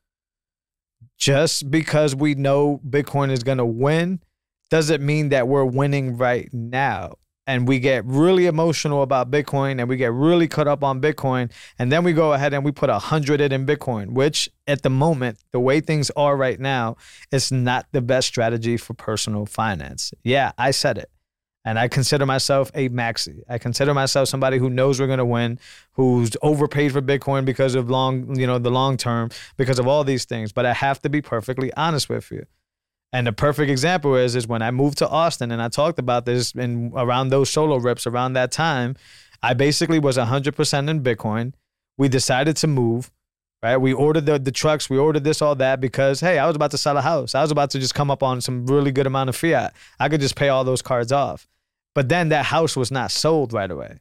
Just 1.17 1.69
because 1.69 2.15
we 2.15 2.35
know 2.35 2.79
Bitcoin 2.87 3.31
is 3.31 3.43
going 3.43 3.57
to 3.57 3.65
win 3.65 4.21
doesn't 4.69 5.05
mean 5.05 5.29
that 5.29 5.47
we're 5.47 5.65
winning 5.65 6.17
right 6.17 6.49
now 6.53 7.15
and 7.47 7.67
we 7.67 7.79
get 7.79 8.03
really 8.05 8.47
emotional 8.47 9.01
about 9.01 9.29
Bitcoin 9.29 9.79
and 9.79 9.87
we 9.87 9.97
get 9.97 10.11
really 10.11 10.47
caught 10.47 10.67
up 10.67 10.83
on 10.83 10.99
Bitcoin. 10.99 11.51
And 11.77 11.91
then 11.91 12.03
we 12.03 12.13
go 12.13 12.33
ahead 12.33 12.53
and 12.53 12.65
we 12.65 12.71
put 12.71 12.89
a 12.89 12.99
hundred 12.99 13.39
in 13.41 13.65
Bitcoin, 13.65 14.09
which 14.09 14.49
at 14.67 14.81
the 14.81 14.89
moment, 14.89 15.37
the 15.51 15.59
way 15.59 15.79
things 15.79 16.09
are 16.11 16.35
right 16.35 16.59
now, 16.59 16.97
is 17.31 17.51
not 17.51 17.85
the 17.91 18.01
best 18.01 18.27
strategy 18.27 18.77
for 18.77 18.93
personal 18.93 19.45
finance. 19.45 20.11
Yeah, 20.23 20.53
I 20.57 20.71
said 20.71 20.97
it. 20.97 21.09
And 21.67 21.79
I 21.79 21.87
consider 21.87 22.27
myself 22.27 22.69
a 22.75 22.89
maxi. 22.89 23.41
I 23.49 23.57
consider 23.57 23.93
myself 23.93 24.29
somebody 24.29 24.59
who 24.59 24.69
knows 24.69 24.99
we're 24.99 25.07
gonna 25.07 25.25
win, 25.25 25.59
who's 25.93 26.37
overpaid 26.43 26.91
for 26.91 27.01
Bitcoin 27.01 27.43
because 27.43 27.73
of 27.73 27.89
long, 27.89 28.35
you 28.39 28.45
know, 28.45 28.59
the 28.59 28.69
long 28.69 28.97
term, 28.97 29.29
because 29.57 29.79
of 29.79 29.87
all 29.87 30.03
these 30.03 30.25
things. 30.25 30.51
But 30.51 30.67
I 30.67 30.73
have 30.73 31.01
to 31.01 31.09
be 31.09 31.23
perfectly 31.23 31.73
honest 31.73 32.07
with 32.07 32.31
you. 32.31 32.45
And 33.15 33.25
the 33.25 33.31
perfect 33.31 33.71
example 33.71 34.17
is 34.17 34.35
is 34.35 34.45
when 34.45 34.61
I 34.61 34.71
moved 34.71 34.97
to 34.97 35.07
Austin 35.07 35.49
and 35.49 35.61
I 35.61 35.69
talked 35.69 35.99
about 35.99 36.25
this 36.25 36.51
in 36.51 36.91
around 36.93 37.29
those 37.29 37.49
solo 37.49 37.77
rips 37.77 38.05
around 38.05 38.33
that 38.33 38.51
time, 38.51 38.97
I 39.41 39.53
basically 39.53 39.99
was 39.99 40.17
100% 40.17 40.89
in 40.89 41.01
Bitcoin. 41.01 41.53
We 41.97 42.09
decided 42.09 42.57
to 42.57 42.67
move, 42.67 43.13
right? 43.63 43.77
We 43.77 43.93
ordered 43.93 44.25
the, 44.25 44.37
the 44.37 44.51
trucks, 44.51 44.89
we 44.89 44.97
ordered 44.97 45.23
this 45.23 45.41
all 45.41 45.55
that 45.55 45.79
because 45.79 46.19
hey, 46.19 46.39
I 46.39 46.45
was 46.45 46.57
about 46.57 46.71
to 46.71 46.77
sell 46.77 46.97
a 46.97 47.01
house. 47.01 47.35
I 47.35 47.41
was 47.41 47.51
about 47.51 47.69
to 47.69 47.79
just 47.79 47.95
come 47.95 48.11
up 48.11 48.21
on 48.21 48.41
some 48.41 48.67
really 48.67 48.91
good 48.91 49.07
amount 49.07 49.29
of 49.29 49.37
fiat. 49.37 49.73
I 49.97 50.09
could 50.09 50.19
just 50.19 50.35
pay 50.35 50.49
all 50.49 50.65
those 50.65 50.81
cards 50.81 51.13
off. 51.13 51.47
But 51.93 52.09
then 52.09 52.27
that 52.29 52.43
house 52.47 52.75
was 52.75 52.91
not 52.91 53.11
sold 53.11 53.53
right 53.53 53.71
away. 53.71 53.99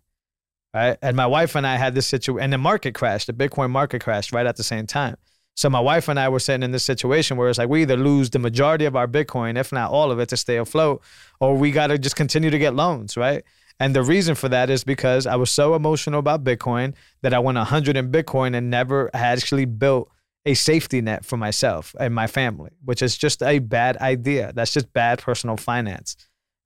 Right? 0.74 0.98
And 1.00 1.16
my 1.16 1.28
wife 1.28 1.54
and 1.54 1.64
I 1.64 1.76
had 1.76 1.94
this 1.94 2.08
situation 2.08 2.42
and 2.42 2.52
the 2.52 2.58
market 2.58 2.96
crashed, 2.96 3.28
the 3.28 3.32
Bitcoin 3.32 3.70
market 3.70 4.02
crashed 4.02 4.32
right 4.32 4.44
at 4.44 4.56
the 4.56 4.64
same 4.64 4.88
time. 4.88 5.18
So 5.56 5.70
my 5.70 5.80
wife 5.80 6.08
and 6.08 6.18
I 6.18 6.28
were 6.28 6.40
sitting 6.40 6.64
in 6.64 6.72
this 6.72 6.84
situation 6.84 7.36
where 7.36 7.48
it's 7.48 7.58
like 7.58 7.68
we 7.68 7.82
either 7.82 7.96
lose 7.96 8.30
the 8.30 8.38
majority 8.38 8.84
of 8.84 8.96
our 8.96 9.06
Bitcoin, 9.06 9.58
if 9.58 9.72
not 9.72 9.90
all 9.90 10.10
of 10.10 10.18
it, 10.18 10.28
to 10.30 10.36
stay 10.36 10.56
afloat, 10.56 11.02
or 11.40 11.56
we 11.56 11.70
got 11.70 11.88
to 11.88 11.98
just 11.98 12.16
continue 12.16 12.50
to 12.50 12.58
get 12.58 12.74
loans, 12.74 13.16
right? 13.16 13.44
And 13.80 13.94
the 13.94 14.02
reason 14.02 14.34
for 14.34 14.48
that 14.48 14.70
is 14.70 14.84
because 14.84 15.26
I 15.26 15.36
was 15.36 15.50
so 15.50 15.74
emotional 15.74 16.20
about 16.20 16.44
Bitcoin 16.44 16.94
that 17.22 17.34
I 17.34 17.38
went 17.38 17.56
100 17.56 17.96
in 17.96 18.10
Bitcoin 18.10 18.54
and 18.54 18.70
never 18.70 19.10
actually 19.14 19.64
built 19.64 20.10
a 20.46 20.54
safety 20.54 21.00
net 21.00 21.24
for 21.24 21.36
myself 21.36 21.94
and 21.98 22.14
my 22.14 22.26
family, 22.26 22.70
which 22.84 23.02
is 23.02 23.16
just 23.16 23.42
a 23.42 23.58
bad 23.60 23.96
idea. 23.98 24.52
That's 24.54 24.72
just 24.72 24.92
bad 24.92 25.20
personal 25.20 25.56
finance, 25.56 26.16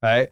right? 0.03 0.31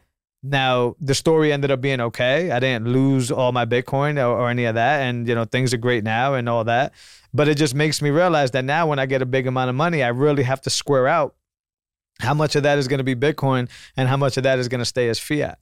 Now 0.49 0.97
the 1.01 1.15
story 1.15 1.53
ended 1.53 1.71
up 1.71 1.81
being 1.81 2.01
okay. 2.01 2.51
I 2.51 2.61
didn't 2.61 2.89
lose 2.89 3.31
all 3.31 3.53
my 3.53 3.65
Bitcoin 3.65 4.17
or, 4.17 4.39
or, 4.39 4.51
any 4.51 4.65
of 4.65 4.75
that, 4.75 5.01
and 5.01 5.27
you 5.27 5.35
know 5.35 5.45
things 5.45 5.75
are 5.75 5.79
great 5.79 6.05
now 6.05 6.35
and 6.35 6.49
all 6.49 6.65
that. 6.65 6.93
But 7.35 7.49
it 7.49 7.57
just 7.57 7.75
makes 7.75 8.01
me 8.01 8.11
realize 8.11 8.53
that 8.53 8.65
now 8.65 8.87
when 8.87 8.99
I 8.99 9.07
get 9.07 9.23
a 9.23 9.27
big 9.27 9.47
amount 9.47 9.71
of 9.71 9.77
money, 9.77 10.03
I 10.03 10.09
really 10.09 10.45
have 10.45 10.61
to 10.63 10.71
square 10.71 11.07
out 11.07 11.35
how 12.21 12.35
much 12.35 12.57
of 12.57 12.63
that 12.63 12.79
is 12.79 12.89
going 12.89 12.99
to 12.99 13.05
be 13.05 13.15
Bitcoin 13.15 13.69
and 13.97 14.09
how 14.09 14.17
much 14.17 14.37
of 14.37 14.45
that 14.45 14.59
is 14.59 14.69
going 14.69 14.79
to 14.79 14.87
stay 14.87 15.09
as 15.09 15.19
fiat. 15.19 15.59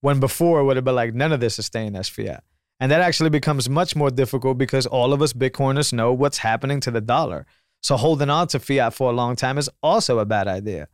When 0.00 0.20
before 0.20 0.60
it 0.60 0.64
would 0.64 0.76
have 0.76 0.84
been 0.84 0.94
like 0.94 1.14
none 1.14 1.32
of 1.32 1.40
this 1.40 1.58
is 1.58 1.66
staying 1.66 1.96
as 1.96 2.08
fiat. 2.08 2.44
And 2.80 2.92
that 2.92 3.00
actually 3.00 3.30
becomes 3.30 3.68
much 3.68 3.96
more 3.96 4.10
difficult 4.10 4.56
because 4.56 4.86
all 4.86 5.12
of 5.12 5.20
us 5.20 5.32
Bitcoiners 5.32 5.92
know 5.92 6.12
what's 6.12 6.38
happening 6.38 6.80
to 6.80 6.90
the 6.90 7.00
dollar. 7.00 7.44
So 7.82 7.96
holding 7.96 8.30
on 8.30 8.48
to 8.48 8.60
fiat 8.60 8.94
for 8.94 9.10
a 9.10 9.14
long 9.14 9.36
time 9.36 9.58
is 9.58 9.68
also 9.82 10.18
a 10.18 10.24
bad 10.24 10.48
idea. 10.48 10.88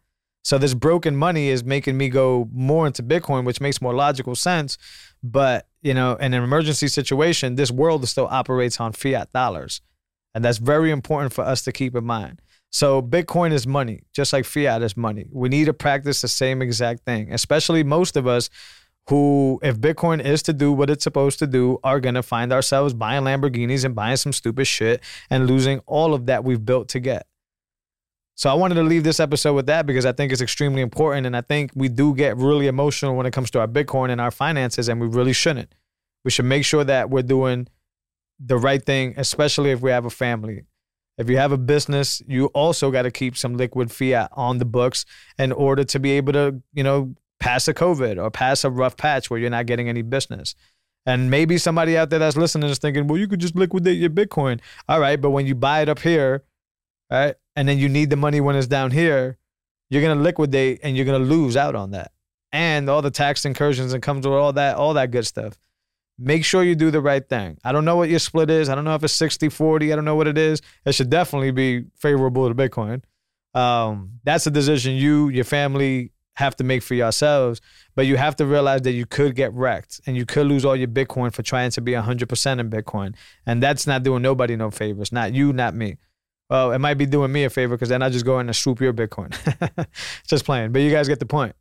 So 0.44 0.58
this 0.58 0.74
broken 0.74 1.16
money 1.16 1.48
is 1.48 1.64
making 1.64 1.96
me 1.96 2.10
go 2.10 2.48
more 2.52 2.86
into 2.86 3.02
Bitcoin, 3.02 3.44
which 3.44 3.60
makes 3.62 3.80
more 3.80 3.94
logical 3.94 4.34
sense. 4.34 4.76
But, 5.22 5.66
you 5.80 5.94
know, 5.94 6.16
in 6.16 6.34
an 6.34 6.44
emergency 6.44 6.86
situation, 6.88 7.54
this 7.54 7.70
world 7.70 8.06
still 8.06 8.28
operates 8.30 8.78
on 8.78 8.92
fiat 8.92 9.32
dollars. 9.32 9.80
And 10.34 10.44
that's 10.44 10.58
very 10.58 10.90
important 10.90 11.32
for 11.32 11.42
us 11.42 11.62
to 11.62 11.72
keep 11.72 11.96
in 11.96 12.04
mind. 12.04 12.42
So 12.70 13.00
Bitcoin 13.00 13.52
is 13.52 13.66
money, 13.66 14.02
just 14.12 14.32
like 14.32 14.44
fiat 14.44 14.82
is 14.82 14.96
money. 14.96 15.28
We 15.32 15.48
need 15.48 15.66
to 15.66 15.72
practice 15.72 16.20
the 16.20 16.28
same 16.28 16.60
exact 16.60 17.04
thing, 17.04 17.32
especially 17.32 17.82
most 17.82 18.16
of 18.16 18.26
us 18.26 18.50
who, 19.08 19.60
if 19.62 19.78
Bitcoin 19.78 20.22
is 20.22 20.42
to 20.42 20.52
do 20.52 20.72
what 20.72 20.90
it's 20.90 21.04
supposed 21.04 21.38
to 21.38 21.46
do, 21.46 21.78
are 21.84 22.00
going 22.00 22.16
to 22.16 22.22
find 22.22 22.52
ourselves 22.52 22.92
buying 22.92 23.22
Lamborghinis 23.22 23.84
and 23.84 23.94
buying 23.94 24.16
some 24.16 24.32
stupid 24.32 24.66
shit 24.66 25.02
and 25.30 25.46
losing 25.46 25.80
all 25.86 26.14
of 26.14 26.26
that 26.26 26.42
we've 26.42 26.64
built 26.64 26.88
to 26.88 27.00
get. 27.00 27.26
So 28.36 28.50
I 28.50 28.54
wanted 28.54 28.74
to 28.76 28.82
leave 28.82 29.04
this 29.04 29.20
episode 29.20 29.54
with 29.54 29.66
that 29.66 29.86
because 29.86 30.04
I 30.04 30.12
think 30.12 30.32
it's 30.32 30.40
extremely 30.40 30.82
important. 30.82 31.26
And 31.26 31.36
I 31.36 31.40
think 31.40 31.70
we 31.74 31.88
do 31.88 32.14
get 32.14 32.36
really 32.36 32.66
emotional 32.66 33.14
when 33.14 33.26
it 33.26 33.32
comes 33.32 33.50
to 33.52 33.60
our 33.60 33.68
Bitcoin 33.68 34.10
and 34.10 34.20
our 34.20 34.32
finances, 34.32 34.88
and 34.88 35.00
we 35.00 35.06
really 35.06 35.32
shouldn't. 35.32 35.74
We 36.24 36.30
should 36.30 36.46
make 36.46 36.64
sure 36.64 36.84
that 36.84 37.10
we're 37.10 37.22
doing 37.22 37.68
the 38.40 38.56
right 38.56 38.84
thing, 38.84 39.14
especially 39.16 39.70
if 39.70 39.80
we 39.80 39.90
have 39.90 40.04
a 40.04 40.10
family. 40.10 40.64
If 41.16 41.30
you 41.30 41.36
have 41.36 41.52
a 41.52 41.58
business, 41.58 42.22
you 42.26 42.46
also 42.46 42.90
got 42.90 43.02
to 43.02 43.10
keep 43.10 43.36
some 43.36 43.56
liquid 43.56 43.92
fiat 43.92 44.30
on 44.32 44.58
the 44.58 44.64
books 44.64 45.04
in 45.38 45.52
order 45.52 45.84
to 45.84 45.98
be 46.00 46.12
able 46.12 46.32
to, 46.32 46.60
you 46.72 46.82
know, 46.82 47.14
pass 47.38 47.68
a 47.68 47.74
COVID 47.74 48.20
or 48.20 48.30
pass 48.30 48.64
a 48.64 48.70
rough 48.70 48.96
patch 48.96 49.30
where 49.30 49.38
you're 49.38 49.50
not 49.50 49.66
getting 49.66 49.88
any 49.88 50.02
business. 50.02 50.56
And 51.06 51.30
maybe 51.30 51.58
somebody 51.58 51.96
out 51.96 52.10
there 52.10 52.18
that's 52.18 52.36
listening 52.36 52.70
is 52.70 52.78
thinking, 52.78 53.06
well, 53.06 53.18
you 53.18 53.28
could 53.28 53.38
just 53.38 53.54
liquidate 53.54 53.98
your 53.98 54.10
Bitcoin. 54.10 54.60
All 54.88 54.98
right, 54.98 55.20
but 55.20 55.30
when 55.30 55.46
you 55.46 55.54
buy 55.54 55.82
it 55.82 55.88
up 55.88 56.00
here, 56.00 56.42
right, 57.10 57.36
and 57.56 57.68
then 57.68 57.78
you 57.78 57.88
need 57.88 58.10
the 58.10 58.16
money 58.16 58.40
when 58.40 58.56
it's 58.56 58.66
down 58.66 58.90
here, 58.90 59.38
you're 59.90 60.02
gonna 60.02 60.20
liquidate 60.20 60.80
and 60.82 60.96
you're 60.96 61.06
gonna 61.06 61.18
lose 61.18 61.56
out 61.56 61.74
on 61.74 61.92
that. 61.92 62.12
And 62.52 62.88
all 62.88 63.02
the 63.02 63.10
tax 63.10 63.44
incursions 63.44 63.92
and 63.92 64.02
comes 64.02 64.26
with 64.26 64.34
all 64.34 64.52
that, 64.52 64.76
all 64.76 64.94
that 64.94 65.10
good 65.10 65.26
stuff 65.26 65.58
make 66.18 66.44
sure 66.44 66.62
you 66.62 66.74
do 66.74 66.90
the 66.90 67.00
right 67.00 67.28
thing. 67.28 67.58
I 67.64 67.72
don't 67.72 67.84
know 67.84 67.96
what 67.96 68.08
your 68.08 68.18
split 68.18 68.50
is. 68.50 68.68
I 68.68 68.74
don't 68.74 68.84
know 68.84 68.94
if 68.94 69.02
it's 69.02 69.12
60 69.14 69.48
40. 69.48 69.92
I 69.92 69.96
don't 69.96 70.04
know 70.04 70.14
what 70.14 70.28
it 70.28 70.38
is. 70.38 70.60
It 70.84 70.94
should 70.94 71.10
definitely 71.10 71.50
be 71.50 71.86
favorable 71.96 72.48
to 72.48 72.54
Bitcoin. 72.54 73.02
Um, 73.54 74.20
that's 74.24 74.46
a 74.46 74.50
decision 74.50 74.94
you, 74.94 75.28
your 75.28 75.44
family 75.44 76.12
have 76.36 76.56
to 76.56 76.64
make 76.64 76.82
for 76.82 76.94
yourselves. 76.94 77.60
But 77.94 78.06
you 78.06 78.16
have 78.16 78.36
to 78.36 78.46
realize 78.46 78.82
that 78.82 78.92
you 78.92 79.06
could 79.06 79.34
get 79.34 79.52
wrecked 79.52 80.00
and 80.06 80.16
you 80.16 80.26
could 80.26 80.46
lose 80.46 80.64
all 80.64 80.76
your 80.76 80.88
Bitcoin 80.88 81.32
for 81.32 81.42
trying 81.42 81.70
to 81.70 81.80
be 81.80 81.92
100% 81.92 82.60
in 82.60 82.70
Bitcoin. 82.70 83.14
And 83.46 83.62
that's 83.62 83.86
not 83.86 84.02
doing 84.02 84.22
nobody 84.22 84.56
no 84.56 84.70
favors. 84.70 85.12
Not 85.12 85.34
you, 85.34 85.52
not 85.52 85.74
me. 85.74 85.96
Well, 86.50 86.72
it 86.72 86.78
might 86.78 86.94
be 86.94 87.06
doing 87.06 87.32
me 87.32 87.44
a 87.44 87.50
favor 87.50 87.74
because 87.74 87.88
then 87.88 88.02
I 88.02 88.10
just 88.10 88.24
go 88.24 88.38
in 88.38 88.48
and 88.48 88.56
swoop 88.56 88.80
your 88.80 88.92
Bitcoin. 88.92 89.34
just 90.28 90.44
playing. 90.44 90.72
But 90.72 90.82
you 90.82 90.90
guys 90.90 91.08
get 91.08 91.18
the 91.18 91.26
point. 91.26 91.56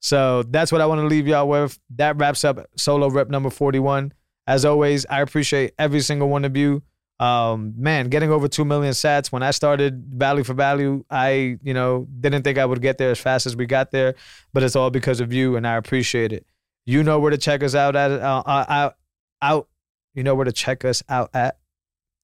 So 0.00 0.42
that's 0.42 0.72
what 0.72 0.80
I 0.80 0.86
want 0.86 1.00
to 1.00 1.06
leave 1.06 1.28
y'all 1.28 1.48
with. 1.48 1.78
That 1.96 2.16
wraps 2.16 2.44
up 2.44 2.66
solo 2.76 3.08
rip 3.08 3.30
number 3.30 3.50
41. 3.50 4.12
As 4.48 4.64
always, 4.64 5.06
I 5.06 5.20
appreciate 5.20 5.74
every 5.78 6.00
single 6.00 6.28
one 6.28 6.44
of 6.44 6.56
you. 6.56 6.82
Um, 7.20 7.74
man, 7.76 8.08
getting 8.08 8.32
over 8.32 8.48
2 8.48 8.64
million 8.64 8.92
sats. 8.92 9.30
When 9.30 9.44
I 9.44 9.52
started 9.52 10.04
Value 10.08 10.42
for 10.42 10.54
Value, 10.54 11.04
I, 11.08 11.56
you 11.62 11.72
know, 11.72 12.08
didn't 12.18 12.42
think 12.42 12.58
I 12.58 12.64
would 12.64 12.82
get 12.82 12.98
there 12.98 13.12
as 13.12 13.20
fast 13.20 13.46
as 13.46 13.54
we 13.54 13.64
got 13.64 13.92
there, 13.92 14.16
but 14.52 14.64
it's 14.64 14.74
all 14.74 14.90
because 14.90 15.20
of 15.20 15.32
you 15.32 15.54
and 15.54 15.64
I 15.64 15.76
appreciate 15.76 16.32
it. 16.32 16.44
You 16.84 17.04
know 17.04 17.20
where 17.20 17.30
to 17.30 17.38
check 17.38 17.62
us 17.62 17.76
out 17.76 17.94
at, 17.94 18.10
uh, 18.10 18.42
uh 18.44 18.64
out, 18.68 18.96
out, 19.40 19.68
you 20.14 20.24
know 20.24 20.34
where 20.34 20.46
to 20.46 20.52
check 20.52 20.84
us 20.84 21.04
out 21.08 21.30
at. 21.32 21.58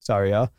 Sorry, 0.01 0.31
y'all. 0.31 0.49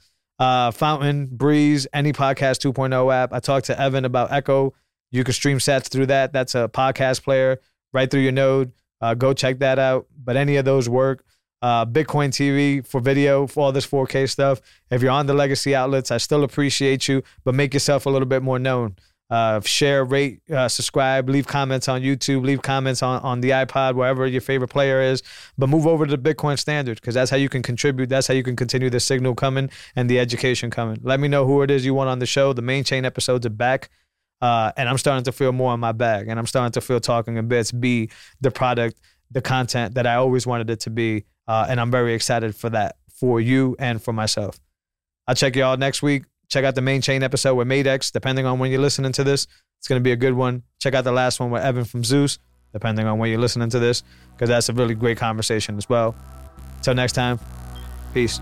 Uh, 0.41 0.70
Fountain, 0.70 1.28
Breez, 1.28 1.86
any 1.93 2.14
podcast 2.14 2.66
2.0 2.66 3.14
app. 3.14 3.34
I 3.34 3.41
talked 3.41 3.66
to 3.66 3.78
Evan 3.78 4.07
about 4.07 4.32
Echo. 4.32 4.72
You 5.11 5.22
can 5.22 5.34
stream 5.34 5.59
sats 5.59 5.88
through 5.88 6.07
that. 6.07 6.32
That's 6.32 6.55
a 6.55 6.66
podcast 6.66 7.22
player 7.22 7.61
right 7.93 8.11
through 8.11 8.22
your 8.22 8.32
node. 8.32 8.72
Uh, 9.03 9.12
go 9.12 9.34
check 9.34 9.59
that 9.59 9.78
out. 9.78 10.07
But 10.16 10.38
any 10.38 10.57
of 10.57 10.64
those 10.64 10.88
work. 10.88 11.24
Uh, 11.62 11.84
Bitcoin 11.84 12.30
TV 12.30 12.86
for 12.86 13.03
video, 13.03 13.47
for 13.47 13.64
all 13.64 13.72
this 13.72 13.86
4K 13.86 14.30
stuff. 14.30 14.62
If 14.91 15.03
you're 15.03 15.11
on 15.11 15.26
the 15.26 15.34
legacy 15.34 15.74
outlets, 15.74 16.11
I 16.11 16.16
still 16.16 16.43
appreciate 16.43 17.07
you, 17.07 17.22
but 17.45 17.55
make 17.55 17.74
yourself 17.74 18.07
a 18.07 18.11
little 18.11 18.26
bit 18.26 18.43
more 18.43 18.59
known. 18.59 18.97
Uh, 19.31 19.61
share, 19.61 20.05
rate, 20.05 20.41
uh, 20.51 20.68
subscribe, 20.68 21.28
leave 21.28 21.47
comments 21.47 21.89
on 21.89 22.03
YouTube, 22.03 22.45
leave 22.45 22.62
comments 22.62 23.01
on, 23.01 23.22
on 23.22 23.41
the 23.41 23.51
iPod, 23.51 23.95
wherever 23.95 24.26
your 24.26 24.41
favorite 24.41 24.68
player 24.68 25.01
is. 25.01 25.22
But 25.57 25.68
move 25.68 25.87
over 25.87 26.05
to 26.05 26.16
the 26.16 26.35
Bitcoin 26.35 26.59
Standard 26.59 27.01
because 27.01 27.14
that's 27.14 27.31
how 27.31 27.37
you 27.37 27.49
can 27.49 27.62
contribute. 27.62 28.09
That's 28.09 28.26
how 28.26 28.35
you 28.35 28.43
can 28.43 28.57
continue 28.57 28.91
the 28.91 28.99
signal 28.99 29.37
coming 29.37 29.70
and 29.95 30.11
the 30.11 30.18
education 30.18 30.70
coming. 30.70 30.99
Let 31.03 31.20
me 31.20 31.28
know 31.28 31.47
who 31.47 31.62
it 31.62 31.70
is 31.70 31.85
you 31.85 31.95
want 31.95 32.11
on 32.11 32.18
the 32.18 32.26
show. 32.26 32.53
The 32.53 32.62
main 32.62 32.83
chain 32.83 33.05
episodes 33.05 33.47
are 33.47 33.51
back. 33.51 33.89
Uh, 34.41 34.72
and 34.76 34.89
I'm 34.89 34.99
starting 34.99 35.24
to 35.24 35.33
feel 35.33 35.53
more 35.53 35.74
in 35.74 35.81
my 35.81 35.93
bag. 35.93 36.28
And 36.28 36.39
I'm 36.39 36.47
starting 36.47 36.72
to 36.72 36.81
feel 36.81 36.99
Talking 36.99 37.37
in 37.37 37.47
Bits 37.47 37.72
be 37.72 38.11
the 38.41 38.51
product, 38.51 38.99
the 39.31 39.43
content 39.43 39.95
that 39.95 40.07
I 40.07 40.14
always 40.14 40.47
wanted 40.47 40.70
it 40.70 40.81
to 40.81 40.91
be. 40.91 41.24
Uh, 41.47 41.66
and 41.68 41.81
I'm 41.81 41.91
very 41.91 42.14
excited 42.14 42.57
for 42.57 42.70
that, 42.70 42.97
for 43.12 43.41
you 43.41 43.76
and 43.78 44.03
for 44.03 44.12
myself. 44.12 44.59
I'll 45.26 45.35
check 45.35 45.55
y'all 45.55 45.76
next 45.76 46.03
week. 46.03 46.24
Check 46.51 46.64
out 46.64 46.74
the 46.74 46.82
main 46.82 47.01
chain 47.01 47.22
episode 47.22 47.55
with 47.55 47.68
Madex, 47.68 48.12
depending 48.12 48.44
on 48.44 48.59
when 48.59 48.70
you're 48.70 48.80
listening 48.80 49.12
to 49.12 49.24
this. 49.24 49.46
It's 49.78 49.88
going 49.88 50.01
to 50.01 50.05
be 50.05 50.12
a 50.12 50.16
good 50.16 50.34
one. 50.34 50.64
Check 50.80 50.94
out 50.94 51.05
the 51.05 51.12
last 51.12 51.40
one 51.40 51.51
with 51.51 51.62
Evan 51.62 51.84
from 51.84 52.05
Zeus, 52.05 52.38
depending 52.72 53.07
on 53.07 53.18
when 53.18 53.30
you're 53.30 53.40
listening 53.40 53.70
to 53.70 53.78
this, 53.78 54.03
because 54.32 54.48
that's 54.48 54.68
a 54.68 54.72
really 54.72 54.94
great 54.94 55.16
conversation 55.16 55.76
as 55.78 55.88
well. 55.88 56.14
Until 56.76 56.94
next 56.94 57.12
time, 57.12 57.38
peace. 58.12 58.40